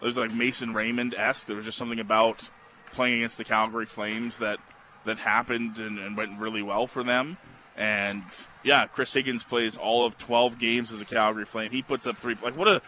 It 0.00 0.04
was 0.04 0.16
like 0.16 0.32
Mason 0.32 0.72
Raymond 0.74 1.14
esque. 1.14 1.46
There 1.46 1.56
was 1.56 1.64
just 1.64 1.76
something 1.78 2.00
about 2.00 2.48
playing 2.94 3.16
against 3.16 3.38
the 3.38 3.44
Calgary 3.44 3.86
Flames 3.86 4.38
that 4.38 4.58
that 5.04 5.18
happened 5.18 5.78
and, 5.78 5.98
and 5.98 6.16
went 6.16 6.38
really 6.38 6.62
well 6.62 6.86
for 6.86 7.04
them. 7.04 7.36
And 7.76 8.22
yeah, 8.62 8.86
Chris 8.86 9.12
Higgins 9.12 9.44
plays 9.44 9.76
all 9.76 10.06
of 10.06 10.16
12 10.16 10.58
games 10.58 10.92
as 10.92 11.00
a 11.00 11.04
Calgary 11.04 11.44
Flame. 11.44 11.70
He 11.70 11.82
puts 11.82 12.06
up 12.06 12.16
three. 12.16 12.36
Like 12.42 12.56
what 12.56 12.68
a. 12.68 12.82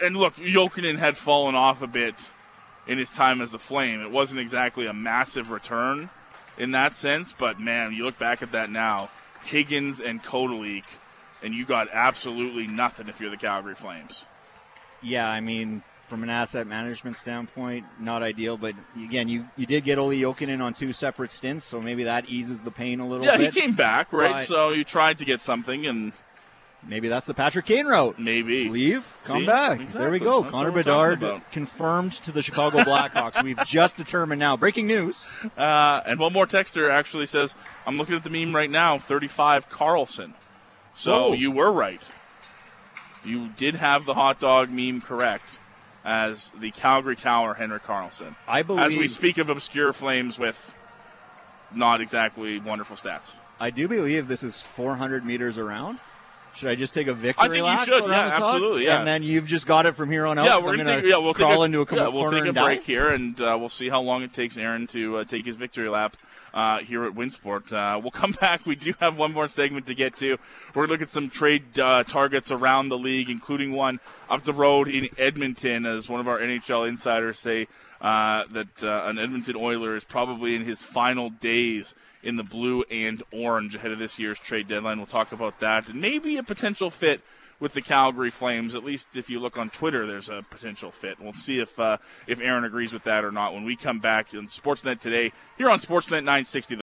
And 0.00 0.16
look, 0.16 0.34
Jokinen 0.36 0.98
had 0.98 1.16
fallen 1.16 1.54
off 1.54 1.80
a 1.80 1.86
bit 1.86 2.14
in 2.86 2.98
his 2.98 3.10
time 3.10 3.40
as 3.40 3.54
a 3.54 3.58
Flame. 3.58 4.00
It 4.00 4.10
wasn't 4.10 4.40
exactly 4.40 4.86
a 4.86 4.92
massive 4.92 5.50
return 5.50 6.10
in 6.58 6.72
that 6.72 6.94
sense, 6.94 7.34
but 7.36 7.60
man, 7.60 7.92
you 7.92 8.04
look 8.04 8.18
back 8.18 8.42
at 8.42 8.52
that 8.52 8.70
now, 8.70 9.10
Higgins 9.44 10.00
and 10.00 10.22
Kotalik, 10.22 10.84
and 11.42 11.54
you 11.54 11.64
got 11.64 11.88
absolutely 11.92 12.66
nothing 12.66 13.08
if 13.08 13.20
you're 13.20 13.30
the 13.30 13.36
Calgary 13.36 13.74
Flames. 13.74 14.24
Yeah, 15.02 15.28
I 15.28 15.40
mean, 15.40 15.82
from 16.08 16.22
an 16.22 16.30
asset 16.30 16.66
management 16.66 17.16
standpoint, 17.16 17.86
not 17.98 18.22
ideal. 18.22 18.56
But 18.56 18.74
again, 18.96 19.28
you, 19.28 19.46
you 19.56 19.66
did 19.66 19.84
get 19.84 19.98
Olli 19.98 20.20
Jokinen 20.20 20.60
on 20.62 20.74
two 20.74 20.92
separate 20.92 21.32
stints, 21.32 21.64
so 21.64 21.80
maybe 21.80 22.04
that 22.04 22.28
eases 22.28 22.62
the 22.62 22.70
pain 22.70 23.00
a 23.00 23.06
little 23.06 23.26
yeah, 23.26 23.36
bit. 23.36 23.54
he 23.54 23.60
came 23.60 23.74
back, 23.74 24.12
right? 24.12 24.32
But- 24.32 24.48
so 24.48 24.70
you 24.70 24.84
tried 24.84 25.18
to 25.18 25.24
get 25.24 25.40
something, 25.42 25.86
and 25.86 26.12
Maybe 26.86 27.08
that's 27.08 27.26
the 27.26 27.34
Patrick 27.34 27.66
Kane 27.66 27.86
route. 27.86 28.18
maybe 28.18 28.68
Leave, 28.68 29.06
come 29.24 29.40
See? 29.40 29.46
back. 29.46 29.80
Exactly. 29.80 30.00
There 30.02 30.10
we 30.10 30.18
go. 30.18 30.42
That's 30.42 30.52
Connor 30.52 30.66
what 30.66 30.74
we're 30.74 30.82
talking 30.82 31.20
Bedard 31.20 31.42
confirmed 31.50 32.12
to 32.24 32.32
the 32.32 32.42
Chicago 32.42 32.78
Blackhawks. 32.78 33.42
We've 33.42 33.58
just 33.64 33.96
determined 33.96 34.38
now. 34.38 34.56
Breaking 34.56 34.86
news. 34.86 35.26
Uh, 35.56 36.02
and 36.06 36.18
one 36.18 36.32
more 36.32 36.46
texter 36.46 36.90
actually 36.90 37.26
says, 37.26 37.54
I'm 37.86 37.96
looking 37.96 38.16
at 38.16 38.24
the 38.24 38.30
meme 38.30 38.54
right 38.54 38.68
now, 38.68 38.98
35 38.98 39.68
Karlsson. 39.68 40.34
So 40.92 41.28
Whoa. 41.28 41.32
you 41.34 41.50
were 41.50 41.70
right. 41.70 42.06
You 43.24 43.48
did 43.56 43.76
have 43.76 44.04
the 44.04 44.14
hot 44.14 44.40
dog 44.40 44.70
meme 44.70 45.00
correct 45.00 45.58
as 46.04 46.52
the 46.60 46.70
Calgary 46.70 47.16
Tower 47.16 47.54
Henrik 47.54 47.84
Karlsson. 47.84 48.36
I 48.46 48.62
believe. 48.62 48.84
As 48.84 48.96
we 48.96 49.08
speak 49.08 49.38
of 49.38 49.48
obscure 49.48 49.92
flames 49.92 50.38
with 50.38 50.74
not 51.72 52.00
exactly 52.00 52.60
wonderful 52.60 52.96
stats. 52.96 53.32
I 53.58 53.70
do 53.70 53.88
believe 53.88 54.28
this 54.28 54.42
is 54.42 54.60
400 54.60 55.24
meters 55.24 55.58
around. 55.58 55.98
Should 56.54 56.68
I 56.68 56.76
just 56.76 56.94
take 56.94 57.08
a 57.08 57.14
victory 57.14 57.60
I 57.60 57.66
think 57.66 57.80
you 57.80 57.84
should, 57.84 58.08
yeah, 58.08 58.40
absolutely, 58.40 58.84
yeah. 58.84 58.98
And 58.98 59.06
then 59.06 59.24
you've 59.24 59.46
just 59.46 59.66
got 59.66 59.86
it 59.86 59.96
from 59.96 60.08
here 60.08 60.24
on 60.24 60.38
out. 60.38 60.46
yeah, 60.46 60.58
we're 60.58 60.76
gonna, 60.76 60.84
gonna 60.84 61.02
take, 61.02 61.10
yeah, 61.10 61.16
we'll 61.16 61.34
crawl 61.34 61.62
a, 61.62 61.64
into 61.64 61.80
a 61.80 61.96
yeah, 61.96 62.06
we'll 62.06 62.30
take 62.30 62.44
a 62.44 62.52
break 62.52 62.84
here, 62.84 63.08
and 63.08 63.40
uh, 63.40 63.56
we'll 63.58 63.68
see 63.68 63.88
how 63.88 64.00
long 64.00 64.22
it 64.22 64.32
takes 64.32 64.56
Aaron 64.56 64.86
to 64.88 65.18
uh, 65.18 65.24
take 65.24 65.44
his 65.44 65.56
victory 65.56 65.88
lap 65.88 66.16
uh, 66.54 66.78
here 66.78 67.04
at 67.04 67.12
Winsport. 67.12 67.72
Uh, 67.72 67.98
we'll 67.98 68.12
come 68.12 68.32
back. 68.40 68.64
We 68.64 68.76
do 68.76 68.94
have 69.00 69.18
one 69.18 69.32
more 69.32 69.48
segment 69.48 69.86
to 69.86 69.94
get 69.94 70.16
to. 70.18 70.38
We're 70.74 70.82
gonna 70.82 70.92
look 70.92 71.02
at 71.02 71.10
some 71.10 71.28
trade 71.28 71.78
uh, 71.78 72.04
targets 72.04 72.50
around 72.50 72.88
the 72.88 72.98
league, 72.98 73.28
including 73.28 73.72
one 73.72 74.00
up 74.30 74.44
the 74.44 74.54
road 74.54 74.88
in 74.88 75.08
Edmonton, 75.18 75.84
as 75.84 76.08
one 76.08 76.20
of 76.20 76.28
our 76.28 76.38
NHL 76.38 76.88
insiders 76.88 77.38
say. 77.38 77.66
Uh, 78.00 78.44
that 78.52 78.84
uh, 78.84 79.04
an 79.06 79.18
Edmonton 79.18 79.56
Oiler 79.56 79.96
is 79.96 80.04
probably 80.04 80.54
in 80.54 80.62
his 80.62 80.82
final 80.82 81.30
days 81.30 81.94
in 82.22 82.36
the 82.36 82.42
blue 82.42 82.82
and 82.90 83.22
orange 83.32 83.76
ahead 83.76 83.92
of 83.92 83.98
this 83.98 84.18
year's 84.18 84.38
trade 84.38 84.68
deadline. 84.68 84.98
We'll 84.98 85.06
talk 85.06 85.32
about 85.32 85.60
that 85.60 85.94
maybe 85.94 86.36
a 86.36 86.42
potential 86.42 86.90
fit 86.90 87.22
with 87.60 87.72
the 87.72 87.82
Calgary 87.82 88.30
Flames. 88.30 88.74
At 88.74 88.84
least 88.84 89.16
if 89.16 89.30
you 89.30 89.40
look 89.40 89.56
on 89.56 89.70
Twitter, 89.70 90.06
there's 90.06 90.28
a 90.28 90.44
potential 90.50 90.90
fit. 90.90 91.18
We'll 91.20 91.32
see 91.32 91.60
if 91.60 91.78
uh, 91.78 91.98
if 92.26 92.40
Aaron 92.40 92.64
agrees 92.64 92.92
with 92.92 93.04
that 93.04 93.24
or 93.24 93.32
not 93.32 93.54
when 93.54 93.64
we 93.64 93.76
come 93.76 94.00
back 94.00 94.28
on 94.34 94.48
Sportsnet 94.48 95.00
today 95.00 95.32
here 95.56 95.70
on 95.70 95.78
Sportsnet 95.78 96.24
960. 96.24 96.80